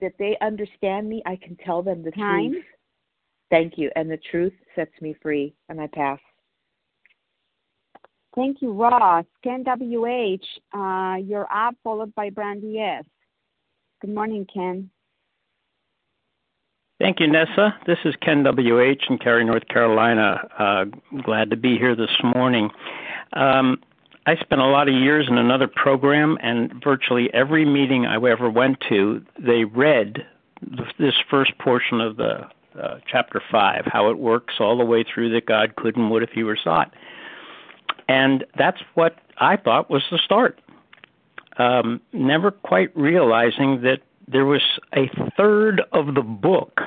that 0.00 0.12
they 0.18 0.36
understand 0.42 1.08
me, 1.08 1.22
I 1.24 1.36
can 1.36 1.56
tell 1.64 1.82
them 1.82 2.02
the 2.02 2.10
Time. 2.12 2.52
truth. 2.52 2.64
Thank 3.52 3.74
you. 3.76 3.90
And 3.96 4.10
the 4.10 4.18
truth 4.30 4.54
sets 4.74 4.90
me 5.02 5.14
free, 5.20 5.54
and 5.68 5.78
I 5.78 5.86
pass. 5.86 6.18
Thank 8.34 8.62
you, 8.62 8.72
Ross. 8.72 9.26
Ken 9.44 9.62
WH, 9.62 10.42
uh, 10.74 11.16
you're 11.22 11.46
up, 11.54 11.74
followed 11.84 12.14
by 12.14 12.30
Brandy 12.30 12.78
S. 12.78 13.04
Good 14.00 14.14
morning, 14.14 14.46
Ken. 14.52 14.88
Thank 16.98 17.20
you, 17.20 17.26
Nessa. 17.26 17.76
This 17.86 17.98
is 18.06 18.14
Ken 18.22 18.42
W.H. 18.42 19.02
in 19.10 19.18
Cary, 19.18 19.44
North 19.44 19.68
Carolina. 19.68 20.48
Uh, 20.58 20.84
glad 21.22 21.50
to 21.50 21.56
be 21.56 21.76
here 21.76 21.94
this 21.94 22.16
morning. 22.34 22.70
Um, 23.34 23.82
I 24.24 24.36
spent 24.36 24.62
a 24.62 24.66
lot 24.66 24.88
of 24.88 24.94
years 24.94 25.26
in 25.28 25.36
another 25.36 25.68
program, 25.68 26.38
and 26.42 26.82
virtually 26.82 27.28
every 27.34 27.66
meeting 27.66 28.06
I 28.06 28.14
ever 28.14 28.48
went 28.48 28.78
to, 28.88 29.22
they 29.38 29.64
read 29.64 30.24
this 30.98 31.14
first 31.28 31.58
portion 31.58 32.00
of 32.00 32.16
the 32.16 32.46
uh, 32.80 32.98
chapter 33.10 33.42
five, 33.50 33.82
how 33.86 34.10
it 34.10 34.18
works 34.18 34.54
all 34.60 34.76
the 34.76 34.84
way 34.84 35.04
through 35.04 35.32
that 35.34 35.46
God 35.46 35.76
could 35.76 35.96
and 35.96 36.10
would 36.10 36.22
if 36.22 36.30
He 36.30 36.42
were 36.42 36.58
sought, 36.62 36.92
and 38.08 38.44
that's 38.56 38.80
what 38.94 39.16
I 39.38 39.56
thought 39.56 39.90
was 39.90 40.02
the 40.10 40.18
start. 40.18 40.60
Um, 41.58 42.00
never 42.12 42.50
quite 42.50 42.96
realizing 42.96 43.82
that 43.82 44.00
there 44.26 44.46
was 44.46 44.62
a 44.94 45.10
third 45.36 45.82
of 45.92 46.14
the 46.14 46.22
book 46.22 46.80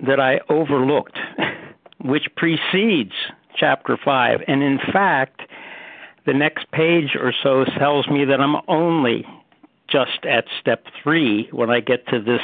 that 0.00 0.18
I 0.18 0.40
overlooked, 0.48 1.18
which 2.00 2.26
precedes 2.36 3.12
chapter 3.56 3.96
five, 4.04 4.40
and 4.48 4.62
in 4.62 4.78
fact 4.92 5.42
the 6.26 6.32
next 6.32 6.70
page 6.72 7.16
or 7.18 7.32
so 7.42 7.64
tells 7.78 8.08
me 8.08 8.24
that 8.24 8.40
I'm 8.40 8.56
only 8.66 9.26
just 9.88 10.24
at 10.24 10.44
step 10.60 10.84
three 11.02 11.48
when 11.52 11.70
I 11.70 11.80
get 11.80 12.06
to 12.08 12.20
this 12.20 12.40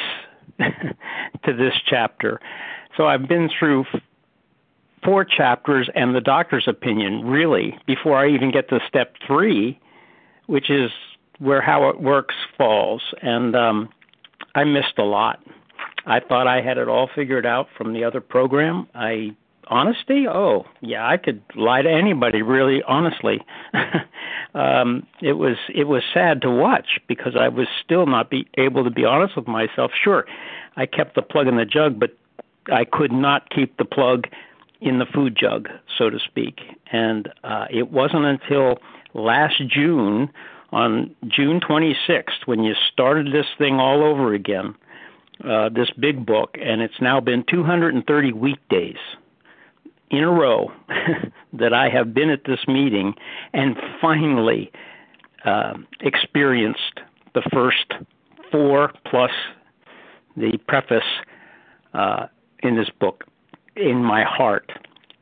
to 1.45 1.53
this 1.53 1.75
chapter. 1.87 2.41
So 2.97 3.07
I've 3.07 3.29
been 3.29 3.49
through 3.59 3.85
four 5.05 5.25
chapters 5.25 5.89
and 5.95 6.15
the 6.15 6.21
doctor's 6.21 6.69
opinion 6.69 7.25
really 7.25 7.79
before 7.87 8.19
I 8.19 8.29
even 8.31 8.51
get 8.51 8.69
to 8.69 8.81
step 8.89 9.15
three, 9.27 9.81
which 10.47 10.71
is 10.71 10.91
where 11.39 11.63
how 11.63 11.89
it 11.89 12.01
works 12.01 12.35
falls. 12.59 13.03
And 13.23 13.57
um, 13.57 13.89
I 14.55 14.65
missed 14.65 14.99
a 14.99 15.05
lot. 15.05 15.41
I 16.07 16.21
thought 16.21 16.47
I 16.47 16.61
had 16.61 16.79
it 16.79 16.89
all 16.89 17.09
figured 17.15 17.47
out 17.47 17.69
from 17.77 17.93
the 17.93 18.05
other 18.05 18.21
program. 18.21 18.89
I 18.95 19.37
honesty? 19.71 20.27
Oh 20.29 20.67
yeah 20.81 21.07
i 21.07 21.17
could 21.17 21.43
lie 21.55 21.83
to 21.83 21.91
anybody 21.91 22.43
really 22.43 22.83
honestly. 22.83 23.41
Um 24.53 25.07
it 25.23 25.35
was 25.35 25.57
it 25.73 25.85
was 25.85 26.03
sad 26.13 26.43
to 26.43 26.51
watch 26.51 26.99
because 27.07 27.37
i 27.37 27.47
was 27.47 27.69
still 27.85 28.07
not 28.07 28.31
be 28.31 28.49
able 28.59 28.83
to 28.83 28.91
be 28.91 29.05
honest 29.05 29.37
with 29.37 29.47
myself. 29.47 29.93
Sure 30.03 30.27
i 30.77 30.87
kept 30.87 31.15
the 31.15 31.23
plug 31.23 31.47
in 31.47 31.57
the 31.57 31.65
jug 31.65 32.01
but 32.01 32.17
i 32.73 32.85
could 32.85 33.13
not 33.13 33.49
keep 33.51 33.77
the 33.77 33.85
plug 33.85 34.27
in 34.81 34.99
the 34.99 35.07
food 35.07 35.37
jug, 35.39 35.69
so 35.99 36.11
to 36.11 36.19
speak. 36.19 36.61
And 36.91 37.29
uh, 37.45 37.67
it 37.71 37.91
wasn't 37.91 38.25
until 38.25 38.79
last 39.15 39.63
June, 39.69 40.31
on 40.73 41.15
June 41.27 41.61
26th, 41.61 42.47
when 42.47 42.63
you 42.63 42.75
started 42.93 43.33
this 43.33 43.47
thing 43.59 43.75
all 43.75 44.03
over 44.03 44.33
again, 44.35 44.75
uh, 45.45 45.69
this 45.69 45.91
big 45.99 46.25
book, 46.25 46.57
and 46.61 46.81
it's 46.81 47.01
now 47.01 47.21
been 47.21 47.45
230 47.49 48.33
weekdays 48.33 48.99
in 50.11 50.25
a 50.25 50.31
row 50.31 50.73
that 51.53 51.73
I 51.73 51.89
have 51.89 52.13
been 52.13 52.31
at 52.31 52.45
this 52.45 52.61
meeting 52.67 53.15
and 53.53 53.77
finally 54.01 54.71
uh, 55.45 55.75
experienced 56.01 57.01
the 57.35 57.43
first 57.53 57.93
four 58.51 58.93
plus 59.09 59.31
the 60.37 60.59
preface 60.69 61.03
uh, 61.95 62.27
in 62.63 62.77
this 62.77 62.91
book 63.01 63.25
in 63.77 64.05
my 64.05 64.25
heart, 64.25 64.71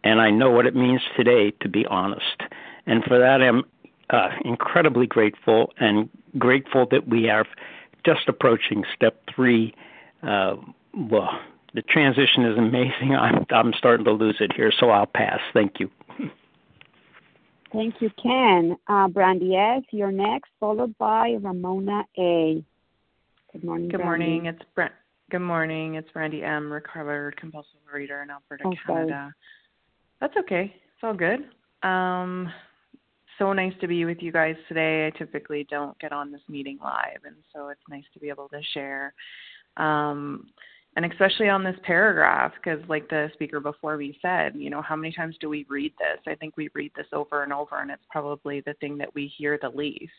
and 0.05 0.20
I 0.20 0.30
know 0.30 0.51
what 0.51 0.66
it 0.66 0.74
means 0.74 1.03
today 1.16 1.53
to 1.61 1.68
be 1.68 1.86
honest. 1.86 2.43
And 2.86 3.05
for 3.05 3.18
that, 3.18 3.43
I'm 3.43 3.64
uh, 4.11 4.30
incredibly 4.45 5.07
grateful 5.07 5.72
and 5.78 6.09
grateful 6.39 6.86
that 6.91 7.09
we 7.09 7.28
are 7.28 7.45
just 8.05 8.28
approaching 8.28 8.84
step 8.95 9.22
three. 9.34 9.74
Uh, 10.22 10.57
well, 10.95 11.39
the 11.79 11.83
transition 11.83 12.45
is 12.45 12.59
amazing. 12.59 13.14
I'm 13.14 13.47
I'm 13.51 13.72
starting 13.79 14.05
to 14.07 14.12
lose 14.12 14.37
it 14.41 14.53
here, 14.55 14.72
so 14.81 14.91
I'll 14.91 15.07
pass. 15.07 15.39
Thank 15.55 15.79
you. 15.79 15.89
Thank 17.72 17.97
you, 18.01 18.11
Ken. 18.20 18.76
Uh, 18.89 19.09
Brandy 19.09 19.55
S., 19.55 19.83
you're 19.93 20.11
next, 20.11 20.51
followed 20.59 20.97
by 20.99 21.37
Ramona 21.41 22.03
A. 22.18 22.64
Good 23.53 23.62
morning. 23.62 23.89
Good 23.89 23.99
Brandy. 23.99 24.26
morning. 24.26 24.47
It's 24.47 24.62
Brent. 24.74 24.93
Good 25.31 25.41
morning. 25.41 25.95
It's 25.95 26.11
Brandy 26.11 26.43
M., 26.43 26.72
recovered 26.72 27.37
compulsive 27.37 27.79
reader 27.93 28.22
in 28.22 28.31
Alberta, 28.31 28.64
oh, 28.66 28.74
Canada. 28.87 29.11
Sorry. 29.12 29.33
That's 30.20 30.37
okay. 30.39 30.74
It's 30.74 31.05
all 31.05 31.14
good. 31.14 31.51
Um, 31.87 32.51
so 33.39 33.53
nice 33.53 33.74
to 33.83 33.87
be 33.87 34.07
with 34.07 34.18
you 34.20 34.33
guys 34.33 34.57
today. 34.66 35.07
I 35.07 35.16
typically 35.16 35.66
don't 35.70 35.97
get 36.01 36.12
on 36.12 36.33
this 36.33 36.41
meeting 36.49 36.79
live, 36.83 37.20
and 37.26 37.37
so 37.55 37.68
it's 37.68 37.81
nice 37.89 38.05
to 38.14 38.18
be 38.18 38.31
able 38.31 38.49
to 38.49 38.61
share. 38.72 39.12
Um, 39.76 40.47
and 40.99 41.13
especially 41.13 41.49
on 41.49 41.63
this 41.63 41.77
paragraph, 41.85 42.53
because 42.57 42.81
like 42.89 43.09
the 43.09 43.31
speaker 43.33 43.61
before 43.61 43.97
me 43.97 44.19
said, 44.21 44.55
you 44.57 44.69
know, 44.69 44.83
how 44.83 44.97
many 44.97 45.15
times 45.15 45.37
do 45.41 45.49
we 45.49 45.65
read 45.69 45.93
this? 45.97 46.19
I 46.27 46.35
think 46.35 46.57
we 46.57 46.71
read 46.75 46.91
this 46.97 47.07
over 47.13 47.45
and 47.45 47.53
over, 47.53 47.81
and 47.81 47.93
it's 47.93 48.03
probably 48.11 48.63
the 48.63 48.75
thing 48.81 48.99
that 48.99 49.15
we 49.15 49.33
hear 49.39 49.61
the 49.63 49.69
least, 49.69 50.11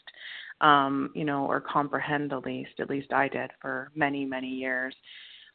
um, 0.61 1.09
you 1.13 1.25
know, 1.25 1.45
or 1.45 1.59
comprehend 1.59 2.31
the 2.31 2.39
least. 2.39 2.79
At 2.79 2.89
least 2.89 3.11
I 3.11 3.27
did 3.27 3.51
for 3.61 3.91
many, 3.93 4.23
many 4.23 4.47
years. 4.47 4.95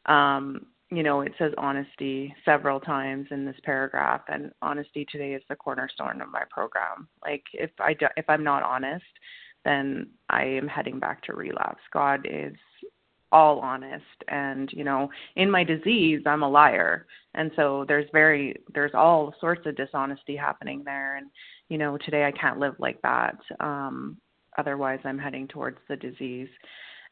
Um, 0.04 0.66
you 0.90 1.02
know, 1.02 1.22
it 1.22 1.32
says 1.38 1.52
honesty 1.56 2.34
several 2.44 2.78
times 2.78 3.26
in 3.30 3.46
this 3.46 3.56
paragraph, 3.64 4.20
and 4.28 4.50
honesty 4.60 5.06
today 5.10 5.32
is 5.32 5.42
the 5.48 5.56
cornerstone 5.56 6.20
of 6.20 6.30
my 6.30 6.42
program. 6.50 7.08
Like, 7.22 7.44
if 7.54 7.70
I 7.80 7.94
do, 7.94 8.08
if 8.18 8.26
I'm 8.28 8.44
not 8.44 8.62
honest, 8.62 9.06
then 9.64 10.08
I 10.28 10.44
am 10.44 10.68
heading 10.68 10.98
back 10.98 11.22
to 11.22 11.32
relapse. 11.32 11.80
God 11.94 12.26
is 12.30 12.52
all 13.34 13.58
honest, 13.58 14.04
and 14.28 14.70
you 14.72 14.84
know, 14.84 15.10
in 15.34 15.50
my 15.50 15.64
disease, 15.64 16.22
I'm 16.24 16.44
a 16.44 16.48
liar, 16.48 17.06
and 17.34 17.50
so 17.56 17.84
there's 17.88 18.08
very 18.12 18.54
there's 18.72 18.94
all 18.94 19.34
sorts 19.40 19.66
of 19.66 19.76
dishonesty 19.76 20.36
happening 20.36 20.82
there, 20.84 21.16
and 21.16 21.26
you 21.68 21.76
know, 21.76 21.98
today 21.98 22.24
I 22.24 22.30
can't 22.30 22.60
live 22.60 22.76
like 22.78 23.02
that. 23.02 23.36
Um, 23.58 24.16
otherwise, 24.56 25.00
I'm 25.04 25.18
heading 25.18 25.48
towards 25.48 25.78
the 25.88 25.96
disease. 25.96 26.48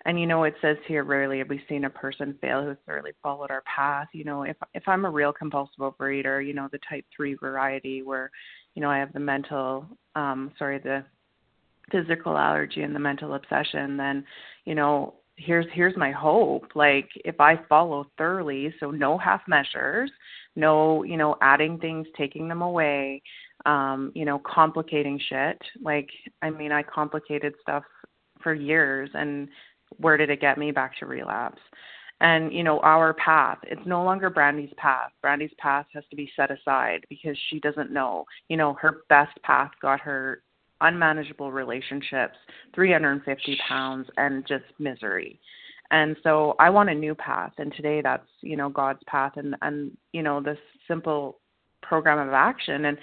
And 0.05 0.19
you 0.19 0.27
know, 0.27 0.45
it 0.45 0.55
says 0.63 0.77
here, 0.87 1.05
rarely 1.05 1.39
have 1.39 1.49
we 1.49 1.63
seen 1.69 1.85
a 1.85 1.91
person 1.91 2.39
fail 2.41 2.63
who 2.63 2.77
thoroughly 2.87 3.13
followed 3.23 3.51
our 3.51 3.63
path. 3.63 4.09
You 4.13 4.25
know, 4.25 4.45
if 4.45 4.57
if 4.75 4.85
I'm 4.87 5.05
a 5.05 5.11
real 5.11 5.33
compulsive 5.33 5.79
overeater, 5.81 6.45
you 6.45 6.55
know, 6.55 6.69
the 6.71 6.81
type 6.89 7.05
three 7.15 7.35
variety 7.35 8.03
where, 8.03 8.31
you 8.75 8.83
know, 8.83 8.91
I 8.91 8.99
have 8.99 9.13
the 9.13 9.21
mental, 9.21 9.87
um, 10.15 10.53
sorry, 10.59 10.79
the 10.79 11.05
physical 11.91 12.39
allergy 12.39 12.83
and 12.83 12.95
the 12.95 13.01
mental 13.01 13.35
obsession, 13.35 13.97
then, 13.97 14.25
you 14.65 14.75
know, 14.75 15.15
here's 15.45 15.67
here's 15.73 15.97
my 15.97 16.11
hope. 16.11 16.65
Like 16.75 17.09
if 17.25 17.41
I 17.41 17.61
follow 17.69 18.07
thoroughly, 18.19 18.75
so 18.81 18.91
no 18.91 19.19
half 19.19 19.43
measures, 19.49 20.11
no, 20.57 21.03
you 21.03 21.17
know, 21.17 21.37
adding 21.43 21.79
things, 21.79 22.07
taking 22.17 22.49
them 22.49 22.63
away, 22.63 23.23
um, 23.67 24.13
you 24.15 24.25
know, 24.25 24.41
complicating 24.45 25.21
shit. 25.29 25.61
Like 25.83 26.09
I 26.43 26.51
mean, 26.51 26.73
I 26.73 26.83
complicated 26.83 27.55
stuff 27.61 27.85
for 28.43 28.55
years 28.55 29.11
and 29.15 29.49
where 29.99 30.17
did 30.17 30.31
it 30.31 30.41
get 30.41 30.59
me 30.59 30.71
back 30.73 30.99
to 30.99 31.07
relapse 31.07 31.61
and 32.23 32.53
you 32.53 32.63
know 32.63 32.79
our 32.81 33.13
path 33.15 33.59
it's 33.65 33.85
no 33.85 34.03
longer 34.03 34.31
brandy's 34.31 34.73
path 34.79 35.11
brandy's 35.21 35.53
path 35.59 35.85
has 35.93 36.05
to 36.09 36.17
be 36.17 36.31
set 36.35 36.51
aside 36.51 37.05
because 37.11 37.37
she 37.51 37.61
doesn't 37.61 37.93
know 37.93 38.25
you 38.49 38.57
know 38.57 38.75
her 38.75 39.03
best 39.09 39.37
path 39.43 39.71
got 39.83 40.01
her 40.01 40.43
unmanageable 40.83 41.51
relationships 41.53 42.37
350 42.75 43.59
pounds 43.69 44.09
and 44.17 44.47
just 44.47 44.65
misery 44.79 45.41
and 45.91 46.17
so 46.23 46.55
i 46.59 46.69
want 46.69 46.91
a 46.91 46.95
new 46.95 47.15
path 47.15 47.53
and 47.59 47.73
today 47.75 48.01
that's 48.03 48.29
you 48.41 48.57
know 48.57 48.69
god's 48.69 49.03
path 49.07 49.33
and 49.37 49.57
and 49.63 49.97
you 50.13 50.23
know 50.23 50.41
this 50.41 50.59
simple 50.87 51.39
program 51.83 52.19
of 52.27 52.33
action 52.33 52.87
and 52.87 52.99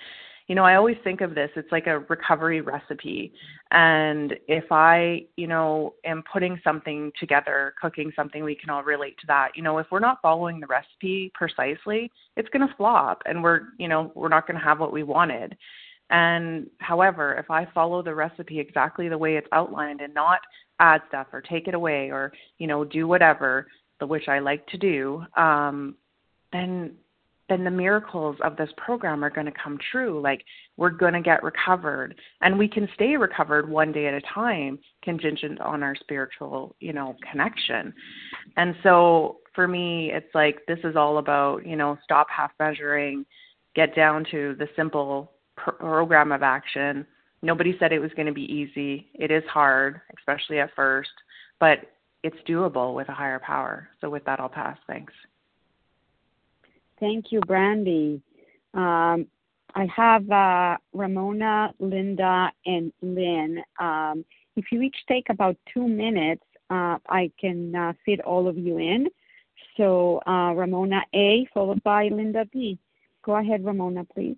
you 0.49 0.55
know, 0.55 0.63
I 0.63 0.75
always 0.75 0.97
think 1.03 1.21
of 1.21 1.35
this, 1.35 1.51
it's 1.55 1.71
like 1.71 1.85
a 1.85 1.99
recovery 1.99 2.59
recipe. 2.59 3.31
And 3.69 4.33
if 4.47 4.63
I, 4.71 5.27
you 5.37 5.45
know, 5.45 5.93
am 6.03 6.23
putting 6.33 6.59
something 6.63 7.11
together, 7.19 7.75
cooking 7.79 8.11
something, 8.15 8.43
we 8.43 8.55
can 8.55 8.71
all 8.71 8.81
relate 8.81 9.15
to 9.19 9.27
that. 9.27 9.51
You 9.55 9.61
know, 9.61 9.77
if 9.77 9.85
we're 9.91 9.99
not 9.99 10.23
following 10.23 10.59
the 10.59 10.65
recipe 10.65 11.31
precisely, 11.35 12.11
it's 12.35 12.49
going 12.49 12.67
to 12.67 12.73
flop 12.77 13.21
and 13.27 13.43
we're, 13.43 13.61
you 13.77 13.87
know, 13.87 14.11
we're 14.15 14.27
not 14.27 14.47
going 14.47 14.57
to 14.57 14.65
have 14.65 14.79
what 14.79 14.91
we 14.91 15.03
wanted. 15.03 15.55
And 16.09 16.67
however, 16.79 17.35
if 17.35 17.51
I 17.51 17.67
follow 17.73 18.01
the 18.01 18.15
recipe 18.15 18.59
exactly 18.59 19.09
the 19.09 19.17
way 19.17 19.35
it's 19.35 19.47
outlined 19.51 20.01
and 20.01 20.13
not 20.13 20.39
add 20.79 21.01
stuff 21.09 21.27
or 21.33 21.41
take 21.41 21.67
it 21.67 21.73
away 21.73 22.09
or, 22.09 22.31
you 22.57 22.67
know, 22.67 22.83
do 22.83 23.07
whatever, 23.07 23.67
the 23.99 24.07
which 24.07 24.27
I 24.27 24.39
like 24.39 24.65
to 24.67 24.77
do, 24.77 25.23
um, 25.35 25.95
then 26.51 26.95
then 27.49 27.63
the 27.63 27.71
miracles 27.71 28.37
of 28.43 28.55
this 28.55 28.69
program 28.77 29.23
are 29.23 29.29
going 29.29 29.47
to 29.47 29.51
come 29.51 29.77
true. 29.91 30.21
Like 30.21 30.43
we're 30.77 30.91
going 30.91 31.13
to 31.13 31.21
get 31.21 31.43
recovered 31.43 32.13
and 32.41 32.57
we 32.57 32.67
can 32.67 32.87
stay 32.93 33.17
recovered 33.17 33.67
one 33.67 33.91
day 33.91 34.05
at 34.05 34.13
a 34.13 34.21
time 34.21 34.77
contingent 35.03 35.59
on 35.59 35.81
our 35.81 35.95
spiritual, 35.95 36.75
you 36.79 36.93
know, 36.93 37.15
connection. 37.29 37.91
And 38.55 38.75
so 38.83 39.37
for 39.55 39.67
me, 39.67 40.11
it's 40.13 40.33
like 40.35 40.59
this 40.67 40.79
is 40.83 40.95
all 40.95 41.17
about, 41.17 41.65
you 41.65 41.75
know, 41.75 41.97
stop 42.03 42.27
half 42.29 42.51
measuring, 42.59 43.25
get 43.75 43.95
down 43.95 44.25
to 44.29 44.55
the 44.59 44.67
simple 44.75 45.31
program 45.63 46.31
of 46.31 46.43
action. 46.43 47.05
Nobody 47.41 47.75
said 47.79 47.91
it 47.91 47.99
was 47.99 48.11
going 48.15 48.27
to 48.27 48.33
be 48.33 48.51
easy. 48.53 49.07
It 49.13 49.31
is 49.31 49.43
hard, 49.49 50.01
especially 50.17 50.59
at 50.59 50.75
first, 50.75 51.09
but 51.59 51.79
it's 52.23 52.35
doable 52.47 52.95
with 52.95 53.07
a 53.09 53.13
higher 53.13 53.39
power. 53.39 53.89
So 54.01 54.09
with 54.09 54.25
that, 54.25 54.39
I'll 54.39 54.49
pass. 54.49 54.77
Thanks. 54.87 55.13
Thank 56.99 57.31
you, 57.31 57.39
Brandy. 57.41 58.21
Um, 58.73 59.27
I 59.75 59.87
have 59.95 60.29
uh, 60.29 60.77
Ramona, 60.93 61.73
Linda, 61.79 62.51
and 62.65 62.91
Lynn. 63.01 63.63
Um, 63.79 64.25
if 64.55 64.65
you 64.71 64.81
each 64.81 64.97
take 65.07 65.27
about 65.29 65.55
two 65.73 65.87
minutes, 65.87 66.43
uh, 66.69 66.97
I 67.07 67.31
can 67.39 67.73
uh, 67.75 67.93
fit 68.05 68.19
all 68.21 68.47
of 68.47 68.57
you 68.57 68.77
in. 68.77 69.07
So 69.77 70.21
uh, 70.27 70.53
Ramona 70.55 71.01
A, 71.15 71.47
followed 71.53 71.81
by 71.83 72.09
Linda 72.09 72.45
B. 72.51 72.77
Go 73.23 73.37
ahead, 73.37 73.63
Ramona, 73.63 74.03
please. 74.03 74.37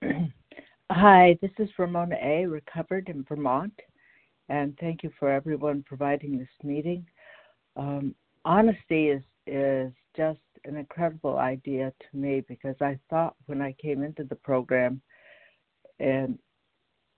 Hi, 0.92 1.36
this 1.42 1.50
is 1.58 1.68
Ramona 1.78 2.16
A, 2.22 2.46
recovered 2.46 3.08
in 3.08 3.24
Vermont, 3.24 3.72
and 4.48 4.76
thank 4.78 5.02
you 5.02 5.10
for 5.18 5.30
everyone 5.30 5.84
providing 5.86 6.38
this 6.38 6.48
meeting. 6.62 7.04
Um, 7.76 8.14
honesty 8.44 9.08
is 9.08 9.22
is 9.46 9.92
just 10.16 10.40
an 10.64 10.76
incredible 10.76 11.38
idea 11.38 11.92
to 12.00 12.16
me 12.16 12.44
because 12.46 12.76
I 12.80 12.98
thought 13.08 13.34
when 13.46 13.62
I 13.62 13.72
came 13.72 14.02
into 14.02 14.24
the 14.24 14.36
program 14.36 15.00
in 15.98 16.38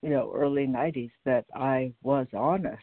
you 0.01 0.09
know 0.09 0.31
early 0.33 0.65
90s 0.65 1.11
that 1.25 1.45
I 1.53 1.93
was 2.01 2.27
honest 2.33 2.81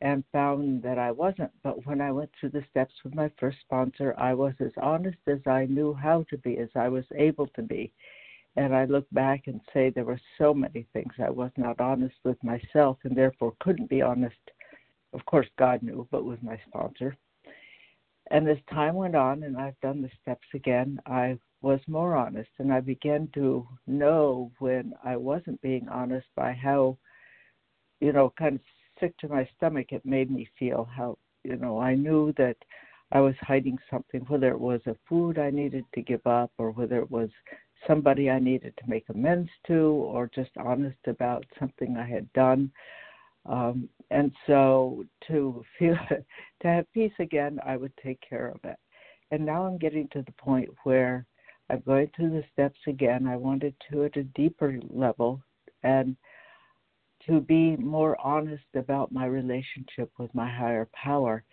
and 0.00 0.24
found 0.32 0.82
that 0.82 0.98
I 0.98 1.10
wasn't 1.10 1.50
but 1.62 1.84
when 1.86 2.00
I 2.00 2.10
went 2.12 2.30
through 2.40 2.50
the 2.50 2.64
steps 2.70 2.94
with 3.04 3.14
my 3.14 3.30
first 3.38 3.58
sponsor 3.60 4.14
I 4.16 4.32
was 4.32 4.54
as 4.60 4.72
honest 4.80 5.18
as 5.26 5.40
I 5.46 5.66
knew 5.66 5.92
how 5.92 6.24
to 6.30 6.38
be 6.38 6.56
as 6.58 6.70
I 6.74 6.88
was 6.88 7.04
able 7.14 7.48
to 7.48 7.62
be 7.62 7.92
and 8.56 8.74
I 8.74 8.84
look 8.84 9.06
back 9.12 9.42
and 9.46 9.60
say 9.72 9.90
there 9.90 10.04
were 10.04 10.20
so 10.38 10.52
many 10.52 10.86
things 10.92 11.12
I 11.18 11.30
was 11.30 11.50
not 11.56 11.80
honest 11.80 12.16
with 12.24 12.42
myself 12.42 12.98
and 13.04 13.16
therefore 13.16 13.54
couldn't 13.60 13.88
be 13.88 14.02
honest 14.02 14.36
of 15.12 15.24
course 15.26 15.48
God 15.58 15.82
knew 15.82 16.06
but 16.10 16.24
with 16.24 16.42
my 16.42 16.58
sponsor 16.68 17.16
and 18.32 18.48
as 18.48 18.56
time 18.70 18.94
went 18.94 19.14
on, 19.14 19.42
and 19.42 19.58
I've 19.58 19.78
done 19.80 20.00
the 20.00 20.10
steps 20.22 20.46
again, 20.54 20.98
I 21.06 21.38
was 21.60 21.80
more 21.86 22.16
honest, 22.16 22.48
and 22.58 22.72
I 22.72 22.80
began 22.80 23.28
to 23.34 23.68
know 23.86 24.50
when 24.58 24.94
I 25.04 25.16
wasn't 25.16 25.60
being 25.60 25.86
honest 25.88 26.26
by 26.34 26.52
how, 26.52 26.96
you 28.00 28.12
know, 28.12 28.32
kind 28.38 28.54
of 28.54 28.60
sick 28.98 29.16
to 29.18 29.28
my 29.28 29.48
stomach 29.56 29.92
it 29.92 30.06
made 30.06 30.30
me 30.30 30.48
feel. 30.58 30.88
How, 30.96 31.18
you 31.44 31.56
know, 31.56 31.78
I 31.78 31.94
knew 31.94 32.32
that 32.38 32.56
I 33.12 33.20
was 33.20 33.34
hiding 33.40 33.78
something, 33.90 34.22
whether 34.22 34.48
it 34.48 34.60
was 34.60 34.80
a 34.86 34.96
food 35.08 35.38
I 35.38 35.50
needed 35.50 35.84
to 35.94 36.00
give 36.00 36.26
up 36.26 36.52
or 36.56 36.70
whether 36.70 36.98
it 37.00 37.10
was 37.10 37.28
somebody 37.86 38.30
I 38.30 38.38
needed 38.38 38.74
to 38.78 38.90
make 38.90 39.08
amends 39.08 39.50
to, 39.66 39.74
or 39.74 40.30
just 40.34 40.50
honest 40.56 40.98
about 41.06 41.44
something 41.58 41.96
I 41.96 42.06
had 42.08 42.32
done. 42.32 42.70
Um, 43.46 43.88
and 44.10 44.32
so 44.46 45.04
to 45.28 45.64
feel 45.78 45.96
to 46.08 46.68
have 46.68 46.92
peace 46.92 47.12
again, 47.18 47.58
I 47.64 47.76
would 47.76 47.92
take 48.02 48.20
care 48.28 48.48
of 48.48 48.60
it. 48.64 48.76
And 49.30 49.46
now 49.46 49.66
I'm 49.66 49.78
getting 49.78 50.08
to 50.12 50.22
the 50.22 50.32
point 50.32 50.68
where 50.84 51.26
I'm 51.70 51.82
going 51.86 52.10
through 52.14 52.30
the 52.30 52.44
steps 52.52 52.78
again. 52.86 53.26
I 53.26 53.36
wanted 53.36 53.74
to 53.90 54.04
at 54.04 54.16
a 54.16 54.24
deeper 54.24 54.78
level 54.90 55.42
and 55.82 56.16
to 57.26 57.40
be 57.40 57.76
more 57.76 58.20
honest 58.20 58.64
about 58.74 59.12
my 59.12 59.26
relationship 59.26 60.10
with 60.18 60.34
my 60.34 60.50
higher 60.50 60.88
power, 60.92 61.44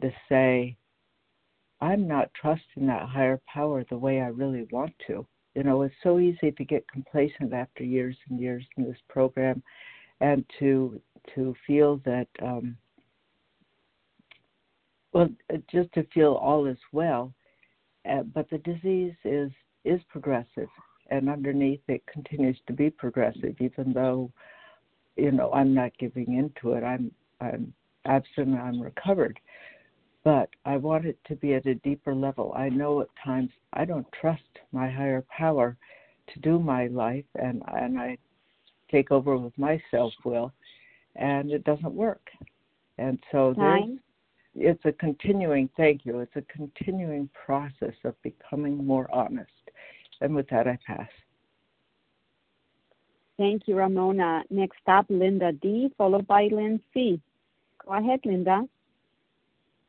to 0.00 0.10
say, 0.28 0.76
I'm 1.80 2.06
not 2.06 2.30
trusting 2.34 2.86
that 2.86 3.08
higher 3.08 3.40
power 3.52 3.84
the 3.84 3.98
way 3.98 4.20
I 4.20 4.28
really 4.28 4.66
want 4.70 4.92
to. 5.08 5.26
You 5.54 5.64
know, 5.64 5.82
it's 5.82 5.94
so 6.02 6.18
easy 6.18 6.52
to 6.52 6.64
get 6.64 6.88
complacent 6.88 7.52
after 7.52 7.82
years 7.82 8.16
and 8.28 8.38
years 8.38 8.64
in 8.76 8.84
this 8.84 8.98
program 9.08 9.62
and 10.20 10.44
to 10.58 11.00
to 11.34 11.54
feel 11.66 12.00
that 12.04 12.28
um 12.42 12.76
well 15.12 15.28
just 15.70 15.92
to 15.92 16.06
feel 16.14 16.34
all 16.34 16.66
is 16.66 16.78
well 16.92 17.32
uh, 18.10 18.22
but 18.34 18.48
the 18.50 18.58
disease 18.58 19.14
is 19.24 19.50
is 19.84 20.00
progressive 20.08 20.68
and 21.10 21.28
underneath 21.28 21.80
it 21.88 22.02
continues 22.06 22.58
to 22.66 22.72
be 22.72 22.90
progressive 22.90 23.54
even 23.60 23.92
though 23.92 24.30
you 25.16 25.30
know 25.30 25.50
i'm 25.52 25.74
not 25.74 25.96
giving 25.98 26.36
into 26.36 26.74
it. 26.74 26.84
I'm 26.84 27.10
i'm 27.40 27.72
absent 28.06 28.58
i'm 28.58 28.80
recovered 28.80 29.38
but 30.24 30.48
i 30.64 30.76
want 30.76 31.04
it 31.04 31.18
to 31.26 31.34
be 31.36 31.54
at 31.54 31.66
a 31.66 31.74
deeper 31.76 32.14
level 32.14 32.52
i 32.56 32.68
know 32.68 33.00
at 33.00 33.08
times 33.24 33.50
i 33.72 33.84
don't 33.84 34.06
trust 34.18 34.42
my 34.72 34.88
higher 34.90 35.24
power 35.36 35.76
to 36.32 36.40
do 36.40 36.58
my 36.58 36.86
life 36.88 37.24
and 37.36 37.62
and 37.74 37.98
i 37.98 38.16
take 38.90 39.10
over 39.10 39.36
with 39.36 39.56
my 39.56 39.80
self 39.90 40.12
will 40.24 40.52
and 41.16 41.50
it 41.50 41.64
doesn't 41.64 41.94
work 41.94 42.28
and 42.98 43.18
so 43.30 43.54
it's 44.54 44.84
a 44.84 44.92
continuing 44.92 45.68
thank 45.76 46.04
you 46.04 46.20
it's 46.20 46.36
a 46.36 46.42
continuing 46.42 47.28
process 47.44 47.94
of 48.04 48.14
becoming 48.22 48.84
more 48.84 49.08
honest 49.12 49.50
and 50.20 50.34
with 50.34 50.48
that 50.48 50.66
i 50.66 50.78
pass 50.86 51.08
Thank 53.40 53.62
you, 53.66 53.74
Ramona. 53.74 54.44
Next 54.50 54.86
up, 54.86 55.06
Linda 55.08 55.50
D, 55.50 55.90
followed 55.96 56.26
by 56.26 56.50
Lynn 56.52 56.78
C. 56.92 57.18
Go 57.86 57.94
ahead, 57.94 58.20
Linda. 58.26 58.64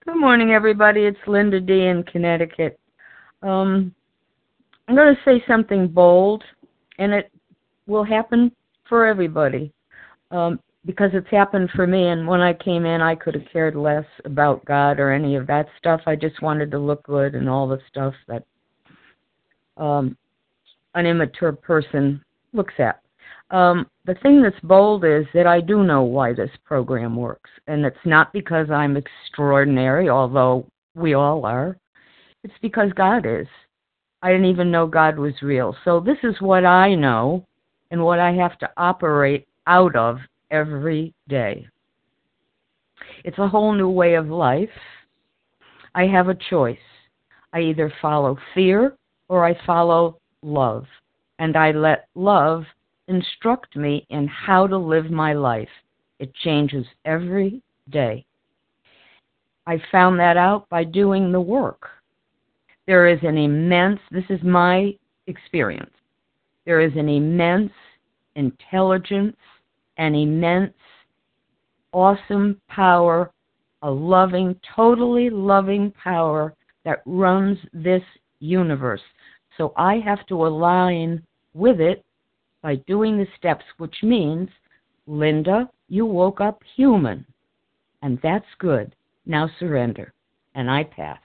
Good 0.03 0.19
morning, 0.19 0.49
everybody. 0.49 1.01
It's 1.01 1.27
Linda 1.27 1.59
D 1.59 1.85
in 1.85 2.01
Connecticut. 2.01 2.79
Um, 3.43 3.93
I'm 4.87 4.95
going 4.95 5.13
to 5.13 5.21
say 5.23 5.43
something 5.47 5.87
bold, 5.87 6.43
and 6.97 7.13
it 7.13 7.31
will 7.85 8.03
happen 8.03 8.51
for 8.89 9.05
everybody 9.05 9.71
um, 10.31 10.59
because 10.87 11.11
it's 11.13 11.29
happened 11.29 11.69
for 11.75 11.85
me. 11.85 12.07
And 12.07 12.27
when 12.27 12.41
I 12.41 12.51
came 12.51 12.87
in, 12.87 12.99
I 12.99 13.13
could 13.13 13.35
have 13.35 13.45
cared 13.53 13.75
less 13.75 14.05
about 14.25 14.65
God 14.65 14.99
or 14.99 15.11
any 15.11 15.35
of 15.35 15.45
that 15.45 15.67
stuff. 15.77 16.01
I 16.07 16.15
just 16.15 16.41
wanted 16.41 16.71
to 16.71 16.79
look 16.79 17.03
good 17.03 17.35
and 17.35 17.47
all 17.47 17.67
the 17.67 17.79
stuff 17.87 18.15
that 18.27 18.43
um, 19.77 20.17
an 20.95 21.05
immature 21.05 21.53
person 21.53 22.25
looks 22.53 22.73
at. 22.79 23.00
Um, 23.51 23.85
the 24.05 24.15
thing 24.15 24.41
that's 24.41 24.59
bold 24.63 25.03
is 25.03 25.25
that 25.33 25.45
I 25.45 25.59
do 25.59 25.83
know 25.83 26.03
why 26.03 26.33
this 26.33 26.49
program 26.63 27.15
works, 27.15 27.49
and 27.67 27.85
it's 27.85 27.97
not 28.05 28.31
because 28.31 28.71
I'm 28.71 28.97
extraordinary, 28.97 30.09
although 30.09 30.65
we 30.95 31.13
all 31.13 31.45
are. 31.45 31.77
It's 32.43 32.53
because 32.61 32.91
God 32.95 33.25
is. 33.25 33.47
I 34.23 34.31
didn't 34.31 34.45
even 34.45 34.71
know 34.71 34.87
God 34.87 35.17
was 35.17 35.33
real. 35.41 35.75
So 35.83 35.99
this 35.99 36.17
is 36.23 36.35
what 36.39 36.65
I 36.65 36.95
know 36.95 37.45
and 37.91 38.03
what 38.03 38.19
I 38.19 38.31
have 38.33 38.57
to 38.59 38.69
operate 38.77 39.47
out 39.67 39.95
of 39.95 40.19
every 40.49 41.13
day. 41.27 41.67
It's 43.23 43.37
a 43.37 43.47
whole 43.47 43.73
new 43.73 43.89
way 43.89 44.15
of 44.15 44.27
life. 44.27 44.69
I 45.93 46.05
have 46.05 46.29
a 46.29 46.37
choice. 46.49 46.77
I 47.53 47.61
either 47.61 47.93
follow 48.01 48.37
fear 48.53 48.95
or 49.27 49.45
I 49.45 49.57
follow 49.65 50.19
love. 50.41 50.85
And 51.39 51.57
I 51.57 51.71
let 51.71 52.07
love 52.15 52.63
instruct 53.11 53.75
me 53.75 54.05
in 54.09 54.27
how 54.27 54.65
to 54.65 54.77
live 54.77 55.11
my 55.11 55.33
life. 55.33 55.69
It 56.19 56.33
changes 56.35 56.85
every 57.05 57.61
day. 57.89 58.25
I 59.67 59.81
found 59.91 60.19
that 60.19 60.37
out 60.37 60.67
by 60.69 60.83
doing 60.83 61.31
the 61.31 61.41
work. 61.41 61.87
There 62.87 63.07
is 63.07 63.19
an 63.21 63.37
immense, 63.37 63.99
this 64.09 64.23
is 64.29 64.41
my 64.43 64.95
experience, 65.27 65.93
there 66.65 66.81
is 66.81 66.91
an 66.95 67.09
immense 67.09 67.71
intelligence, 68.35 69.37
an 69.97 70.15
immense, 70.15 70.73
awesome 71.91 72.59
power, 72.69 73.31
a 73.83 73.89
loving, 73.89 74.59
totally 74.75 75.29
loving 75.29 75.91
power 75.91 76.55
that 76.85 77.01
runs 77.05 77.57
this 77.73 78.03
universe. 78.39 79.01
So 79.57 79.73
I 79.75 79.99
have 79.99 80.25
to 80.27 80.45
align 80.45 81.21
with 81.53 81.79
it 81.79 82.03
by 82.61 82.75
doing 82.87 83.17
the 83.17 83.27
steps, 83.37 83.65
which 83.77 83.95
means, 84.03 84.49
Linda, 85.07 85.69
you 85.89 86.05
woke 86.05 86.41
up 86.41 86.61
human. 86.75 87.25
And 88.01 88.19
that's 88.23 88.45
good. 88.59 88.95
Now 89.25 89.49
surrender. 89.59 90.13
And 90.55 90.69
I 90.69 90.83
pass. 90.83 91.19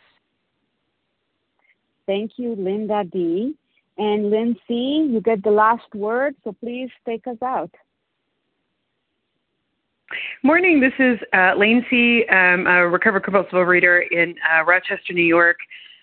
Thank 2.07 2.33
you, 2.37 2.55
Linda 2.55 3.05
D. 3.05 3.55
And 3.99 4.31
Lindsay, 4.31 5.09
you 5.11 5.21
get 5.25 5.43
the 5.43 5.51
last 5.51 5.95
word, 5.95 6.35
so 6.45 6.53
please 6.53 6.91
take 7.07 7.27
us 7.27 7.39
out. 7.43 7.71
Morning, 10.45 10.79
this 10.81 10.93
is 10.99 11.19
uh, 11.33 11.55
Lane 11.57 11.85
C., 11.91 12.25
um, 12.31 12.67
a 12.67 12.87
recovered 12.87 13.25
compulsive 13.25 13.55
overeater 13.55 14.03
in 14.11 14.37
uh, 14.55 14.65
Rochester, 14.65 15.13
New 15.13 15.23
York. 15.25 15.57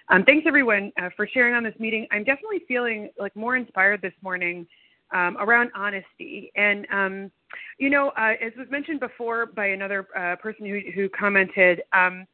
Um, 0.09 0.23
thanks 0.25 0.45
everyone 0.45 0.91
uh, 1.01 1.09
for 1.15 1.25
sharing 1.25 1.55
on 1.55 1.63
this 1.63 1.75
meeting. 1.79 2.07
I'm 2.11 2.25
definitely 2.25 2.63
feeling 2.67 3.09
like 3.17 3.33
more 3.35 3.55
inspired 3.55 4.01
this 4.01 4.13
morning 4.21 4.67
um, 5.13 5.37
around 5.37 5.71
honesty. 5.75 6.51
And, 6.55 6.87
um, 6.91 7.31
you 7.77 7.89
know, 7.89 8.09
uh, 8.17 8.33
as 8.41 8.51
was 8.57 8.67
mentioned 8.69 8.99
before 8.99 9.45
by 9.45 9.67
another 9.67 10.07
uh, 10.17 10.35
person 10.37 10.65
who, 10.65 10.79
who 10.93 11.09
commented, 11.09 11.81
um, 11.93 12.25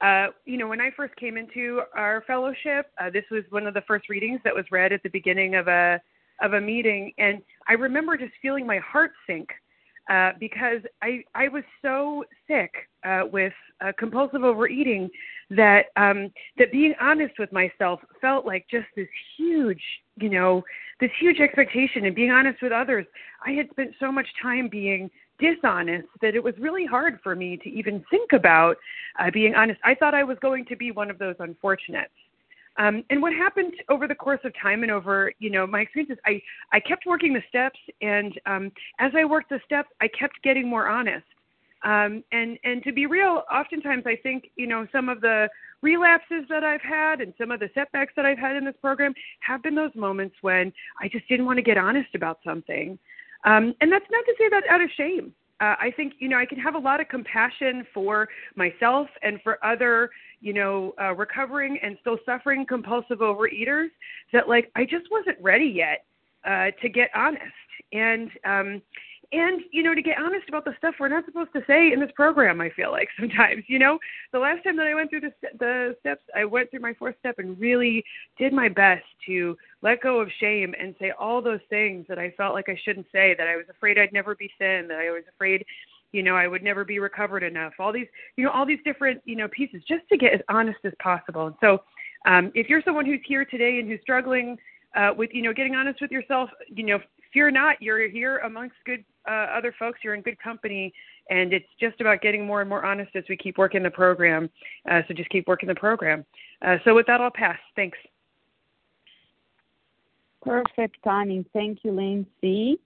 uh, 0.00 0.28
you 0.46 0.56
know, 0.56 0.68
when 0.68 0.80
I 0.80 0.90
first 0.96 1.14
came 1.16 1.36
into 1.36 1.82
our 1.94 2.22
fellowship, 2.26 2.90
uh, 2.98 3.10
this 3.10 3.24
was 3.30 3.44
one 3.50 3.66
of 3.66 3.74
the 3.74 3.82
first 3.82 4.08
readings 4.08 4.40
that 4.44 4.54
was 4.54 4.64
read 4.70 4.92
at 4.92 5.02
the 5.02 5.10
beginning 5.10 5.54
of 5.56 5.68
a 5.68 6.00
of 6.42 6.54
a 6.54 6.60
meeting, 6.60 7.12
and 7.18 7.42
I 7.68 7.74
remember 7.74 8.16
just 8.16 8.32
feeling 8.40 8.66
my 8.66 8.78
heart 8.78 9.12
sink 9.26 9.50
uh, 10.08 10.32
because 10.40 10.80
I 11.02 11.22
I 11.34 11.48
was 11.48 11.62
so 11.82 12.24
sick 12.48 12.72
uh, 13.04 13.24
with 13.30 13.52
uh, 13.80 13.92
compulsive 13.98 14.42
overeating 14.42 15.10
that 15.50 15.86
um, 15.96 16.30
that 16.58 16.72
being 16.72 16.94
honest 17.00 17.34
with 17.38 17.52
myself 17.52 18.00
felt 18.20 18.46
like 18.46 18.66
just 18.70 18.86
this 18.96 19.08
huge, 19.36 19.82
you 20.16 20.30
know, 20.30 20.62
this 21.00 21.10
huge 21.18 21.40
expectation. 21.40 22.04
And 22.04 22.14
being 22.14 22.30
honest 22.30 22.62
with 22.62 22.72
others, 22.72 23.06
I 23.44 23.52
had 23.52 23.68
spent 23.70 23.94
so 23.98 24.12
much 24.12 24.26
time 24.40 24.68
being 24.68 25.10
dishonest 25.40 26.06
that 26.22 26.34
it 26.34 26.42
was 26.42 26.54
really 26.58 26.86
hard 26.86 27.18
for 27.22 27.34
me 27.34 27.56
to 27.56 27.68
even 27.68 28.04
think 28.10 28.32
about 28.32 28.76
uh, 29.18 29.30
being 29.32 29.54
honest. 29.54 29.80
I 29.84 29.94
thought 29.94 30.14
I 30.14 30.22
was 30.22 30.36
going 30.40 30.66
to 30.66 30.76
be 30.76 30.92
one 30.92 31.10
of 31.10 31.18
those 31.18 31.34
unfortunates. 31.40 32.12
Um, 32.76 33.04
and 33.10 33.20
what 33.20 33.32
happened 33.32 33.74
over 33.88 34.06
the 34.06 34.14
course 34.14 34.40
of 34.44 34.52
time 34.60 34.82
and 34.82 34.92
over, 34.92 35.32
you 35.38 35.50
know, 35.50 35.66
my 35.66 35.80
experiences, 35.80 36.18
I, 36.24 36.40
I 36.72 36.80
kept 36.80 37.04
working 37.04 37.34
the 37.34 37.42
steps, 37.48 37.78
and 38.00 38.38
um, 38.46 38.72
as 38.98 39.12
I 39.16 39.24
worked 39.24 39.50
the 39.50 39.60
steps, 39.64 39.88
I 40.00 40.08
kept 40.08 40.40
getting 40.42 40.68
more 40.68 40.88
honest. 40.88 41.26
Um, 41.82 42.22
and 42.32 42.58
and 42.64 42.82
to 42.84 42.92
be 42.92 43.06
real, 43.06 43.42
oftentimes 43.52 44.04
I 44.06 44.16
think 44.16 44.50
you 44.56 44.66
know 44.66 44.86
some 44.92 45.08
of 45.08 45.20
the 45.20 45.48
relapses 45.82 46.44
that 46.48 46.62
I've 46.62 46.82
had 46.82 47.20
and 47.20 47.32
some 47.38 47.50
of 47.50 47.60
the 47.60 47.70
setbacks 47.74 48.12
that 48.16 48.26
I've 48.26 48.38
had 48.38 48.56
in 48.56 48.64
this 48.64 48.74
program 48.82 49.14
have 49.40 49.62
been 49.62 49.74
those 49.74 49.94
moments 49.94 50.36
when 50.42 50.72
I 51.00 51.08
just 51.08 51.26
didn't 51.28 51.46
want 51.46 51.56
to 51.56 51.62
get 51.62 51.78
honest 51.78 52.14
about 52.14 52.38
something. 52.44 52.98
Um, 53.44 53.74
and 53.80 53.90
that's 53.90 54.04
not 54.10 54.24
to 54.26 54.34
say 54.38 54.48
that 54.50 54.64
out 54.68 54.82
of 54.82 54.90
shame. 54.94 55.32
Uh, 55.60 55.76
I 55.78 55.92
think 55.94 56.14
you 56.18 56.28
know 56.28 56.38
I 56.38 56.46
can 56.46 56.58
have 56.58 56.74
a 56.74 56.78
lot 56.78 57.00
of 57.00 57.08
compassion 57.08 57.86
for 57.94 58.28
myself 58.56 59.08
and 59.22 59.40
for 59.42 59.62
other 59.64 60.10
you 60.40 60.52
know 60.52 60.94
uh, 61.00 61.14
recovering 61.14 61.78
and 61.82 61.96
still 62.00 62.18
suffering 62.26 62.66
compulsive 62.66 63.18
overeaters 63.18 63.88
that 64.32 64.48
like 64.48 64.70
I 64.76 64.84
just 64.84 65.10
wasn't 65.10 65.38
ready 65.40 65.66
yet 65.66 66.04
uh, 66.44 66.70
to 66.82 66.88
get 66.88 67.10
honest. 67.14 67.44
And 67.92 68.30
um, 68.44 68.82
and 69.32 69.60
you 69.70 69.82
know 69.82 69.94
to 69.94 70.02
get 70.02 70.18
honest 70.18 70.48
about 70.48 70.64
the 70.64 70.74
stuff 70.78 70.94
we're 70.98 71.08
not 71.08 71.24
supposed 71.24 71.52
to 71.52 71.62
say 71.66 71.92
in 71.92 72.00
this 72.00 72.10
program 72.14 72.60
i 72.60 72.70
feel 72.70 72.90
like 72.90 73.08
sometimes 73.18 73.62
you 73.66 73.78
know 73.78 73.98
the 74.32 74.38
last 74.38 74.62
time 74.64 74.76
that 74.76 74.86
i 74.86 74.94
went 74.94 75.10
through 75.10 75.20
the, 75.20 75.32
the 75.58 75.96
steps 76.00 76.22
i 76.36 76.44
went 76.44 76.70
through 76.70 76.80
my 76.80 76.94
fourth 76.94 77.14
step 77.20 77.38
and 77.38 77.58
really 77.60 78.04
did 78.38 78.52
my 78.52 78.68
best 78.68 79.04
to 79.26 79.56
let 79.82 80.02
go 80.02 80.20
of 80.20 80.28
shame 80.40 80.74
and 80.78 80.94
say 80.98 81.12
all 81.18 81.40
those 81.40 81.60
things 81.68 82.04
that 82.08 82.18
i 82.18 82.30
felt 82.36 82.54
like 82.54 82.68
i 82.68 82.78
shouldn't 82.84 83.06
say 83.12 83.34
that 83.36 83.46
i 83.46 83.56
was 83.56 83.66
afraid 83.70 83.98
i'd 83.98 84.12
never 84.12 84.34
be 84.34 84.50
thin 84.58 84.86
that 84.88 84.98
i 84.98 85.10
was 85.10 85.22
afraid 85.34 85.64
you 86.12 86.22
know 86.22 86.34
i 86.34 86.48
would 86.48 86.62
never 86.62 86.84
be 86.84 86.98
recovered 86.98 87.42
enough 87.42 87.72
all 87.78 87.92
these 87.92 88.08
you 88.36 88.44
know 88.44 88.50
all 88.50 88.66
these 88.66 88.80
different 88.84 89.20
you 89.24 89.36
know 89.36 89.48
pieces 89.48 89.82
just 89.86 90.02
to 90.08 90.16
get 90.16 90.32
as 90.32 90.40
honest 90.48 90.78
as 90.84 90.92
possible 91.02 91.46
and 91.46 91.56
so 91.60 91.82
um, 92.26 92.52
if 92.54 92.68
you're 92.68 92.82
someone 92.84 93.06
who's 93.06 93.20
here 93.24 93.46
today 93.46 93.78
and 93.78 93.88
who's 93.88 94.00
struggling 94.02 94.58
uh, 94.96 95.10
with 95.16 95.30
you 95.32 95.42
know 95.42 95.52
getting 95.52 95.74
honest 95.74 96.00
with 96.00 96.10
yourself. 96.10 96.50
You 96.68 96.84
know, 96.84 96.98
fear 97.32 97.50
not. 97.50 97.80
You're 97.80 98.08
here 98.08 98.38
amongst 98.38 98.76
good 98.84 99.04
uh, 99.28 99.46
other 99.56 99.74
folks. 99.78 100.00
You're 100.02 100.14
in 100.14 100.22
good 100.22 100.38
company, 100.38 100.92
and 101.28 101.52
it's 101.52 101.68
just 101.78 102.00
about 102.00 102.22
getting 102.22 102.46
more 102.46 102.60
and 102.60 102.68
more 102.68 102.84
honest 102.84 103.14
as 103.14 103.24
we 103.28 103.36
keep 103.36 103.58
working 103.58 103.82
the 103.82 103.90
program. 103.90 104.50
Uh, 104.90 105.02
so 105.06 105.14
just 105.14 105.30
keep 105.30 105.46
working 105.46 105.68
the 105.68 105.74
program. 105.74 106.24
Uh, 106.62 106.76
so 106.84 106.94
with 106.94 107.06
that, 107.06 107.20
I'll 107.20 107.30
pass. 107.30 107.58
Thanks. 107.76 107.98
Perfect 110.42 110.96
timing. 111.04 111.44
Thank 111.52 111.84
you, 111.84 111.92
Lindsay. 111.92 112.78